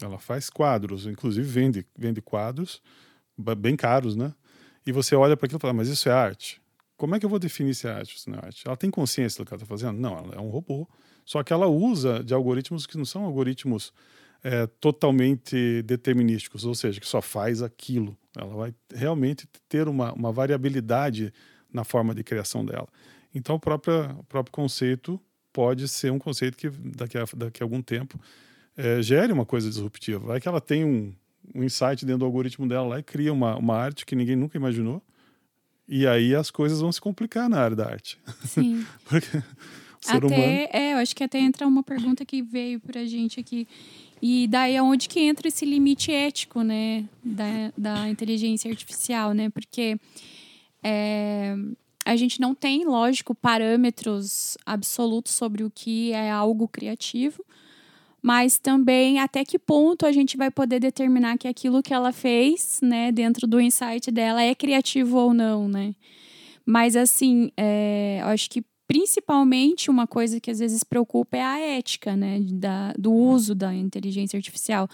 Ela 0.00 0.18
faz 0.18 0.50
quadros, 0.50 1.06
inclusive 1.06 1.46
vende, 1.46 1.86
vende 1.96 2.20
quadros 2.20 2.82
bem 3.56 3.76
caros, 3.76 4.16
né? 4.16 4.34
E 4.84 4.92
você 4.92 5.14
olha 5.14 5.36
para 5.36 5.46
aquilo 5.46 5.58
e 5.58 5.62
fala, 5.62 5.72
mas 5.72 5.88
isso 5.88 6.08
é 6.08 6.12
arte? 6.12 6.60
Como 6.98 7.14
é 7.14 7.20
que 7.20 7.24
eu 7.24 7.30
vou 7.30 7.38
definir 7.38 7.74
se 7.74 7.86
é 7.86 7.92
arte 7.92 8.14
ou 8.14 8.18
se 8.18 8.28
não 8.28 8.38
é 8.38 8.46
arte? 8.46 8.66
Ela 8.66 8.76
tem 8.76 8.90
consciência 8.90 9.42
do 9.42 9.46
que 9.46 9.54
ela 9.54 9.62
está 9.62 9.66
fazendo? 9.66 9.98
Não, 9.98 10.18
ela 10.18 10.34
é 10.34 10.40
um 10.40 10.50
robô. 10.50 10.86
Só 11.24 11.42
que 11.44 11.52
ela 11.52 11.68
usa 11.68 12.24
de 12.24 12.34
algoritmos 12.34 12.86
que 12.86 12.98
não 12.98 13.04
são 13.04 13.24
algoritmos 13.24 13.92
é, 14.42 14.66
totalmente 14.66 15.82
determinísticos, 15.82 16.64
ou 16.64 16.74
seja, 16.74 17.00
que 17.00 17.06
só 17.06 17.22
faz 17.22 17.62
aquilo. 17.62 18.18
Ela 18.36 18.54
vai 18.54 18.74
realmente 18.92 19.48
ter 19.68 19.86
uma, 19.86 20.12
uma 20.12 20.32
variabilidade 20.32 21.32
na 21.72 21.84
forma 21.84 22.14
de 22.14 22.24
criação 22.24 22.64
dela. 22.64 22.88
Então, 23.32 23.56
o 23.56 23.60
próprio, 23.60 24.10
o 24.18 24.24
próprio 24.24 24.52
conceito 24.52 25.20
pode 25.52 25.86
ser 25.86 26.10
um 26.10 26.18
conceito 26.18 26.56
que 26.56 26.68
daqui 26.68 27.16
a, 27.16 27.24
daqui 27.36 27.62
a 27.62 27.64
algum 27.64 27.80
tempo 27.80 28.18
é, 28.76 29.00
gere 29.02 29.32
uma 29.32 29.46
coisa 29.46 29.68
disruptiva. 29.68 30.26
Vai 30.26 30.40
que 30.40 30.48
ela 30.48 30.60
tem 30.60 30.84
um, 30.84 31.12
um 31.54 31.62
insight 31.62 32.04
dentro 32.04 32.20
do 32.20 32.24
algoritmo 32.24 32.66
dela 32.66 32.88
lá 32.88 32.98
e 32.98 33.02
cria 33.04 33.32
uma, 33.32 33.56
uma 33.56 33.76
arte 33.76 34.04
que 34.04 34.16
ninguém 34.16 34.34
nunca 34.34 34.56
imaginou. 34.56 35.02
E 35.88 36.06
aí 36.06 36.34
as 36.34 36.50
coisas 36.50 36.80
vão 36.80 36.92
se 36.92 37.00
complicar 37.00 37.48
na 37.48 37.60
área 37.60 37.76
da 37.76 37.86
arte. 37.86 38.18
Sim. 38.44 38.84
Porque 39.08 39.42
até, 40.06 40.26
humano. 40.26 40.68
é, 40.72 40.92
eu 40.92 40.98
acho 40.98 41.16
que 41.16 41.24
até 41.24 41.38
entra 41.38 41.66
uma 41.66 41.82
pergunta 41.82 42.24
que 42.24 42.42
veio 42.42 42.78
pra 42.78 43.04
gente 43.04 43.40
aqui. 43.40 43.66
E 44.20 44.46
daí 44.48 44.74
é 44.74 44.82
onde 44.82 45.08
que 45.08 45.20
entra 45.20 45.48
esse 45.48 45.64
limite 45.64 46.12
ético, 46.12 46.62
né, 46.62 47.04
da, 47.22 47.44
da 47.76 48.08
inteligência 48.08 48.70
artificial, 48.70 49.32
né? 49.32 49.48
Porque 49.48 49.98
é, 50.82 51.56
a 52.04 52.16
gente 52.16 52.40
não 52.40 52.54
tem, 52.54 52.84
lógico, 52.84 53.34
parâmetros 53.34 54.56
absolutos 54.66 55.32
sobre 55.32 55.62
o 55.62 55.70
que 55.70 56.12
é 56.12 56.30
algo 56.30 56.66
criativo, 56.66 57.44
mas 58.28 58.58
também 58.58 59.18
até 59.18 59.42
que 59.42 59.58
ponto 59.58 60.04
a 60.04 60.12
gente 60.12 60.36
vai 60.36 60.50
poder 60.50 60.78
determinar 60.78 61.38
que 61.38 61.48
aquilo 61.48 61.82
que 61.82 61.94
ela 61.94 62.12
fez, 62.12 62.78
né, 62.82 63.10
dentro 63.10 63.46
do 63.46 63.58
insight 63.58 64.10
dela 64.10 64.42
é 64.42 64.54
criativo 64.54 65.16
ou 65.16 65.32
não, 65.32 65.66
né? 65.66 65.94
Mas 66.66 66.94
assim, 66.94 67.50
é, 67.56 68.18
eu 68.20 68.26
acho 68.26 68.50
que 68.50 68.62
principalmente 68.86 69.90
uma 69.90 70.06
coisa 70.06 70.38
que 70.38 70.50
às 70.50 70.58
vezes 70.58 70.84
preocupa 70.84 71.38
é 71.38 71.42
a 71.42 71.58
ética, 71.58 72.14
né, 72.14 72.38
da, 72.52 72.92
do 72.98 73.10
uso 73.10 73.54
da 73.54 73.74
inteligência 73.74 74.36
artificial. 74.36 74.86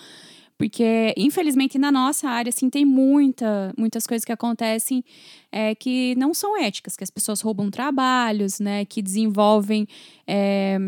Porque, 0.56 1.12
infelizmente, 1.16 1.76
na 1.76 1.90
nossa 1.90 2.28
área, 2.28 2.50
assim, 2.50 2.70
tem 2.70 2.84
muita, 2.84 3.74
muitas 3.76 4.06
coisas 4.06 4.24
que 4.24 4.30
acontecem 4.30 5.04
é, 5.50 5.74
que 5.74 6.14
não 6.14 6.32
são 6.32 6.56
éticas, 6.56 6.96
que 6.96 7.02
as 7.02 7.10
pessoas 7.10 7.40
roubam 7.40 7.68
trabalhos, 7.68 8.60
né? 8.60 8.84
Que 8.84 9.02
desenvolvem 9.02 9.88
é, 10.24 10.78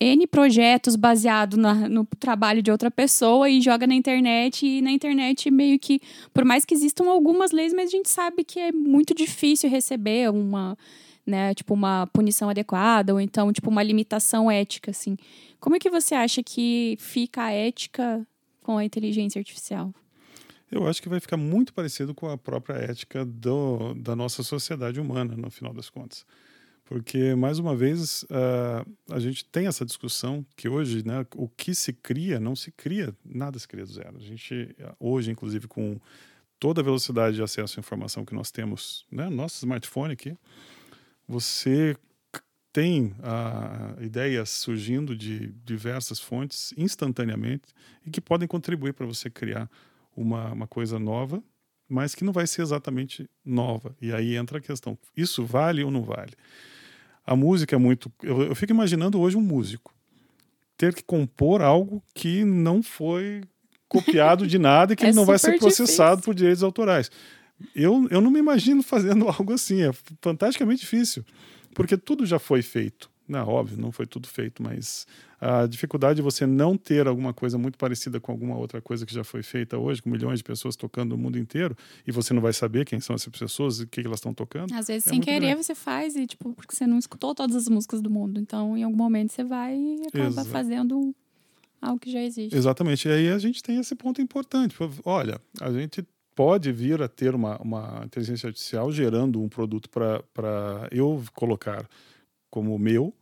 N 0.00 0.26
projetos 0.28 0.94
baseado 0.94 1.56
no 1.56 2.04
trabalho 2.20 2.62
de 2.62 2.70
outra 2.70 2.90
pessoa 2.90 3.50
e 3.50 3.60
joga 3.60 3.86
na 3.86 3.94
internet. 3.94 4.64
E 4.64 4.80
na 4.80 4.92
internet, 4.92 5.50
meio 5.50 5.78
que, 5.78 6.00
por 6.32 6.44
mais 6.44 6.64
que 6.64 6.72
existam 6.72 7.08
algumas 7.08 7.50
leis, 7.50 7.72
mas 7.72 7.88
a 7.88 7.90
gente 7.90 8.08
sabe 8.08 8.44
que 8.44 8.60
é 8.60 8.70
muito 8.70 9.12
difícil 9.12 9.68
receber 9.68 10.30
uma, 10.30 10.78
né, 11.26 11.52
tipo, 11.52 11.74
uma 11.74 12.06
punição 12.12 12.48
adequada, 12.48 13.12
ou 13.12 13.20
então, 13.20 13.52
tipo, 13.52 13.68
uma 13.70 13.82
limitação 13.82 14.48
ética, 14.48 14.92
assim. 14.92 15.16
Como 15.58 15.74
é 15.74 15.78
que 15.80 15.90
você 15.90 16.14
acha 16.14 16.42
que 16.42 16.96
fica 17.00 17.42
a 17.42 17.50
ética 17.50 18.24
com 18.62 18.78
a 18.78 18.84
inteligência 18.84 19.40
artificial? 19.40 19.92
Eu 20.70 20.86
acho 20.86 21.02
que 21.02 21.08
vai 21.08 21.18
ficar 21.18 21.36
muito 21.36 21.72
parecido 21.72 22.14
com 22.14 22.28
a 22.28 22.38
própria 22.38 22.74
ética 22.74 23.24
do, 23.24 23.94
da 23.94 24.14
nossa 24.14 24.42
sociedade 24.42 25.00
humana, 25.00 25.34
no 25.36 25.50
final 25.50 25.72
das 25.72 25.90
contas. 25.90 26.24
Porque, 26.88 27.34
mais 27.34 27.58
uma 27.58 27.76
vez, 27.76 28.22
uh, 28.22 29.12
a 29.12 29.18
gente 29.18 29.44
tem 29.44 29.66
essa 29.66 29.84
discussão 29.84 30.42
que 30.56 30.70
hoje, 30.70 31.06
né, 31.06 31.26
o 31.36 31.46
que 31.46 31.74
se 31.74 31.92
cria, 31.92 32.40
não 32.40 32.56
se 32.56 32.72
cria, 32.72 33.14
nada 33.22 33.58
se 33.58 33.68
cria 33.68 33.84
do 33.84 33.92
zero. 33.92 34.16
A 34.16 34.20
gente, 34.20 34.74
hoje, 34.98 35.30
inclusive, 35.30 35.68
com 35.68 36.00
toda 36.58 36.80
a 36.80 36.84
velocidade 36.84 37.36
de 37.36 37.42
acesso 37.42 37.78
à 37.78 37.80
informação 37.80 38.24
que 38.24 38.34
nós 38.34 38.50
temos, 38.50 39.04
né, 39.12 39.28
nosso 39.28 39.56
smartphone 39.58 40.14
aqui, 40.14 40.34
você 41.28 41.94
tem 42.72 43.14
uh, 43.18 44.02
ideias 44.02 44.48
surgindo 44.48 45.14
de 45.14 45.48
diversas 45.66 46.18
fontes 46.18 46.72
instantaneamente 46.74 47.66
e 48.06 48.10
que 48.10 48.20
podem 48.20 48.48
contribuir 48.48 48.94
para 48.94 49.04
você 49.04 49.28
criar 49.28 49.68
uma, 50.16 50.52
uma 50.52 50.66
coisa 50.66 50.98
nova, 50.98 51.44
mas 51.86 52.14
que 52.14 52.24
não 52.24 52.32
vai 52.32 52.46
ser 52.46 52.62
exatamente 52.62 53.28
nova. 53.44 53.94
E 54.00 54.10
aí 54.10 54.36
entra 54.36 54.56
a 54.56 54.62
questão: 54.62 54.98
isso 55.14 55.44
vale 55.44 55.84
ou 55.84 55.90
não 55.90 56.02
vale? 56.02 56.32
A 57.28 57.36
música 57.36 57.76
é 57.76 57.78
muito. 57.78 58.10
Eu, 58.22 58.42
eu 58.42 58.54
fico 58.54 58.72
imaginando 58.72 59.20
hoje 59.20 59.36
um 59.36 59.40
músico 59.40 59.94
ter 60.76 60.94
que 60.94 61.02
compor 61.02 61.60
algo 61.60 62.02
que 62.14 62.44
não 62.44 62.82
foi 62.82 63.42
copiado 63.88 64.46
de 64.46 64.58
nada 64.58 64.92
e 64.92 64.96
que 64.96 65.04
é 65.06 65.12
não 65.12 65.24
vai 65.24 65.38
ser 65.38 65.58
processado 65.58 66.16
difícil. 66.16 66.24
por 66.24 66.34
direitos 66.34 66.62
autorais. 66.62 67.10
Eu, 67.74 68.06
eu 68.10 68.20
não 68.20 68.30
me 68.30 68.38
imagino 68.38 68.82
fazendo 68.82 69.26
algo 69.28 69.52
assim, 69.52 69.82
é 69.82 69.90
fantasticamente 70.20 70.80
difícil 70.80 71.24
porque 71.78 71.96
tudo 71.96 72.26
já 72.26 72.40
foi 72.40 72.60
feito. 72.60 73.08
Não, 73.28 73.46
óbvio, 73.46 73.78
não 73.78 73.92
foi 73.92 74.06
tudo 74.06 74.26
feito, 74.26 74.62
mas 74.62 75.06
a 75.38 75.66
dificuldade 75.66 76.16
de 76.16 76.22
você 76.22 76.46
não 76.46 76.76
ter 76.76 77.06
alguma 77.06 77.34
coisa 77.34 77.58
muito 77.58 77.76
parecida 77.76 78.18
com 78.18 78.32
alguma 78.32 78.56
outra 78.56 78.80
coisa 78.80 79.04
que 79.04 79.12
já 79.12 79.22
foi 79.22 79.42
feita 79.42 79.76
hoje, 79.76 80.00
com 80.00 80.08
milhões 80.08 80.38
de 80.38 80.44
pessoas 80.44 80.74
tocando 80.74 81.10
no 81.10 81.18
mundo 81.18 81.38
inteiro, 81.38 81.76
e 82.06 82.10
você 82.10 82.32
não 82.32 82.40
vai 82.40 82.54
saber 82.54 82.86
quem 82.86 82.98
são 83.00 83.14
essas 83.14 83.28
pessoas 83.28 83.80
e 83.80 83.82
o 83.84 83.86
que, 83.86 84.00
elas 84.00 84.18
estão 84.18 84.32
tocando. 84.32 84.72
Às 84.72 84.88
vezes, 84.88 85.06
é 85.06 85.10
sem 85.10 85.20
querer, 85.20 85.40
grande. 85.40 85.64
você 85.64 85.74
faz, 85.74 86.16
e 86.16 86.26
tipo, 86.26 86.54
porque 86.54 86.74
você 86.74 86.86
não 86.86 86.98
escutou 86.98 87.34
todas 87.34 87.54
as 87.54 87.68
músicas 87.68 88.00
do 88.00 88.08
mundo. 88.08 88.40
Então, 88.40 88.76
em 88.76 88.82
algum 88.82 88.96
momento, 88.96 89.30
você 89.30 89.44
vai 89.44 89.76
e 89.76 90.06
acaba 90.06 90.26
Exato. 90.28 90.48
fazendo 90.48 91.14
algo 91.82 92.00
que 92.00 92.10
já 92.10 92.22
existe. 92.22 92.56
Exatamente. 92.56 93.06
E 93.06 93.12
aí 93.12 93.28
a 93.28 93.38
gente 93.38 93.62
tem 93.62 93.78
esse 93.78 93.94
ponto 93.94 94.22
importante. 94.22 94.74
Olha, 95.04 95.38
a 95.60 95.70
gente 95.70 96.02
pode 96.34 96.70
vir 96.72 97.02
a 97.02 97.08
ter 97.08 97.34
uma, 97.34 97.58
uma 97.58 98.02
inteligência 98.04 98.46
artificial 98.46 98.90
gerando 98.92 99.42
um 99.42 99.48
produto 99.48 99.90
para 99.90 100.88
eu 100.90 101.22
colocar 101.34 101.88
como 102.50 102.78
meu, 102.78 103.12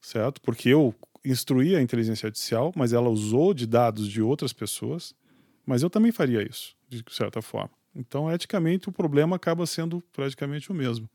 certo? 0.00 0.40
Porque 0.40 0.68
eu 0.68 0.94
instruí 1.24 1.74
a 1.76 1.82
inteligência 1.82 2.26
artificial, 2.26 2.72
mas 2.76 2.92
ela 2.92 3.08
usou 3.08 3.52
de 3.52 3.66
dados 3.66 4.08
de 4.08 4.22
outras 4.22 4.52
pessoas, 4.52 5.14
mas 5.66 5.82
eu 5.82 5.90
também 5.90 6.12
faria 6.12 6.42
isso, 6.42 6.74
de 6.88 7.04
certa 7.10 7.42
forma. 7.42 7.70
Então, 7.94 8.30
eticamente, 8.32 8.88
o 8.88 8.92
problema 8.92 9.36
acaba 9.36 9.66
sendo 9.66 10.00
praticamente 10.12 10.70
o 10.70 10.74
mesmo. 10.74 11.08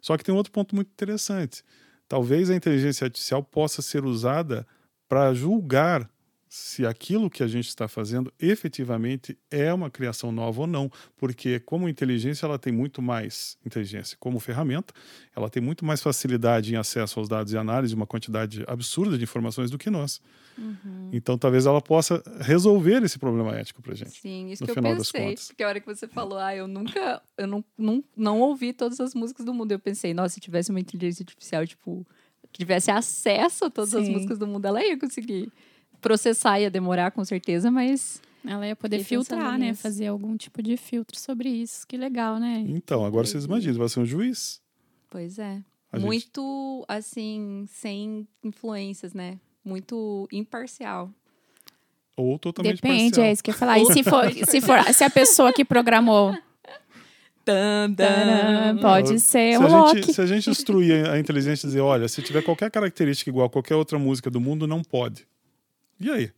Só 0.00 0.16
que 0.16 0.24
tem 0.24 0.34
um 0.34 0.36
outro 0.36 0.52
ponto 0.52 0.74
muito 0.74 0.88
interessante. 0.88 1.64
Talvez 2.06 2.50
a 2.50 2.54
inteligência 2.54 3.06
artificial 3.06 3.42
possa 3.42 3.80
ser 3.82 4.04
usada 4.04 4.66
para 5.08 5.32
julgar 5.32 6.08
se 6.48 6.86
aquilo 6.86 7.28
que 7.28 7.42
a 7.42 7.46
gente 7.46 7.68
está 7.68 7.88
fazendo 7.88 8.32
efetivamente 8.38 9.36
é 9.50 9.72
uma 9.72 9.90
criação 9.90 10.30
nova 10.30 10.62
ou 10.62 10.66
não, 10.66 10.90
porque 11.16 11.58
como 11.60 11.88
inteligência 11.88 12.46
ela 12.46 12.58
tem 12.58 12.72
muito 12.72 13.02
mais 13.02 13.58
inteligência 13.64 14.16
como 14.20 14.38
ferramenta, 14.38 14.94
ela 15.34 15.50
tem 15.50 15.62
muito 15.62 15.84
mais 15.84 16.00
facilidade 16.00 16.72
em 16.72 16.76
acesso 16.76 17.18
aos 17.18 17.28
dados 17.28 17.52
e 17.52 17.58
análise 17.58 17.92
de 17.92 17.96
uma 17.96 18.06
quantidade 18.06 18.64
absurda 18.66 19.18
de 19.18 19.24
informações 19.24 19.70
do 19.70 19.78
que 19.78 19.90
nós. 19.90 20.20
Uhum. 20.56 21.10
Então 21.12 21.36
talvez 21.36 21.66
ela 21.66 21.82
possa 21.82 22.22
resolver 22.40 23.02
esse 23.02 23.18
problema 23.18 23.56
ético 23.56 23.82
para 23.82 23.94
gente. 23.94 24.20
Sim, 24.20 24.50
isso 24.50 24.64
que 24.64 24.70
eu 24.70 24.82
pensei, 24.82 25.34
porque 25.48 25.62
a 25.62 25.68
hora 25.68 25.80
que 25.80 25.86
você 25.86 26.06
falou, 26.06 26.38
ah, 26.38 26.54
eu 26.54 26.68
nunca, 26.68 27.20
eu 27.36 27.46
não, 27.46 27.64
não, 27.76 28.04
não 28.16 28.40
ouvi 28.40 28.72
todas 28.72 29.00
as 29.00 29.14
músicas 29.14 29.44
do 29.44 29.52
mundo, 29.52 29.72
eu 29.72 29.78
pensei, 29.78 30.14
nossa, 30.14 30.34
se 30.34 30.40
tivesse 30.40 30.70
uma 30.70 30.80
inteligência 30.80 31.22
artificial 31.22 31.66
tipo 31.66 32.06
que 32.52 32.60
tivesse 32.60 32.90
acesso 32.90 33.66
a 33.66 33.70
todas 33.70 33.90
Sim. 33.90 34.02
as 34.02 34.08
músicas 34.08 34.38
do 34.38 34.46
mundo, 34.46 34.64
ela 34.64 34.82
ia 34.82 34.98
conseguir 34.98 35.52
processar 36.00 36.60
ia 36.60 36.70
demorar 36.70 37.10
com 37.10 37.24
certeza, 37.24 37.70
mas 37.70 38.20
ela 38.46 38.66
ia 38.66 38.76
poder 38.76 39.02
filtrar, 39.02 39.58
né? 39.58 39.74
Fazer 39.74 40.06
algum 40.06 40.36
tipo 40.36 40.62
de 40.62 40.76
filtro 40.76 41.18
sobre 41.18 41.48
isso. 41.48 41.86
Que 41.86 41.96
legal, 41.96 42.38
né? 42.38 42.64
Então, 42.68 43.04
agora 43.04 43.26
vocês 43.26 43.44
imaginam, 43.44 43.78
vai 43.78 43.88
ser 43.88 44.00
um 44.00 44.06
juiz. 44.06 44.60
Pois 45.10 45.38
é. 45.38 45.60
A 45.92 45.98
Muito, 45.98 46.86
gente... 46.88 46.98
assim, 46.98 47.64
sem 47.68 48.26
influências, 48.42 49.14
né? 49.14 49.38
Muito 49.64 50.28
imparcial. 50.32 51.10
Ou 52.16 52.38
totalmente 52.38 52.76
Depende, 52.76 53.10
parcial. 53.10 53.26
é 53.26 53.32
isso 53.32 53.42
que 53.42 53.50
eu 53.50 53.54
ia 53.54 53.58
falar. 53.58 53.78
E 53.78 53.86
se 53.86 54.02
for, 54.02 54.32
se 54.46 54.60
for, 54.60 54.82
se 54.94 55.04
a 55.04 55.10
pessoa 55.10 55.52
que 55.52 55.64
programou 55.64 56.34
pode 58.80 59.20
ser 59.20 59.56
se 59.56 59.58
um 59.58 59.84
a 59.84 59.94
gente, 59.94 60.12
Se 60.12 60.20
a 60.20 60.26
gente 60.26 60.50
instruir 60.50 61.08
a 61.08 61.18
inteligência 61.18 61.66
e 61.66 61.68
dizer, 61.68 61.80
olha, 61.80 62.08
se 62.08 62.20
tiver 62.20 62.42
qualquer 62.42 62.70
característica 62.70 63.30
igual 63.30 63.46
a 63.46 63.50
qualquer 63.50 63.76
outra 63.76 63.98
música 63.98 64.28
do 64.30 64.40
mundo, 64.40 64.66
não 64.66 64.82
pode. 64.82 65.26
E 66.00 66.10
aí? 66.10 66.32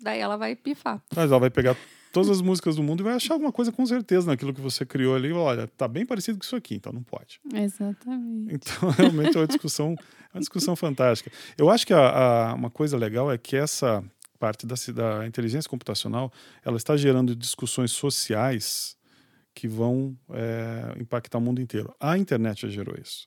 Daí 0.00 0.20
ela 0.20 0.36
vai 0.36 0.54
pifar. 0.54 1.02
Mas 1.14 1.30
ela 1.30 1.40
vai 1.40 1.50
pegar 1.50 1.76
todas 2.12 2.30
as 2.30 2.40
músicas 2.40 2.76
do 2.76 2.82
mundo 2.82 3.00
e 3.00 3.04
vai 3.04 3.14
achar 3.14 3.34
alguma 3.34 3.52
coisa 3.52 3.72
com 3.72 3.84
certeza 3.84 4.26
naquilo 4.26 4.54
que 4.54 4.60
você 4.60 4.86
criou 4.86 5.14
ali. 5.14 5.32
Olha, 5.32 5.66
tá 5.66 5.88
bem 5.88 6.06
parecido 6.06 6.38
com 6.38 6.44
isso 6.44 6.56
aqui, 6.56 6.74
então 6.74 6.92
não 6.92 7.02
pode. 7.02 7.40
Exatamente. 7.52 8.54
Então, 8.54 8.90
realmente 8.96 9.36
é 9.36 9.40
uma 9.40 9.46
discussão, 9.46 9.96
uma 10.32 10.40
discussão 10.40 10.76
fantástica. 10.76 11.30
Eu 11.56 11.70
acho 11.70 11.86
que 11.86 11.92
a, 11.92 12.50
a, 12.50 12.54
uma 12.54 12.70
coisa 12.70 12.96
legal 12.96 13.30
é 13.30 13.38
que 13.38 13.56
essa 13.56 14.04
parte 14.38 14.66
da, 14.66 14.74
da 14.94 15.26
inteligência 15.26 15.68
computacional 15.68 16.32
ela 16.64 16.76
está 16.76 16.96
gerando 16.96 17.34
discussões 17.34 17.90
sociais 17.90 18.96
que 19.54 19.66
vão 19.66 20.16
é, 20.30 20.94
impactar 21.00 21.38
o 21.38 21.40
mundo 21.40 21.60
inteiro. 21.60 21.92
A 21.98 22.16
internet 22.16 22.62
já 22.62 22.68
gerou 22.68 22.94
isso. 23.00 23.26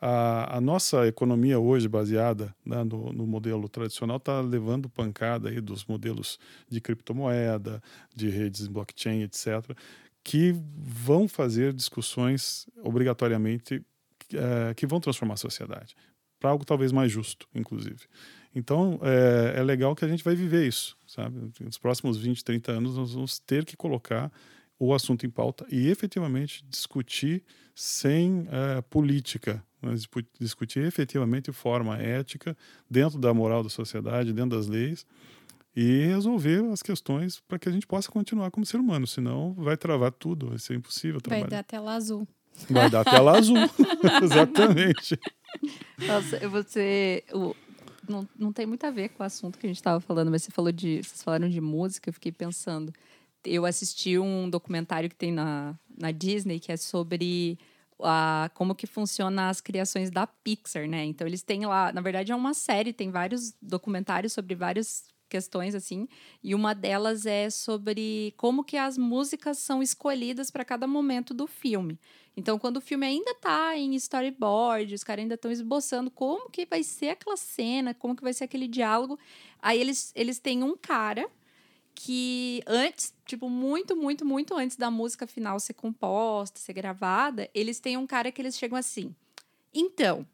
A, 0.00 0.56
a 0.56 0.60
nossa 0.60 1.06
economia 1.06 1.58
hoje, 1.58 1.86
baseada 1.86 2.54
né, 2.64 2.82
no, 2.84 3.12
no, 3.12 3.26
modelo 3.26 3.68
tradicional, 3.68 4.16
está 4.16 4.40
levando 4.40 4.88
pancada 4.88 5.50
aí 5.50 5.60
dos 5.60 5.84
modelos 5.84 6.38
de 6.68 6.80
criptomoeda, 6.80 7.82
de 8.14 8.30
redes 8.30 8.66
blockchain, 8.66 9.22
etc., 9.22 9.76
que 10.24 10.54
vão 10.76 11.28
fazer 11.28 11.72
discussões 11.72 12.66
obrigatoriamente 12.82 13.84
é, 14.32 14.74
que 14.74 14.86
vão 14.86 15.00
transformar 15.00 15.34
a 15.34 15.38
sociedade 15.38 15.94
para 16.40 16.50
algo 16.50 16.64
talvez 16.64 16.90
mais 16.90 17.12
justo, 17.12 17.46
inclusive. 17.54 18.06
Então, 18.54 18.98
é, 19.02 19.58
é, 19.58 19.62
legal 19.62 19.94
que 19.94 20.04
a 20.04 20.08
gente 20.08 20.24
vai 20.24 20.34
viver 20.34 20.66
isso, 20.66 20.96
sabe? 21.06 21.52
Nos 21.60 21.78
próximos 21.78 22.16
20, 22.16 22.42
30 22.42 22.72
anos, 22.72 22.96
nós 22.96 23.12
vamos 23.12 23.38
ter 23.38 23.64
que 23.64 23.76
colocar 23.76 24.32
o 24.78 24.94
assunto 24.94 25.26
em 25.26 25.30
pauta 25.30 25.66
e 25.70 25.88
efetivamente 25.88 26.64
discutir 26.68 27.44
sem 27.74 28.40
uh, 28.40 28.82
política, 28.88 29.62
mas 29.80 30.06
discutir 30.38 30.80
efetivamente 30.80 31.52
forma 31.52 31.96
ética, 31.96 32.56
dentro 32.88 33.18
da 33.18 33.32
moral 33.32 33.62
da 33.62 33.68
sociedade, 33.68 34.32
dentro 34.32 34.56
das 34.56 34.66
leis, 34.66 35.06
e 35.74 36.04
resolver 36.06 36.64
as 36.72 36.82
questões 36.82 37.40
para 37.40 37.58
que 37.58 37.68
a 37.68 37.72
gente 37.72 37.86
possa 37.86 38.10
continuar 38.10 38.50
como 38.50 38.66
ser 38.66 38.78
humano, 38.78 39.06
senão 39.06 39.54
vai 39.54 39.76
travar 39.76 40.12
tudo, 40.12 40.48
vai 40.48 40.58
ser 40.58 40.74
impossível 40.74 41.20
trabalhar. 41.20 41.42
Vai 41.42 41.50
dar 41.50 41.64
tela 41.64 41.94
azul. 41.94 42.28
Vai 42.68 42.90
dar 42.90 43.04
tela 43.04 43.38
azul, 43.38 43.56
exatamente. 44.22 45.18
Nossa, 45.98 46.62
ser... 46.68 47.24
Não, 48.08 48.28
não 48.36 48.52
tem 48.52 48.66
muito 48.66 48.84
a 48.84 48.90
ver 48.90 49.10
com 49.10 49.22
o 49.22 49.26
assunto 49.26 49.56
que 49.56 49.66
a 49.66 49.68
gente 49.68 49.76
estava 49.76 50.00
falando, 50.00 50.30
mas 50.30 50.42
você 50.42 50.50
falou 50.50 50.72
de, 50.72 51.02
vocês 51.02 51.22
falaram 51.22 51.48
de 51.48 51.60
música, 51.60 52.08
eu 52.08 52.12
fiquei 52.12 52.32
pensando 52.32 52.92
eu 53.44 53.64
assisti 53.64 54.18
um 54.18 54.48
documentário 54.48 55.08
que 55.08 55.16
tem 55.16 55.32
na, 55.32 55.74
na 55.96 56.10
Disney 56.10 56.60
que 56.60 56.72
é 56.72 56.76
sobre 56.76 57.58
a, 58.02 58.50
como 58.54 58.74
que 58.74 58.86
funciona 58.86 59.48
as 59.48 59.60
criações 59.60 60.10
da 60.10 60.26
Pixar, 60.26 60.88
né? 60.88 61.04
Então 61.04 61.26
eles 61.26 61.42
têm 61.42 61.66
lá, 61.66 61.92
na 61.92 62.00
verdade 62.00 62.32
é 62.32 62.36
uma 62.36 62.54
série, 62.54 62.92
tem 62.92 63.10
vários 63.10 63.54
documentários 63.60 64.32
sobre 64.32 64.54
várias 64.54 65.04
questões 65.30 65.76
assim, 65.76 66.08
e 66.42 66.54
uma 66.54 66.74
delas 66.74 67.24
é 67.24 67.48
sobre 67.48 68.34
como 68.36 68.64
que 68.64 68.76
as 68.76 68.98
músicas 68.98 69.58
são 69.58 69.80
escolhidas 69.80 70.50
para 70.50 70.64
cada 70.64 70.86
momento 70.88 71.32
do 71.32 71.46
filme. 71.46 71.98
Então, 72.36 72.58
quando 72.58 72.78
o 72.78 72.80
filme 72.80 73.06
ainda 73.06 73.30
está 73.30 73.76
em 73.76 73.94
storyboard, 73.94 74.92
os 74.94 75.04
caras 75.04 75.22
ainda 75.22 75.36
estão 75.36 75.50
esboçando 75.50 76.10
como 76.10 76.50
que 76.50 76.66
vai 76.66 76.82
ser 76.82 77.10
aquela 77.10 77.36
cena, 77.36 77.94
como 77.94 78.16
que 78.16 78.22
vai 78.22 78.32
ser 78.32 78.44
aquele 78.44 78.66
diálogo, 78.66 79.18
aí 79.60 79.80
eles, 79.80 80.12
eles 80.16 80.38
têm 80.38 80.62
um 80.64 80.76
cara 80.76 81.30
que 81.94 82.62
antes, 82.66 83.14
tipo, 83.26 83.48
muito, 83.48 83.96
muito, 83.96 84.24
muito 84.24 84.54
antes 84.54 84.76
da 84.76 84.90
música 84.90 85.26
final 85.26 85.60
ser 85.60 85.74
composta, 85.74 86.58
ser 86.58 86.72
gravada, 86.72 87.48
eles 87.54 87.80
têm 87.80 87.96
um 87.96 88.06
cara 88.06 88.32
que 88.32 88.40
eles 88.40 88.56
chegam 88.56 88.78
assim. 88.78 89.14
Então, 89.72 90.26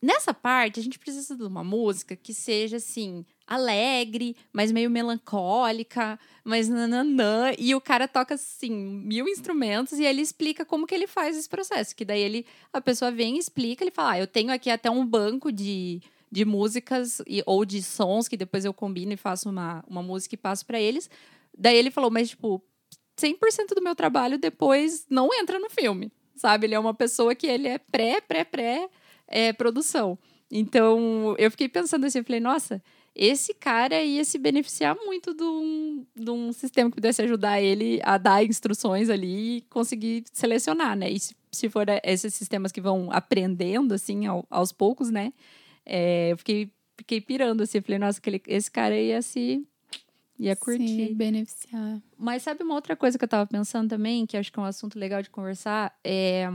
nessa 0.00 0.32
parte, 0.32 0.78
a 0.78 0.82
gente 0.82 0.98
precisa 0.98 1.36
de 1.36 1.42
uma 1.42 1.64
música 1.64 2.14
que 2.14 2.32
seja 2.32 2.76
assim, 2.76 3.24
alegre, 3.46 4.36
mas 4.52 4.70
meio 4.70 4.90
melancólica, 4.90 6.18
mas 6.44 6.68
nananã. 6.68 7.52
E 7.58 7.74
o 7.74 7.80
cara 7.80 8.06
toca, 8.06 8.34
assim, 8.34 8.70
mil 8.70 9.26
instrumentos 9.26 9.98
e 9.98 10.04
ele 10.04 10.20
explica 10.20 10.64
como 10.64 10.86
que 10.86 10.94
ele 10.94 11.06
faz 11.06 11.36
esse 11.36 11.48
processo. 11.48 11.96
Que 11.96 12.04
daí 12.04 12.20
ele, 12.20 12.46
a 12.72 12.80
pessoa 12.80 13.10
vem 13.10 13.36
e 13.36 13.40
explica, 13.40 13.82
ele 13.82 13.90
fala: 13.90 14.12
ah, 14.12 14.18
eu 14.20 14.26
tenho 14.26 14.52
aqui 14.52 14.70
até 14.70 14.90
um 14.90 15.04
banco 15.04 15.50
de 15.50 16.00
de 16.30 16.44
músicas 16.44 17.20
e, 17.26 17.42
ou 17.46 17.64
de 17.64 17.82
sons 17.82 18.28
que 18.28 18.36
depois 18.36 18.64
eu 18.64 18.74
combino 18.74 19.12
e 19.12 19.16
faço 19.16 19.48
uma, 19.48 19.84
uma 19.88 20.02
música 20.02 20.34
e 20.34 20.38
passo 20.38 20.64
para 20.66 20.80
eles. 20.80 21.08
Daí 21.56 21.76
ele 21.76 21.90
falou, 21.90 22.10
mas 22.10 22.30
tipo, 22.30 22.62
100% 23.18 23.74
do 23.74 23.82
meu 23.82 23.94
trabalho 23.94 24.38
depois 24.38 25.06
não 25.10 25.28
entra 25.34 25.58
no 25.58 25.68
filme, 25.68 26.12
sabe? 26.36 26.66
Ele 26.66 26.74
é 26.74 26.78
uma 26.78 26.94
pessoa 26.94 27.34
que 27.34 27.46
ele 27.46 27.68
é 27.68 27.78
pré, 27.78 28.20
pré, 28.20 28.44
pré 28.44 28.88
é, 29.26 29.52
produção. 29.52 30.18
Então, 30.50 31.34
eu 31.38 31.50
fiquei 31.50 31.68
pensando 31.68 32.06
assim, 32.06 32.18
eu 32.18 32.24
falei, 32.24 32.40
nossa, 32.40 32.82
esse 33.14 33.52
cara 33.52 34.02
ia 34.02 34.24
se 34.24 34.38
beneficiar 34.38 34.96
muito 35.04 35.34
de 35.34 35.42
um, 35.42 36.06
de 36.16 36.30
um 36.30 36.52
sistema 36.52 36.88
que 36.88 36.94
pudesse 36.94 37.20
ajudar 37.20 37.60
ele 37.60 38.00
a 38.02 38.16
dar 38.16 38.44
instruções 38.44 39.10
ali 39.10 39.58
e 39.58 39.60
conseguir 39.62 40.24
selecionar, 40.32 40.96
né? 40.96 41.10
E 41.10 41.18
se, 41.18 41.36
se 41.52 41.68
for 41.68 41.86
esses 42.02 42.32
sistemas 42.32 42.72
que 42.72 42.80
vão 42.80 43.10
aprendendo, 43.10 43.92
assim, 43.92 44.26
ao, 44.26 44.46
aos 44.48 44.72
poucos, 44.72 45.10
né? 45.10 45.32
É, 45.88 46.32
eu 46.32 46.38
fiquei, 46.38 46.70
fiquei 46.96 47.20
pirando 47.20 47.62
assim. 47.62 47.80
falei, 47.80 47.98
nossa, 47.98 48.18
aquele, 48.18 48.42
esse 48.46 48.70
cara 48.70 48.96
ia 48.96 49.22
se. 49.22 49.66
ia 50.38 50.54
curtir. 50.54 51.08
Sim, 51.08 51.14
beneficiar. 51.14 52.00
Mas 52.16 52.42
sabe 52.42 52.62
uma 52.62 52.74
outra 52.74 52.94
coisa 52.94 53.18
que 53.18 53.24
eu 53.24 53.28
tava 53.28 53.46
pensando 53.46 53.88
também, 53.88 54.26
que 54.26 54.36
acho 54.36 54.52
que 54.52 54.58
é 54.58 54.62
um 54.62 54.66
assunto 54.66 54.98
legal 54.98 55.22
de 55.22 55.30
conversar? 55.30 55.98
É 56.04 56.46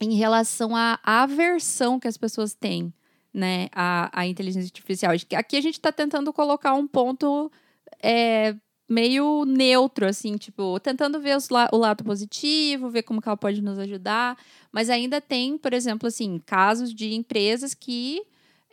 em 0.00 0.14
relação 0.14 0.74
à 0.76 0.98
aversão 1.04 1.98
que 1.98 2.08
as 2.08 2.16
pessoas 2.16 2.54
têm, 2.54 2.92
né, 3.32 3.68
à, 3.72 4.20
à 4.20 4.26
inteligência 4.26 4.66
artificial. 4.66 5.12
Aqui 5.36 5.56
a 5.56 5.60
gente 5.60 5.74
está 5.74 5.90
tentando 5.90 6.32
colocar 6.32 6.74
um 6.74 6.86
ponto 6.86 7.50
é, 8.02 8.54
meio 8.88 9.44
neutro, 9.44 10.06
assim, 10.06 10.36
tipo, 10.36 10.78
tentando 10.80 11.20
ver 11.20 11.38
la 11.50 11.68
o 11.72 11.76
lado 11.76 12.04
positivo, 12.04 12.90
ver 12.90 13.02
como 13.02 13.20
que 13.20 13.28
ela 13.28 13.36
pode 13.36 13.62
nos 13.62 13.78
ajudar, 13.78 14.36
mas 14.70 14.90
ainda 14.90 15.20
tem, 15.20 15.56
por 15.56 15.72
exemplo, 15.72 16.08
assim, 16.08 16.40
casos 16.44 16.94
de 16.94 17.14
empresas 17.14 17.74
que 17.74 18.22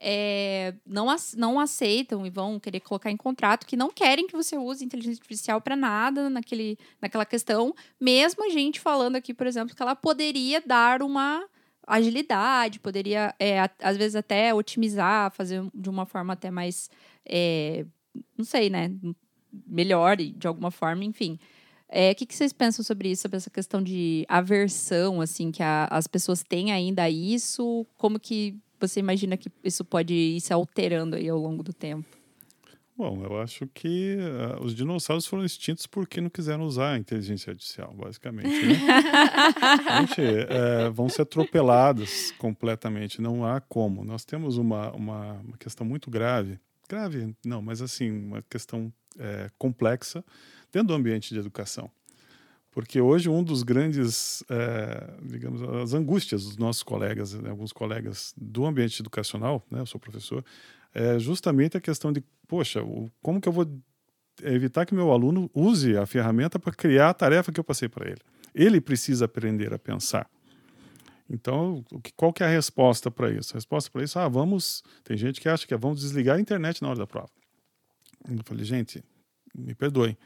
é, 0.03 0.73
não, 0.85 1.05
não 1.37 1.59
aceitam 1.59 2.25
e 2.25 2.29
vão 2.29 2.59
querer 2.59 2.79
colocar 2.79 3.11
em 3.11 3.17
contrato 3.17 3.67
que 3.67 3.77
não 3.77 3.91
querem 3.91 4.25
que 4.25 4.35
você 4.35 4.57
use 4.57 4.83
inteligência 4.83 5.21
artificial 5.21 5.61
para 5.61 5.75
nada 5.75 6.29
naquele, 6.29 6.77
naquela 6.99 7.25
questão, 7.25 7.73
mesmo 7.99 8.43
a 8.43 8.49
gente 8.49 8.79
falando 8.79 9.15
aqui, 9.15 9.33
por 9.33 9.45
exemplo, 9.45 9.75
que 9.75 9.81
ela 9.81 9.95
poderia 9.95 10.61
dar 10.65 11.03
uma 11.03 11.47
agilidade, 11.85 12.79
poderia, 12.79 13.35
é, 13.39 13.59
às 13.79 13.97
vezes, 13.97 14.15
até 14.15 14.53
otimizar, 14.53 15.31
fazer 15.31 15.61
de 15.73 15.89
uma 15.89 16.05
forma 16.05 16.33
até 16.33 16.49
mais. 16.49 16.89
É, 17.25 17.85
não 18.37 18.45
sei, 18.45 18.69
né? 18.69 18.91
Melhore 19.67 20.31
de 20.31 20.47
alguma 20.47 20.71
forma, 20.71 21.03
enfim. 21.03 21.39
É, 21.87 22.11
o 22.11 22.15
que, 22.15 22.25
que, 22.25 22.33
vocês 22.33 22.53
pensam 22.53 22.85
sobre 22.85 23.09
isso, 23.09 23.23
sobre 23.23 23.37
essa 23.37 23.49
questão 23.49 23.83
de 23.83 24.25
aversão, 24.29 25.19
assim, 25.19 25.51
que 25.51 25.61
a, 25.61 25.87
as 25.91 26.07
pessoas 26.07 26.41
têm 26.41 26.71
ainda 26.71 27.03
a 27.03 27.09
isso? 27.09 27.85
Como 27.97 28.17
que 28.17 28.55
você 28.79 28.99
imagina 28.99 29.35
que 29.35 29.51
isso 29.63 29.83
pode 29.83 30.13
ir 30.13 30.39
se 30.39 30.53
alterando 30.53 31.17
aí 31.17 31.27
ao 31.27 31.37
longo 31.37 31.61
do 31.61 31.73
tempo? 31.73 32.07
Bom, 32.97 33.23
eu 33.23 33.41
acho 33.41 33.67
que 33.73 34.15
uh, 34.17 34.63
os 34.63 34.75
dinossauros 34.75 35.25
foram 35.25 35.43
extintos 35.43 35.87
porque 35.87 36.21
não 36.21 36.29
quiseram 36.29 36.63
usar 36.63 36.93
a 36.93 36.97
inteligência 36.97 37.51
artificial, 37.51 37.93
basicamente. 37.97 38.65
Né? 38.65 38.75
Gente, 40.07 40.21
é, 40.21 40.89
vão 40.91 41.09
ser 41.09 41.23
atropeladas 41.23 42.31
completamente, 42.37 43.21
não 43.21 43.45
há 43.45 43.59
como. 43.59 44.05
Nós 44.05 44.23
temos 44.23 44.57
uma, 44.57 44.91
uma, 44.91 45.33
uma 45.41 45.57
questão 45.57 45.85
muito 45.85 46.11
grave 46.11 46.59
grave, 46.91 47.33
não, 47.45 47.61
mas 47.61 47.81
assim, 47.81 48.11
uma 48.11 48.41
questão 48.49 48.91
é, 49.17 49.49
complexa 49.57 50.23
dentro 50.71 50.89
do 50.89 50.93
ambiente 50.93 51.33
de 51.33 51.39
educação. 51.39 51.89
Porque 52.69 52.99
hoje 52.99 53.29
um 53.29 53.43
dos 53.43 53.63
grandes, 53.63 54.43
é, 54.49 55.13
digamos, 55.23 55.61
as 55.61 55.93
angústias 55.93 56.43
dos 56.43 56.57
nossos 56.57 56.83
colegas, 56.83 57.33
né, 57.33 57.49
alguns 57.49 57.71
colegas 57.71 58.33
do 58.35 58.65
ambiente 58.65 59.01
educacional, 59.01 59.65
né, 59.71 59.79
eu 59.79 59.85
sou 59.85 59.99
professor, 59.99 60.43
é 60.93 61.17
justamente 61.17 61.77
a 61.77 61.81
questão 61.81 62.11
de, 62.11 62.21
poxa, 62.47 62.81
como 63.21 63.39
que 63.39 63.47
eu 63.47 63.53
vou 63.53 63.65
evitar 64.43 64.85
que 64.85 64.93
meu 64.93 65.11
aluno 65.11 65.49
use 65.53 65.95
a 65.97 66.05
ferramenta 66.05 66.59
para 66.59 66.73
criar 66.73 67.09
a 67.09 67.13
tarefa 67.13 67.51
que 67.51 67.59
eu 67.59 67.63
passei 67.63 67.87
para 67.87 68.09
ele? 68.09 68.21
Ele 68.53 68.81
precisa 68.81 69.25
aprender 69.25 69.73
a 69.73 69.79
pensar. 69.79 70.29
Então, 71.33 71.83
qual 72.17 72.33
que 72.33 72.43
é 72.43 72.45
a 72.45 72.49
resposta 72.49 73.09
para 73.09 73.31
isso? 73.31 73.53
A 73.53 73.55
resposta 73.55 73.89
para 73.89 74.03
isso, 74.03 74.19
ah, 74.19 74.27
vamos. 74.27 74.83
Tem 75.01 75.15
gente 75.15 75.39
que 75.39 75.47
acha 75.47 75.65
que 75.65 75.73
é 75.73 75.77
vamos 75.77 76.01
desligar 76.01 76.37
a 76.37 76.41
internet 76.41 76.81
na 76.81 76.89
hora 76.89 76.99
da 76.99 77.07
prova. 77.07 77.29
Eu 78.29 78.43
falei, 78.43 78.65
gente, 78.65 79.01
me 79.55 79.73
perdoem. 79.73 80.17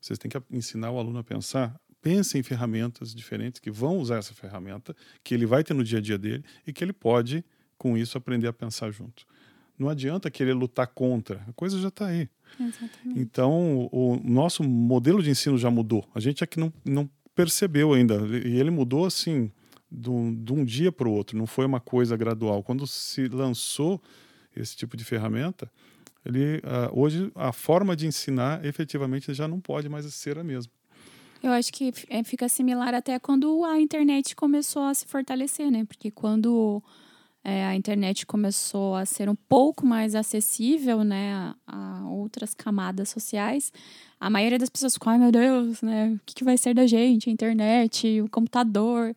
Vocês 0.00 0.18
têm 0.18 0.28
que 0.28 0.40
ensinar 0.50 0.90
o 0.90 0.98
aluno 0.98 1.20
a 1.20 1.24
pensar. 1.24 1.80
Pense 2.02 2.36
em 2.36 2.42
ferramentas 2.42 3.14
diferentes 3.14 3.60
que 3.60 3.70
vão 3.70 3.98
usar 3.98 4.16
essa 4.16 4.34
ferramenta, 4.34 4.94
que 5.22 5.32
ele 5.32 5.46
vai 5.46 5.62
ter 5.62 5.74
no 5.74 5.84
dia 5.84 5.98
a 5.98 6.02
dia 6.02 6.18
dele 6.18 6.44
e 6.66 6.72
que 6.72 6.82
ele 6.82 6.92
pode, 6.92 7.44
com 7.76 7.96
isso, 7.96 8.18
aprender 8.18 8.48
a 8.48 8.52
pensar 8.52 8.90
junto. 8.90 9.24
Não 9.78 9.88
adianta 9.88 10.28
querer 10.28 10.54
lutar 10.54 10.88
contra, 10.88 11.44
a 11.48 11.52
coisa 11.52 11.80
já 11.80 11.86
está 11.86 12.06
aí. 12.06 12.28
Exatamente. 12.58 13.20
Então, 13.20 13.88
o 13.92 14.20
nosso 14.24 14.64
modelo 14.64 15.22
de 15.22 15.30
ensino 15.30 15.56
já 15.56 15.70
mudou. 15.70 16.04
A 16.12 16.18
gente 16.18 16.42
aqui 16.42 16.58
não, 16.58 16.72
não 16.84 17.08
percebeu 17.32 17.92
ainda. 17.92 18.16
E 18.44 18.58
ele 18.58 18.70
mudou 18.70 19.06
assim 19.06 19.52
de 19.90 20.10
um, 20.10 20.34
de 20.34 20.52
um 20.52 20.64
dia 20.64 20.92
para 20.92 21.08
o 21.08 21.12
outro, 21.12 21.36
não 21.36 21.46
foi 21.46 21.64
uma 21.64 21.80
coisa 21.80 22.16
gradual. 22.16 22.62
Quando 22.62 22.86
se 22.86 23.26
lançou 23.28 24.00
esse 24.54 24.76
tipo 24.76 24.96
de 24.96 25.04
ferramenta, 25.04 25.70
ele, 26.24 26.58
uh, 26.58 26.90
hoje 26.92 27.30
a 27.34 27.52
forma 27.52 27.96
de 27.96 28.06
ensinar 28.06 28.64
efetivamente 28.64 29.32
já 29.32 29.48
não 29.48 29.60
pode 29.60 29.88
mais 29.88 30.04
ser 30.14 30.38
a 30.38 30.44
mesma. 30.44 30.72
Eu 31.42 31.52
acho 31.52 31.72
que 31.72 31.92
é, 32.08 32.24
fica 32.24 32.48
similar 32.48 32.94
até 32.94 33.18
quando 33.18 33.64
a 33.64 33.80
internet 33.80 34.34
começou 34.34 34.82
a 34.82 34.92
se 34.92 35.06
fortalecer, 35.06 35.70
né? 35.70 35.84
Porque 35.84 36.10
quando 36.10 36.82
é, 37.48 37.64
a 37.64 37.74
internet 37.74 38.26
começou 38.26 38.94
a 38.94 39.06
ser 39.06 39.26
um 39.26 39.34
pouco 39.34 39.86
mais 39.86 40.14
acessível, 40.14 41.02
né, 41.02 41.32
a, 41.32 41.54
a, 41.66 42.10
outras 42.10 42.52
camadas 42.52 43.08
sociais, 43.08 43.72
a 44.20 44.28
maioria 44.28 44.58
das 44.58 44.68
pessoas 44.68 44.92
ficou, 44.92 45.10
ai 45.10 45.18
meu 45.18 45.32
Deus, 45.32 45.80
né, 45.80 46.12
o 46.14 46.20
que, 46.26 46.34
que 46.34 46.44
vai 46.44 46.58
ser 46.58 46.74
da 46.74 46.86
gente, 46.86 47.30
a 47.30 47.32
internet, 47.32 48.20
o 48.20 48.28
computador. 48.28 49.16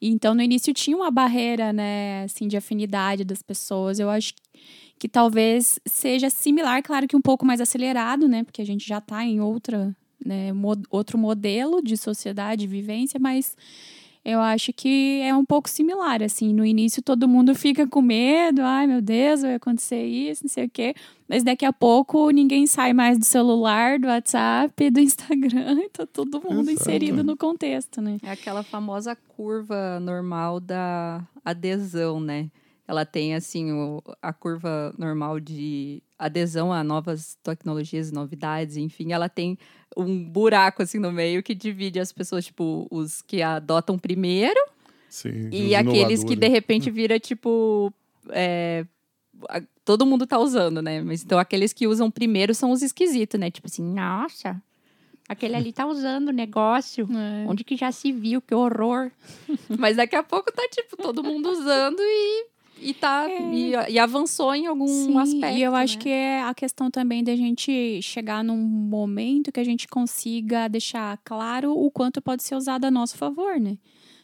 Então, 0.00 0.32
no 0.32 0.42
início 0.42 0.72
tinha 0.72 0.96
uma 0.96 1.10
barreira, 1.10 1.72
né, 1.72 2.22
assim, 2.22 2.46
de 2.46 2.56
afinidade 2.56 3.24
das 3.24 3.42
pessoas. 3.42 3.98
Eu 3.98 4.08
acho 4.08 4.34
que 4.96 5.08
talvez 5.08 5.80
seja 5.84 6.30
similar, 6.30 6.84
claro 6.84 7.08
que 7.08 7.16
um 7.16 7.20
pouco 7.20 7.44
mais 7.44 7.60
acelerado, 7.60 8.28
né, 8.28 8.44
porque 8.44 8.62
a 8.62 8.66
gente 8.66 8.86
já 8.86 8.98
está 8.98 9.24
em 9.24 9.40
outra, 9.40 9.92
né, 10.24 10.52
mo 10.52 10.80
outro 10.88 11.18
modelo 11.18 11.82
de 11.82 11.96
sociedade, 11.96 12.60
de 12.60 12.68
vivência, 12.68 13.18
mas 13.18 13.56
eu 14.24 14.40
acho 14.40 14.72
que 14.72 15.20
é 15.22 15.34
um 15.34 15.44
pouco 15.44 15.68
similar, 15.68 16.22
assim. 16.22 16.52
No 16.52 16.64
início 16.64 17.02
todo 17.02 17.28
mundo 17.28 17.54
fica 17.54 17.86
com 17.86 18.00
medo, 18.00 18.62
ai 18.62 18.86
meu 18.86 19.02
Deus, 19.02 19.42
vai 19.42 19.54
acontecer 19.54 20.04
isso, 20.04 20.44
não 20.44 20.48
sei 20.48 20.66
o 20.66 20.70
quê. 20.70 20.94
Mas 21.28 21.42
daqui 21.42 21.64
a 21.64 21.72
pouco 21.72 22.30
ninguém 22.30 22.66
sai 22.66 22.92
mais 22.92 23.18
do 23.18 23.24
celular, 23.24 23.98
do 23.98 24.06
WhatsApp, 24.06 24.90
do 24.90 25.00
Instagram, 25.00 25.80
e 25.80 25.88
tá 25.88 26.06
todo 26.06 26.40
mundo 26.40 26.70
Exato. 26.70 26.88
inserido 26.88 27.24
no 27.24 27.36
contexto, 27.36 28.00
né? 28.00 28.18
É 28.22 28.30
aquela 28.30 28.62
famosa 28.62 29.16
curva 29.16 29.98
normal 29.98 30.60
da 30.60 31.26
adesão, 31.44 32.20
né? 32.20 32.48
Ela 32.86 33.04
tem, 33.04 33.34
assim, 33.34 33.72
o, 33.72 34.02
a 34.20 34.32
curva 34.32 34.94
normal 34.98 35.40
de 35.40 36.02
adesão 36.24 36.72
a 36.72 36.84
novas 36.84 37.36
tecnologias 37.42 38.10
e 38.10 38.14
novidades, 38.14 38.76
enfim, 38.76 39.12
ela 39.12 39.28
tem 39.28 39.58
um 39.96 40.24
buraco 40.24 40.82
assim 40.82 40.98
no 40.98 41.12
meio 41.12 41.42
que 41.42 41.54
divide 41.54 42.00
as 42.00 42.12
pessoas, 42.12 42.46
tipo, 42.46 42.86
os 42.90 43.22
que 43.22 43.42
adotam 43.42 43.98
primeiro 43.98 44.60
Sim, 45.12 45.50
e 45.52 45.74
aqueles 45.74 46.24
que 46.24 46.34
de 46.34 46.48
repente 46.48 46.90
vira 46.90 47.20
tipo. 47.20 47.92
É, 48.30 48.86
todo 49.84 50.06
mundo 50.06 50.26
tá 50.26 50.38
usando, 50.38 50.80
né? 50.80 51.02
Mas 51.02 51.22
então 51.22 51.38
aqueles 51.38 51.72
que 51.72 51.86
usam 51.86 52.10
primeiro 52.10 52.54
são 52.54 52.70
os 52.70 52.80
esquisitos, 52.80 53.38
né? 53.38 53.50
Tipo 53.50 53.66
assim, 53.66 53.82
nossa, 53.82 54.60
aquele 55.28 55.54
ali 55.54 55.70
tá 55.70 55.86
usando 55.86 56.28
o 56.28 56.32
negócio. 56.32 57.06
É. 57.12 57.44
Onde 57.46 57.62
que 57.62 57.76
já 57.76 57.92
se 57.92 58.10
viu? 58.10 58.40
Que 58.40 58.54
horror. 58.54 59.10
Mas 59.78 59.96
daqui 59.96 60.16
a 60.16 60.22
pouco 60.22 60.50
tá, 60.50 60.62
tipo, 60.70 60.96
todo 60.96 61.22
mundo 61.22 61.50
usando 61.50 62.00
e, 62.00 62.46
e 62.82 62.94
tá. 62.94 63.28
E, 63.28 63.72
e 63.88 63.98
avançou 63.98 64.54
em 64.54 64.66
algum 64.66 64.86
Sim, 64.86 65.18
aspecto. 65.18 65.58
e 65.58 65.62
eu 65.62 65.74
acho 65.74 65.96
né? 65.96 66.02
que 66.02 66.08
é 66.08 66.42
a 66.42 66.52
questão 66.54 66.90
também 66.90 67.22
da 67.22 67.34
gente 67.36 68.00
chegar 68.02 68.42
num 68.42 68.56
momento 68.56 69.52
que 69.52 69.60
a 69.60 69.64
gente 69.64 69.86
consiga 69.88 70.68
deixar 70.68 71.18
claro 71.24 71.72
o 71.72 71.90
quanto 71.90 72.20
pode 72.20 72.42
ser 72.42 72.54
usado 72.54 72.84
a 72.84 72.90
nosso 72.90 73.16
favor, 73.16 73.58
né? 73.60 73.78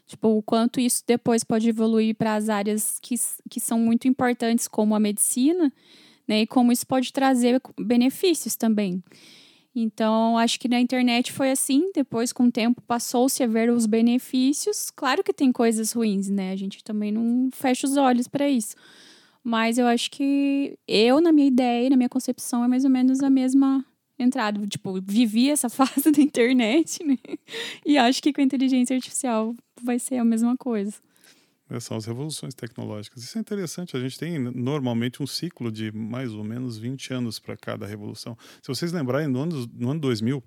Tipo, 0.06 0.28
o 0.28 0.42
quanto 0.42 0.80
isso 0.80 1.04
depois 1.06 1.44
pode 1.44 1.68
evoluir 1.68 2.14
para 2.14 2.34
as 2.34 2.48
áreas 2.48 2.98
que, 3.00 3.14
que 3.48 3.60
são 3.60 3.78
muito 3.78 4.08
importantes, 4.08 4.66
como 4.66 4.94
a 4.94 5.00
medicina, 5.00 5.70
né? 6.26 6.42
E 6.42 6.46
como 6.46 6.72
isso 6.72 6.86
pode 6.86 7.12
trazer 7.12 7.60
benefícios 7.78 8.56
também. 8.56 9.02
Então, 9.74 10.36
acho 10.38 10.58
que 10.58 10.68
na 10.68 10.80
internet 10.80 11.32
foi 11.32 11.50
assim. 11.50 11.90
Depois, 11.94 12.32
com 12.32 12.44
o 12.44 12.52
tempo, 12.52 12.82
passou-se 12.82 13.42
a 13.42 13.46
ver 13.46 13.70
os 13.70 13.86
benefícios. 13.86 14.90
Claro 14.90 15.22
que 15.22 15.32
tem 15.32 15.52
coisas 15.52 15.92
ruins, 15.92 16.28
né? 16.28 16.52
A 16.52 16.56
gente 16.56 16.82
também 16.82 17.12
não 17.12 17.48
fecha 17.52 17.86
os 17.86 17.96
olhos 17.96 18.26
para 18.26 18.48
isso. 18.48 18.74
Mas 19.42 19.78
eu 19.78 19.86
acho 19.86 20.10
que 20.10 20.78
eu, 20.86 21.20
na 21.20 21.32
minha 21.32 21.46
ideia, 21.46 21.88
na 21.90 21.96
minha 21.96 22.08
concepção, 22.08 22.64
é 22.64 22.68
mais 22.68 22.84
ou 22.84 22.90
menos 22.90 23.22
a 23.22 23.30
mesma 23.30 23.84
entrada. 24.18 24.66
Tipo, 24.66 25.00
vivi 25.00 25.50
essa 25.50 25.68
fase 25.70 26.10
da 26.10 26.20
internet, 26.20 27.04
né? 27.04 27.16
E 27.86 27.96
acho 27.96 28.22
que 28.22 28.32
com 28.32 28.40
a 28.40 28.44
inteligência 28.44 28.96
artificial 28.96 29.54
vai 29.80 29.98
ser 29.98 30.16
a 30.16 30.24
mesma 30.24 30.56
coisa. 30.56 30.94
É, 31.70 31.78
São 31.80 31.96
as 31.96 32.06
revoluções 32.06 32.54
tecnológicas. 32.54 33.22
Isso 33.22 33.36
é 33.36 33.40
interessante. 33.40 33.96
A 33.96 34.00
gente 34.00 34.18
tem 34.18 34.38
normalmente 34.38 35.22
um 35.22 35.26
ciclo 35.26 35.70
de 35.70 35.92
mais 35.92 36.32
ou 36.32 36.42
menos 36.42 36.78
20 36.78 37.12
anos 37.12 37.38
para 37.38 37.56
cada 37.56 37.86
revolução. 37.86 38.36
Se 38.62 38.68
vocês 38.68 38.92
lembrarem, 38.92 39.28
no 39.28 39.40
ano, 39.40 39.70
no 39.74 39.90
ano 39.90 40.00
2000, 40.00 40.42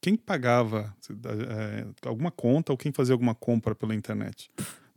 quem 0.00 0.16
pagava 0.16 0.94
eh, 1.10 1.86
alguma 2.02 2.30
conta 2.30 2.72
ou 2.72 2.78
quem 2.78 2.92
fazia 2.92 3.14
alguma 3.14 3.34
compra 3.34 3.74
pela 3.74 3.94
internet? 3.94 4.50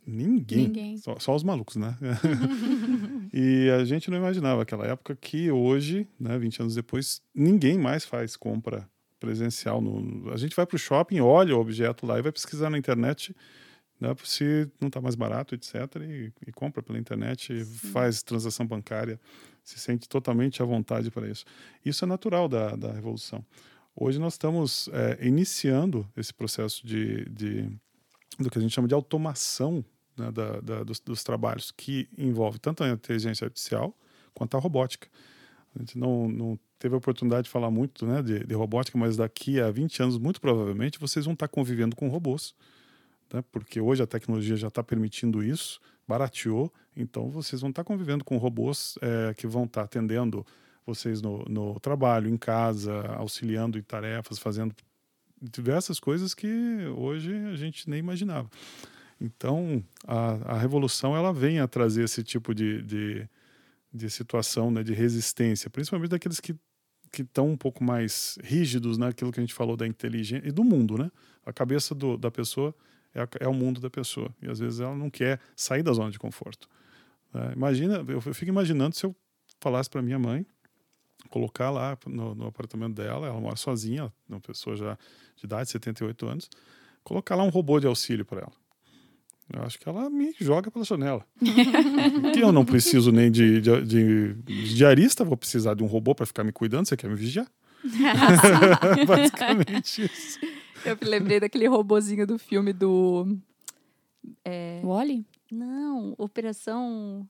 Ninguém. 0.06 0.68
Ninguém. 0.68 0.98
Só, 0.98 1.18
só 1.20 1.36
os 1.36 1.44
malucos, 1.44 1.76
né? 1.76 1.96
e 3.32 3.70
a 3.70 3.86
gente 3.86 4.10
não 4.10 4.18
imaginava 4.18 4.64
aquela 4.64 4.86
época 4.86 5.16
que 5.16 5.52
hoje, 5.52 6.08
né, 6.20 6.38
20 6.38 6.62
anos 6.62 6.76
depois, 6.76 7.22
ninguém 7.34 7.78
mais 7.78 8.06
faz 8.06 8.36
compra 8.36 8.90
presencial. 9.20 9.82
No, 9.82 10.32
a 10.32 10.38
gente 10.38 10.56
vai 10.56 10.66
para 10.66 10.76
o 10.76 10.80
shopping, 10.80 11.20
olha 11.20 11.56
o 11.56 11.60
objeto 11.60 12.06
lá 12.06 12.18
e 12.18 12.22
vai 12.22 12.32
pesquisar 12.32 12.70
na 12.70 12.78
internet 12.78 13.36
né, 14.00 14.16
se 14.24 14.70
não 14.80 14.88
está 14.88 15.02
mais 15.02 15.16
barato, 15.16 15.54
etc. 15.54 15.76
E, 16.02 16.32
e 16.48 16.52
compra 16.52 16.82
pela 16.82 16.98
internet, 16.98 17.64
faz 17.66 18.24
transação 18.24 18.66
bancária, 18.66 19.20
se 19.64 19.80
sente 19.80 20.08
totalmente 20.08 20.62
à 20.62 20.66
vontade 20.66 21.12
para 21.12 21.28
isso. 21.28 21.46
Isso 21.86 22.06
é 22.06 22.08
natural 22.08 22.48
da, 22.48 22.76
da 22.76 22.92
revolução. 22.92 23.46
Hoje 23.96 24.18
nós 24.18 24.34
estamos 24.34 24.90
é, 24.94 25.28
iniciando 25.28 26.10
esse 26.16 26.34
processo 26.34 26.86
de, 26.88 27.26
de, 27.26 27.70
do 28.40 28.50
que 28.50 28.58
a 28.58 28.62
gente 28.62 28.74
chama 28.74 28.88
de 28.88 28.94
automação 28.94 29.84
né, 30.18 30.32
da, 30.32 30.62
da, 30.62 30.84
dos, 30.84 31.00
dos 31.02 31.24
trabalhos, 31.24 31.72
que 31.72 32.08
envolve 32.18 32.60
tanto 32.60 32.84
a 32.84 32.90
inteligência 32.90 33.46
artificial 33.46 33.94
quanto 34.34 34.56
a 34.56 34.60
robótica. 34.60 35.10
A 35.76 35.80
gente 35.80 35.98
não, 35.98 36.30
não 36.30 36.60
teve 36.80 36.96
a 36.96 36.98
oportunidade 36.98 37.44
de 37.44 37.50
falar 37.50 37.70
muito 37.70 38.06
né, 38.06 38.22
de, 38.22 38.46
de 38.46 38.56
robótica, 38.56 38.98
mas 38.98 39.18
daqui 39.18 39.60
a 39.60 39.70
20 39.70 40.04
anos, 40.04 40.18
muito 40.18 40.40
provavelmente, 40.40 40.98
vocês 40.98 41.26
vão 41.26 41.34
estar 41.34 41.50
convivendo 41.50 41.96
com 41.96 42.08
robôs 42.08 42.56
né? 43.34 43.44
porque 43.52 43.80
hoje 43.80 44.04
a 44.04 44.08
tecnologia 44.08 44.56
já 44.56 44.68
está 44.68 44.84
permitindo 44.84 45.44
isso, 45.44 45.80
barateou, 46.08 46.74
então 46.96 47.30
vocês 47.30 47.62
vão 47.62 47.70
estar 47.70 47.84
convivendo 47.84 48.24
com 48.24 48.38
robôs 48.38 48.98
é, 49.02 49.34
que 49.34 49.48
vão 49.48 49.66
estar 49.66 49.84
atendendo 49.84 50.46
vocês 50.86 51.22
no, 51.22 51.46
no, 51.46 51.80
trabalho, 51.80 52.30
em 52.30 52.38
casa, 52.38 53.02
auxiliando 53.16 53.78
em 53.78 53.84
tarefas, 53.84 54.40
fazendo 54.40 54.76
diversas 55.42 56.00
coisas 56.00 56.34
que 56.34 56.48
hoje 56.98 57.34
a 57.46 57.56
gente 57.56 57.90
nem 57.90 58.00
imaginava. 58.00 58.50
Então, 59.22 59.84
a, 60.08 60.56
a 60.56 60.58
revolução 60.58 61.16
ela 61.16 61.32
vem 61.32 61.60
a 61.60 61.68
trazer 61.68 62.06
esse 62.06 62.24
tipo 62.24 62.56
de, 62.56 62.82
de, 62.82 63.30
de 63.94 64.10
situação, 64.10 64.72
né, 64.72 64.82
de 64.82 64.94
resistência, 64.94 65.70
principalmente 65.70 66.10
daqueles 66.10 66.40
que 66.40 66.56
que 67.12 67.24
estão 67.24 67.50
um 67.50 67.58
pouco 67.58 67.84
mais 67.84 68.38
rígidos 68.44 68.98
naquilo 68.98 69.32
que 69.32 69.40
a 69.40 69.44
gente 69.44 69.54
falou 69.54 69.76
da 69.76 69.88
inteligência 69.88 70.48
e 70.48 70.52
do 70.52 70.64
mundo, 70.64 70.98
né? 70.98 71.12
A 71.46 71.52
cabeça 71.52 71.96
do, 71.96 72.18
da 72.18 72.30
pessoa 72.30 72.74
é, 73.14 73.28
é, 73.40 73.48
o 73.48 73.54
mundo 73.54 73.80
da 73.80 73.90
pessoa. 73.90 74.34
E 74.42 74.50
às 74.50 74.60
vezes 74.60 74.80
ela 74.80 74.96
não 74.96 75.10
quer 75.10 75.40
sair 75.56 75.84
da 75.84 75.94
zona 75.94 76.12
de 76.12 76.20
conforto. 76.20 76.68
É, 77.34 77.54
imagina, 77.54 78.04
eu, 78.08 78.22
eu, 78.26 78.34
fico 78.34 78.50
imaginando 78.50 78.96
se 78.96 79.06
eu 79.06 79.16
falasse 79.60 79.90
para 79.90 80.02
minha 80.02 80.20
mãe, 80.20 80.46
colocar 81.30 81.70
lá 81.70 81.98
no, 82.06 82.34
no, 82.34 82.48
apartamento 82.48 82.96
dela, 82.96 83.28
ela 83.28 83.40
mora 83.40 83.56
sozinha, 83.56 84.12
uma 84.28 84.40
pessoa 84.40 84.76
já 84.76 84.98
de 85.36 85.46
idade, 85.46 85.70
78 85.70 86.28
anos, 86.28 86.50
colocar 87.04 87.36
lá 87.36 87.44
um 87.44 87.50
robô 87.50 87.80
de 87.80 87.88
auxílio 87.88 88.26
para 88.26 88.42
ela. 88.42 88.54
Eu 89.52 89.64
acho 89.64 89.80
que 89.80 89.90
ela 89.90 90.10
me 90.10 90.34
joga 90.40 90.70
pela 90.70 90.86
janela. 90.86 91.26
que 92.34 92.40
eu 92.40 92.52
não 92.52 92.64
preciso 92.64 93.12
nem 93.12 93.32
de, 93.32 93.60
de, 93.60 93.82
de, 93.82 94.34
de 94.34 94.76
diarista, 94.76 95.24
vou 95.24 95.36
precisar 95.36 95.74
de 95.74 95.84
um 95.84 95.88
robô 95.88 96.14
para 96.14 96.26
ficar 96.26 96.44
me 96.44 96.52
cuidando, 96.52 96.88
você 96.88 96.96
quer 96.96 97.10
me 97.10 97.16
vigiar? 97.16 97.48
Basicamente 99.08 100.04
isso. 100.06 100.40
Eu 100.86 100.98
me 101.02 101.08
lembrei 101.08 101.40
daquele 101.40 101.68
robozinho 101.68 102.26
do 102.26 102.38
filme 102.38 102.74
do. 102.74 103.38
É... 104.44 104.82
Wally? 104.84 105.26
Não, 105.52 106.14
Operação. 106.18 107.28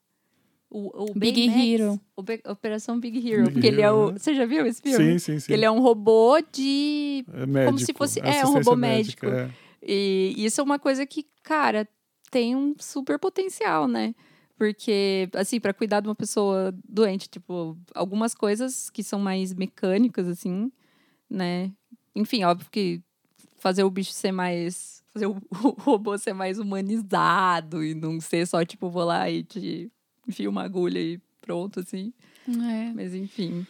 O, 0.71 1.09
o 1.09 1.13
Big 1.15 1.47
Baymax, 1.47 1.67
Hero. 1.67 2.01
Operação 2.47 2.99
Big 2.99 3.17
Hero. 3.17 3.45
Big 3.45 3.53
porque 3.53 3.67
ele 3.67 3.81
é 3.81 3.91
o. 3.91 4.09
Hero, 4.09 4.19
Você 4.19 4.35
já 4.35 4.45
viu 4.45 4.65
esse 4.67 4.81
filme? 4.81 4.97
Sim, 4.97 5.17
sim, 5.17 5.39
sim. 5.39 5.53
Ele 5.53 5.65
é 5.65 5.71
um 5.71 5.79
robô 5.79 6.39
de. 6.51 7.25
É 7.33 7.45
médico, 7.45 7.65
como 7.65 7.79
se 7.79 7.93
fosse. 7.93 8.19
É, 8.19 8.45
um 8.45 8.53
robô 8.53 8.75
médico. 8.75 9.25
É. 9.25 9.49
E 9.81 10.35
isso 10.37 10.61
é 10.61 10.63
uma 10.63 10.77
coisa 10.77 11.05
que, 11.05 11.25
cara, 11.41 11.87
tem 12.29 12.55
um 12.55 12.75
super 12.77 13.17
potencial, 13.17 13.87
né? 13.87 14.13
Porque, 14.57 15.29
assim, 15.33 15.59
para 15.59 15.73
cuidar 15.73 16.01
de 16.01 16.07
uma 16.07 16.15
pessoa 16.15 16.77
doente, 16.87 17.29
tipo, 17.29 17.77
algumas 17.95 18.35
coisas 18.35 18.89
que 18.89 19.01
são 19.01 19.17
mais 19.17 19.53
mecânicas, 19.53 20.27
assim, 20.27 20.69
né? 21.29 21.71
Enfim, 22.13 22.43
óbvio 22.43 22.69
que 22.69 23.01
fazer 23.59 23.83
o 23.83 23.89
bicho 23.89 24.11
ser 24.11 24.31
mais. 24.31 25.03
Fazer 25.13 25.27
o, 25.27 25.37
o 25.63 25.69
robô 25.81 26.17
ser 26.17 26.33
mais 26.33 26.59
humanizado 26.59 27.83
e 27.83 27.93
não 27.93 28.19
ser 28.19 28.47
só, 28.47 28.63
tipo, 28.63 28.89
vou 28.89 29.03
lá 29.05 29.29
e 29.29 29.43
te 29.43 29.91
enfio 30.27 30.49
uma 30.49 30.63
agulha 30.63 30.99
e 30.99 31.19
pronto, 31.41 31.79
assim. 31.79 32.13
É. 32.47 32.93
Mas, 32.93 33.13
enfim. 33.13 33.65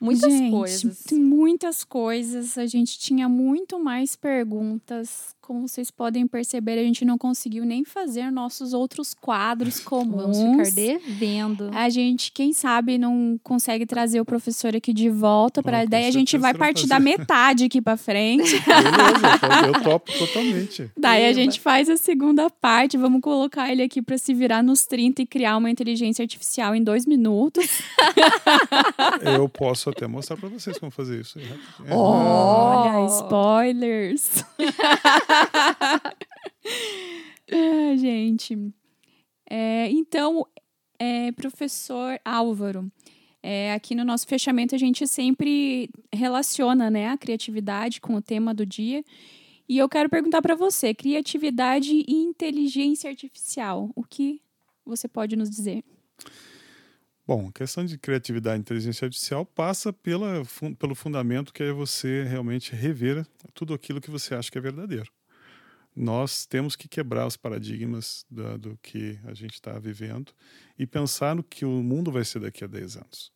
Muitas 0.00 0.32
gente, 0.32 0.50
coisas. 0.50 1.04
Muitas 1.12 1.84
coisas. 1.84 2.56
A 2.56 2.66
gente 2.66 2.98
tinha 2.98 3.28
muito 3.28 3.82
mais 3.82 4.14
perguntas. 4.14 5.34
Como 5.48 5.66
vocês 5.66 5.90
podem 5.90 6.26
perceber, 6.26 6.78
a 6.78 6.82
gente 6.82 7.06
não 7.06 7.16
conseguiu 7.16 7.64
nem 7.64 7.82
fazer 7.82 8.30
nossos 8.30 8.74
outros 8.74 9.14
quadros 9.14 9.80
comuns. 9.80 10.36
Vamos 10.36 10.68
ficar 10.68 10.74
devendo. 10.74 11.70
A 11.72 11.88
gente, 11.88 12.30
quem 12.32 12.52
sabe, 12.52 12.98
não 12.98 13.40
consegue 13.42 13.86
trazer 13.86 14.20
o 14.20 14.26
professor 14.26 14.76
aqui 14.76 14.92
de 14.92 15.08
volta 15.08 15.62
para 15.62 15.86
daí 15.86 16.04
a 16.04 16.10
gente 16.10 16.36
vai 16.36 16.52
partir 16.52 16.82
fazer. 16.82 16.88
da 16.88 17.00
metade 17.00 17.64
aqui 17.64 17.80
para 17.80 17.96
frente. 17.96 18.60
Beleza, 18.60 19.66
eu 19.68 19.82
topo 19.82 20.12
totalmente. 20.18 20.90
Daí 20.94 21.26
a 21.26 21.32
gente 21.32 21.60
faz 21.60 21.88
a 21.88 21.96
segunda 21.96 22.50
parte, 22.50 22.98
vamos 22.98 23.22
colocar 23.22 23.72
ele 23.72 23.82
aqui 23.82 24.02
para 24.02 24.18
se 24.18 24.34
virar 24.34 24.62
nos 24.62 24.84
30 24.84 25.22
e 25.22 25.26
criar 25.26 25.56
uma 25.56 25.70
inteligência 25.70 26.22
artificial 26.22 26.74
em 26.74 26.82
dois 26.84 27.06
minutos. 27.06 27.80
eu 29.24 29.48
posso 29.48 29.88
até 29.88 30.06
mostrar 30.06 30.36
para 30.36 30.50
vocês 30.50 30.76
como 30.76 30.90
fazer 30.90 31.22
isso. 31.22 31.38
É. 31.38 31.94
Olha, 31.94 33.06
spoilers. 33.06 34.44
Ah, 37.52 37.96
gente. 37.96 38.56
É, 39.48 39.90
então, 39.90 40.46
é, 40.98 41.32
professor 41.32 42.20
Álvaro, 42.24 42.90
é, 43.42 43.72
aqui 43.72 43.94
no 43.94 44.04
nosso 44.04 44.26
fechamento 44.26 44.74
a 44.74 44.78
gente 44.78 45.06
sempre 45.06 45.88
relaciona 46.12 46.90
né, 46.90 47.08
a 47.08 47.16
criatividade 47.16 48.00
com 48.00 48.14
o 48.14 48.22
tema 48.22 48.52
do 48.52 48.66
dia. 48.66 49.04
E 49.68 49.78
eu 49.78 49.88
quero 49.88 50.08
perguntar 50.08 50.42
para 50.42 50.54
você: 50.54 50.92
criatividade 50.94 52.04
e 52.06 52.14
inteligência 52.14 53.10
artificial. 53.10 53.90
O 53.94 54.02
que 54.02 54.40
você 54.84 55.06
pode 55.06 55.36
nos 55.36 55.50
dizer? 55.50 55.84
Bom, 57.26 57.48
a 57.48 57.52
questão 57.52 57.84
de 57.84 57.98
criatividade 57.98 58.58
e 58.58 58.60
inteligência 58.62 59.04
artificial 59.04 59.44
passa 59.44 59.92
pela, 59.92 60.42
pelo 60.78 60.94
fundamento 60.94 61.52
que 61.52 61.62
é 61.62 61.72
você 61.72 62.22
realmente 62.22 62.74
rever 62.74 63.26
tudo 63.52 63.74
aquilo 63.74 64.00
que 64.00 64.10
você 64.10 64.34
acha 64.34 64.50
que 64.50 64.56
é 64.56 64.60
verdadeiro. 64.62 65.12
Nós 66.00 66.46
temos 66.46 66.76
que 66.76 66.86
quebrar 66.86 67.26
os 67.26 67.36
paradigmas 67.36 68.24
da, 68.30 68.56
do 68.56 68.78
que 68.80 69.18
a 69.24 69.34
gente 69.34 69.54
está 69.54 69.76
vivendo 69.80 70.32
e 70.78 70.86
pensar 70.86 71.34
no 71.34 71.42
que 71.42 71.64
o 71.64 71.82
mundo 71.82 72.12
vai 72.12 72.24
ser 72.24 72.38
daqui 72.38 72.62
a 72.62 72.68
10 72.68 72.98
anos. 72.98 73.32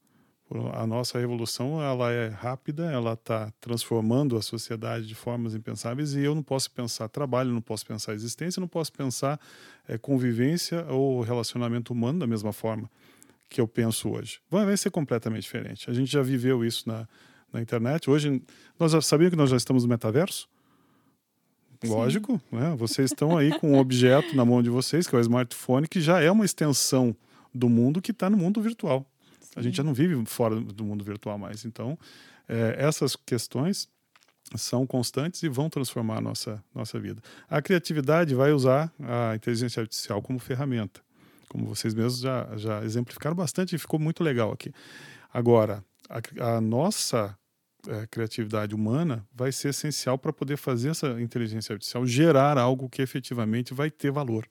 A 0.74 0.86
nossa 0.86 1.18
revolução 1.18 1.82
ela 1.82 2.12
é 2.12 2.28
rápida, 2.28 2.84
ela 2.92 3.14
está 3.14 3.50
transformando 3.60 4.36
a 4.36 4.42
sociedade 4.42 5.08
de 5.08 5.14
formas 5.14 5.56
impensáveis 5.56 6.14
e 6.14 6.20
eu 6.20 6.36
não 6.36 6.42
posso 6.42 6.70
pensar 6.70 7.08
trabalho, 7.08 7.50
não 7.50 7.62
posso 7.62 7.84
pensar 7.84 8.14
existência, 8.14 8.60
não 8.60 8.68
posso 8.68 8.92
pensar 8.92 9.40
é, 9.88 9.98
convivência 9.98 10.84
ou 10.88 11.20
relacionamento 11.22 11.92
humano 11.92 12.20
da 12.20 12.26
mesma 12.28 12.52
forma 12.52 12.88
que 13.48 13.60
eu 13.60 13.66
penso 13.66 14.08
hoje. 14.10 14.40
Vai 14.48 14.76
ser 14.76 14.90
completamente 14.90 15.42
diferente. 15.42 15.90
A 15.90 15.94
gente 15.94 16.12
já 16.12 16.22
viveu 16.22 16.64
isso 16.64 16.88
na, 16.88 17.08
na 17.52 17.60
internet. 17.60 18.08
Hoje, 18.08 18.40
nós 18.78 18.92
já 18.92 19.00
sabíamos 19.00 19.32
que 19.32 19.36
nós 19.36 19.50
já 19.50 19.56
estamos 19.56 19.82
no 19.82 19.88
metaverso? 19.88 20.48
Lógico, 21.88 22.40
né? 22.50 22.74
Vocês 22.76 23.10
estão 23.10 23.36
aí 23.36 23.58
com 23.58 23.72
um 23.72 23.78
objeto 23.78 24.34
na 24.36 24.44
mão 24.44 24.62
de 24.62 24.70
vocês, 24.70 25.06
que 25.06 25.14
é 25.14 25.18
o 25.18 25.20
smartphone, 25.20 25.88
que 25.88 26.00
já 26.00 26.20
é 26.20 26.30
uma 26.30 26.44
extensão 26.44 27.14
do 27.54 27.68
mundo 27.68 28.00
que 28.00 28.10
está 28.10 28.30
no 28.30 28.36
mundo 28.36 28.60
virtual. 28.60 29.06
Sim. 29.40 29.50
A 29.56 29.62
gente 29.62 29.76
já 29.76 29.82
não 29.82 29.92
vive 29.92 30.22
fora 30.26 30.58
do 30.60 30.84
mundo 30.84 31.04
virtual 31.04 31.38
mais. 31.38 31.64
Então, 31.64 31.98
é, 32.48 32.76
essas 32.78 33.16
questões 33.16 33.88
são 34.56 34.86
constantes 34.86 35.42
e 35.42 35.48
vão 35.48 35.70
transformar 35.70 36.18
a 36.18 36.20
nossa, 36.20 36.62
nossa 36.74 36.98
vida. 36.98 37.22
A 37.48 37.62
criatividade 37.62 38.34
vai 38.34 38.52
usar 38.52 38.92
a 39.00 39.34
inteligência 39.34 39.80
artificial 39.80 40.20
como 40.20 40.38
ferramenta, 40.38 41.00
como 41.48 41.66
vocês 41.66 41.94
mesmos 41.94 42.20
já, 42.20 42.48
já 42.56 42.84
exemplificaram 42.84 43.36
bastante 43.36 43.74
e 43.74 43.78
ficou 43.78 43.98
muito 43.98 44.22
legal 44.22 44.52
aqui. 44.52 44.72
Agora, 45.32 45.84
a, 46.08 46.56
a 46.56 46.60
nossa 46.60 47.36
é, 47.88 48.06
criatividade 48.06 48.74
humana 48.74 49.26
vai 49.34 49.50
ser 49.50 49.68
essencial 49.68 50.16
para 50.18 50.32
poder 50.32 50.56
fazer 50.56 50.90
essa 50.90 51.20
inteligência 51.20 51.72
artificial 51.72 52.06
gerar 52.06 52.58
algo 52.58 52.88
que 52.88 53.02
efetivamente 53.02 53.74
vai 53.74 53.90
ter 53.90 54.10
valor. 54.10 54.48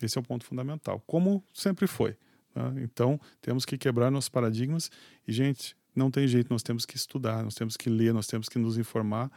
Esse 0.00 0.18
é 0.18 0.20
o 0.20 0.24
ponto 0.24 0.44
fundamental, 0.44 1.02
como 1.06 1.44
sempre 1.52 1.86
foi. 1.86 2.16
Né? 2.54 2.82
Então, 2.82 3.20
temos 3.40 3.64
que 3.64 3.78
quebrar 3.78 4.10
nossos 4.10 4.28
paradigmas 4.28 4.90
e, 5.26 5.32
gente, 5.32 5.76
não 5.94 6.10
tem 6.10 6.26
jeito, 6.26 6.50
nós 6.50 6.62
temos 6.62 6.84
que 6.84 6.96
estudar, 6.96 7.42
nós 7.44 7.54
temos 7.54 7.76
que 7.76 7.88
ler, 7.88 8.12
nós 8.12 8.26
temos 8.26 8.48
que 8.48 8.58
nos 8.58 8.76
informar, 8.76 9.30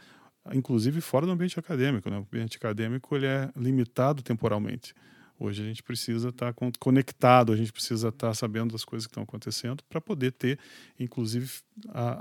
inclusive 0.52 1.00
fora 1.00 1.26
do 1.26 1.32
ambiente 1.32 1.58
acadêmico. 1.58 2.10
Né? 2.10 2.16
O 2.16 2.20
ambiente 2.20 2.56
acadêmico 2.56 3.14
ele 3.14 3.26
é 3.26 3.50
limitado 3.56 4.22
temporalmente. 4.22 4.94
Hoje 5.38 5.62
a 5.62 5.66
gente 5.66 5.82
precisa 5.82 6.30
estar 6.30 6.52
tá 6.52 6.68
conectado, 6.78 7.52
a 7.52 7.56
gente 7.56 7.72
precisa 7.72 8.08
estar 8.08 8.28
tá 8.28 8.34
sabendo 8.34 8.72
das 8.72 8.84
coisas 8.84 9.06
que 9.06 9.10
estão 9.10 9.22
acontecendo 9.22 9.82
para 9.84 10.00
poder 10.00 10.32
ter, 10.32 10.58
inclusive, 10.98 11.50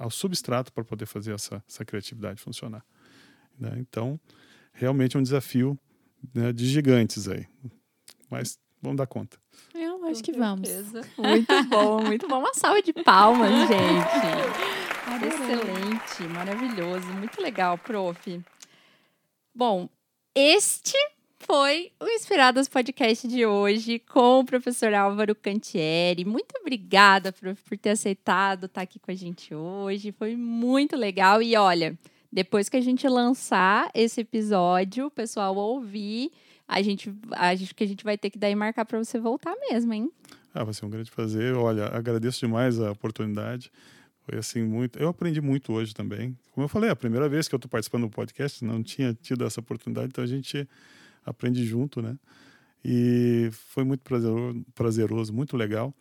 o 0.06 0.10
substrato 0.10 0.72
para 0.72 0.84
poder 0.84 1.06
fazer 1.06 1.34
essa, 1.34 1.64
essa 1.68 1.86
criatividade 1.86 2.42
funcionar. 2.42 2.86
Né? 3.58 3.74
Então, 3.78 4.20
realmente 4.74 5.16
é 5.16 5.20
um 5.20 5.24
desafio 5.24 5.80
né, 6.34 6.52
de 6.52 6.68
gigantes 6.68 7.30
aí. 7.30 7.48
Mas 8.30 8.60
vamos 8.82 8.98
dar 8.98 9.08
conta. 9.08 9.38
Eu 9.74 10.04
acho 10.06 10.22
que 10.22 10.34
vamos. 10.34 10.70
Muito 11.18 11.64
bom, 11.70 12.04
muito 12.04 12.28
bom. 12.28 12.40
Uma 12.40 12.54
salva 12.54 12.82
de 12.82 12.92
palmas, 12.92 13.50
gente. 13.68 14.76
Excelente, 15.26 16.34
maravilhoso, 16.34 17.08
muito 17.14 17.42
legal, 17.42 17.78
prof. 17.78 18.42
Bom, 19.54 19.88
este 20.36 20.98
foi 21.46 21.92
o 22.00 22.08
Inspiradas 22.08 22.68
Podcast 22.68 23.28
de 23.28 23.46
hoje 23.46 24.00
com 24.00 24.40
o 24.40 24.46
professor 24.46 24.92
Álvaro 24.96 25.36
Cantieri. 25.36 26.26
Muito 26.26 26.56
obrigada 26.60 27.32
por, 27.32 27.56
por 27.56 27.78
ter 27.78 27.92
aceitado 27.92 28.66
estar 28.66 28.82
aqui 28.82 28.98
com 28.98 29.12
a 29.12 29.16
gente 29.16 29.54
hoje. 29.54 30.12
Foi 30.12 30.36
muito 30.36 30.96
legal. 30.96 31.44
E 31.44 31.56
olha, 31.56 31.96
depois 32.32 32.68
que 32.68 32.78
a 32.78 32.82
gente 32.82 33.08
lançar 33.08 33.92
esse 33.94 34.22
episódio, 34.22 35.06
o 35.06 35.12
pessoal 35.12 35.56
ouvir, 35.56 36.32
a 36.68 36.82
gente, 36.82 37.14
acho 37.34 37.76
que 37.76 37.84
a 37.84 37.88
gente 37.88 38.04
vai 38.04 38.18
ter 38.18 38.32
que 38.32 38.40
daí 38.40 38.56
marcar 38.56 38.84
para 38.84 38.98
você 38.98 39.20
voltar 39.20 39.56
mesmo, 39.70 39.94
hein? 39.94 40.12
Ah, 40.52 40.64
vai 40.64 40.74
ser 40.74 40.86
um 40.86 40.90
grande 40.90 41.12
prazer. 41.12 41.54
Olha, 41.54 41.86
agradeço 41.96 42.40
demais 42.40 42.80
a 42.80 42.92
oportunidade. 42.92 43.72
Foi 44.24 44.40
assim 44.40 44.64
muito. 44.64 44.98
Eu 44.98 45.10
aprendi 45.10 45.42
muito 45.42 45.74
hoje 45.74 45.94
também. 45.94 46.36
Como 46.54 46.66
eu 46.66 46.70
falei, 46.70 46.90
é 46.90 46.94
a 46.94 46.96
primeira 46.96 47.30
vez 47.30 47.48
que 47.48 47.54
eu 47.54 47.58
estou 47.58 47.70
participando 47.70 48.04
do 48.04 48.10
podcast, 48.10 48.66
não 48.66 48.82
tinha 48.82 49.14
tido 49.14 49.46
essa 49.46 49.60
oportunidade, 49.60 50.08
então 50.08 50.24
a 50.24 50.28
gente 50.28 50.68
aprende 51.26 51.66
junto, 51.66 52.02
né? 52.02 52.18
E 52.84 53.50
foi 53.52 53.84
muito 53.84 54.04
prazeroso, 54.76 55.34
muito 55.34 55.58
legal. 55.58 55.94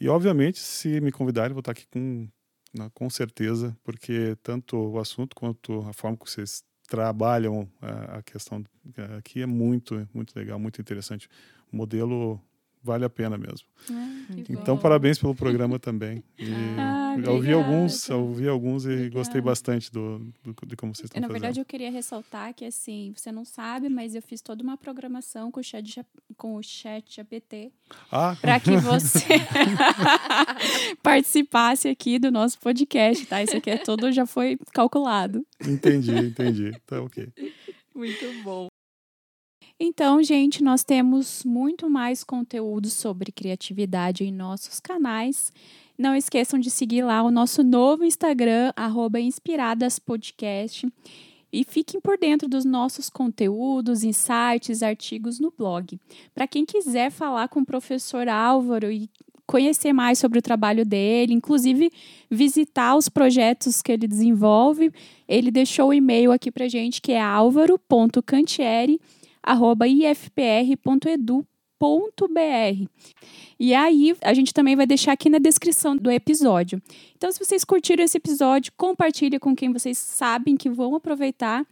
E, 0.00 0.08
obviamente, 0.08 0.60
se 0.60 1.00
me 1.00 1.12
convidarem, 1.12 1.52
vou 1.52 1.60
estar 1.60 1.72
aqui 1.72 1.86
com, 1.88 2.28
né, 2.72 2.90
com 2.94 3.10
certeza, 3.10 3.76
porque 3.82 4.36
tanto 4.42 4.76
o 4.76 4.98
assunto 4.98 5.34
quanto 5.34 5.80
a 5.88 5.92
forma 5.92 6.16
que 6.16 6.30
vocês 6.30 6.62
trabalham 6.88 7.70
a, 7.80 8.18
a 8.18 8.22
questão 8.22 8.64
aqui 9.18 9.42
é 9.42 9.46
muito, 9.46 10.08
muito 10.14 10.34
legal, 10.36 10.58
muito 10.58 10.80
interessante. 10.80 11.28
Modelo 11.70 12.40
vale 12.82 13.04
a 13.04 13.10
pena 13.10 13.36
mesmo. 13.36 13.66
Ah, 13.90 14.26
então, 14.48 14.76
bom. 14.76 14.82
parabéns 14.82 15.18
pelo 15.18 15.34
programa 15.34 15.78
também. 15.78 16.22
E 16.40 16.52
ah, 16.78 17.16
eu 17.22 17.34
ouvi 17.34 17.52
alguns, 17.52 18.08
eu 18.08 18.20
ouvi 18.20 18.48
alguns 18.48 18.84
e 18.84 18.88
obrigada. 18.88 19.14
gostei 19.14 19.40
bastante 19.40 19.92
do, 19.92 20.18
do, 20.42 20.54
de 20.66 20.76
como 20.76 20.94
vocês 20.94 21.06
estão 21.06 21.20
Na 21.20 21.26
fazendo. 21.26 21.40
verdade, 21.42 21.60
eu 21.60 21.64
queria 21.64 21.90
ressaltar 21.90 22.54
que, 22.54 22.64
assim, 22.64 23.12
você 23.14 23.30
não 23.30 23.44
sabe, 23.44 23.88
mas 23.88 24.14
eu 24.14 24.22
fiz 24.22 24.40
toda 24.40 24.62
uma 24.62 24.76
programação 24.76 25.50
com 25.50 25.60
o 25.60 25.62
chat, 25.62 26.04
com 26.36 26.56
o 26.56 26.62
chat 26.62 27.14
GPT 27.14 27.72
ah. 28.10 28.36
para 28.40 28.58
que 28.58 28.76
você 28.76 29.26
participasse 31.02 31.88
aqui 31.88 32.18
do 32.18 32.30
nosso 32.30 32.58
podcast, 32.58 33.26
tá? 33.26 33.42
Isso 33.42 33.56
aqui 33.56 33.70
é 33.70 33.78
todo 33.78 34.10
já 34.12 34.24
foi 34.24 34.58
calculado. 34.72 35.44
Entendi, 35.66 36.16
entendi. 36.16 36.72
Tá 36.86 37.02
ok. 37.02 37.28
Muito 37.94 38.42
bom. 38.42 38.68
Então, 39.82 40.22
gente, 40.22 40.62
nós 40.62 40.84
temos 40.84 41.42
muito 41.42 41.88
mais 41.88 42.22
conteúdo 42.22 42.90
sobre 42.90 43.32
criatividade 43.32 44.22
em 44.22 44.30
nossos 44.30 44.78
canais. 44.78 45.50
Não 45.96 46.14
esqueçam 46.14 46.60
de 46.60 46.70
seguir 46.70 47.02
lá 47.02 47.22
o 47.22 47.30
nosso 47.30 47.64
novo 47.64 48.04
Instagram, 48.04 48.74
inspiradaspodcast. 49.18 50.86
E 51.50 51.64
fiquem 51.64 51.98
por 51.98 52.18
dentro 52.18 52.46
dos 52.46 52.62
nossos 52.62 53.08
conteúdos, 53.08 54.04
insights, 54.04 54.82
artigos 54.82 55.40
no 55.40 55.50
blog. 55.50 55.98
Para 56.34 56.46
quem 56.46 56.66
quiser 56.66 57.10
falar 57.10 57.48
com 57.48 57.60
o 57.60 57.66
professor 57.66 58.28
Álvaro 58.28 58.92
e 58.92 59.08
conhecer 59.46 59.94
mais 59.94 60.18
sobre 60.18 60.38
o 60.38 60.42
trabalho 60.42 60.84
dele, 60.84 61.32
inclusive 61.32 61.90
visitar 62.30 62.96
os 62.96 63.08
projetos 63.08 63.80
que 63.80 63.92
ele 63.92 64.06
desenvolve, 64.06 64.92
ele 65.26 65.50
deixou 65.50 65.88
o 65.88 65.94
e-mail 65.94 66.32
aqui 66.32 66.52
para 66.52 66.68
gente 66.68 67.00
que 67.00 67.12
é 67.12 67.20
álvaro.cantieri.com 67.20 69.19
ifpr.edu.br. 69.46 71.46
E 73.58 73.74
aí, 73.74 74.16
a 74.22 74.34
gente 74.34 74.52
também 74.52 74.76
vai 74.76 74.86
deixar 74.86 75.12
aqui 75.12 75.30
na 75.30 75.38
descrição 75.38 75.96
do 75.96 76.10
episódio. 76.10 76.82
Então, 77.16 77.32
se 77.32 77.38
vocês 77.38 77.64
curtiram 77.64 78.04
esse 78.04 78.18
episódio, 78.18 78.72
compartilhe 78.76 79.38
com 79.38 79.54
quem 79.54 79.72
vocês 79.72 79.98
sabem 79.98 80.56
que 80.56 80.68
vão 80.68 80.94
aproveitar. 80.94 81.66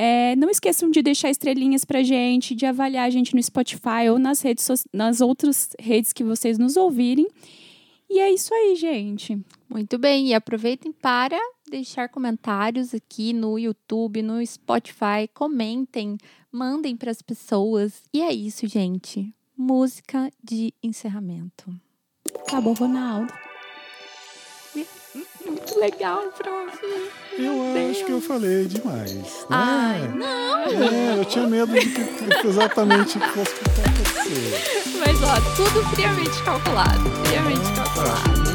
É, 0.00 0.36
não 0.36 0.48
esqueçam 0.48 0.88
de 0.90 1.02
deixar 1.02 1.28
estrelinhas 1.28 1.84
pra 1.84 2.04
gente, 2.04 2.54
de 2.54 2.64
avaliar 2.64 3.06
a 3.06 3.10
gente 3.10 3.34
no 3.34 3.42
Spotify 3.42 4.08
ou 4.08 4.16
nas, 4.16 4.40
redes 4.40 4.86
nas 4.92 5.20
outras 5.20 5.70
redes 5.76 6.12
que 6.12 6.22
vocês 6.22 6.56
nos 6.56 6.76
ouvirem. 6.76 7.26
E 8.08 8.20
é 8.20 8.32
isso 8.32 8.54
aí, 8.54 8.76
gente. 8.76 9.36
Muito 9.68 9.98
bem, 9.98 10.28
e 10.28 10.34
aproveitem 10.34 10.92
para 10.92 11.36
deixar 11.68 12.08
comentários 12.08 12.94
aqui 12.94 13.32
no 13.32 13.58
YouTube, 13.58 14.22
no 14.22 14.46
Spotify, 14.46 15.28
comentem, 15.34 16.16
mandem 16.52 16.96
para 16.96 17.10
as 17.10 17.22
pessoas. 17.22 18.02
E 18.12 18.22
é 18.22 18.32
isso, 18.32 18.66
gente. 18.66 19.34
Música 19.56 20.30
de 20.42 20.72
encerramento. 20.82 21.74
Acabou, 22.46 22.74
Ronaldo. 22.74 23.32
Muito 25.44 25.80
legal, 25.80 26.22
prof. 26.32 26.78
Eu 27.38 27.72
Deus. 27.72 27.90
acho 27.90 28.04
que 28.04 28.12
eu 28.12 28.20
falei 28.20 28.66
demais. 28.66 29.12
Né? 29.12 29.46
Ai, 29.50 30.08
não! 30.08 30.58
É, 30.58 31.18
eu 31.18 31.24
tinha 31.24 31.46
medo 31.46 31.72
de 31.72 31.86
que 31.86 32.46
exatamente 32.46 33.18
fosse 33.18 33.54
acontecer. 33.54 34.98
Mas, 34.98 35.22
ó, 35.22 35.34
tudo 35.56 35.82
friamente 35.94 36.42
calculado. 36.44 37.10
Friamente 37.24 37.66
ah, 37.70 37.84
calculado. 37.84 38.44
Tá. 38.44 38.47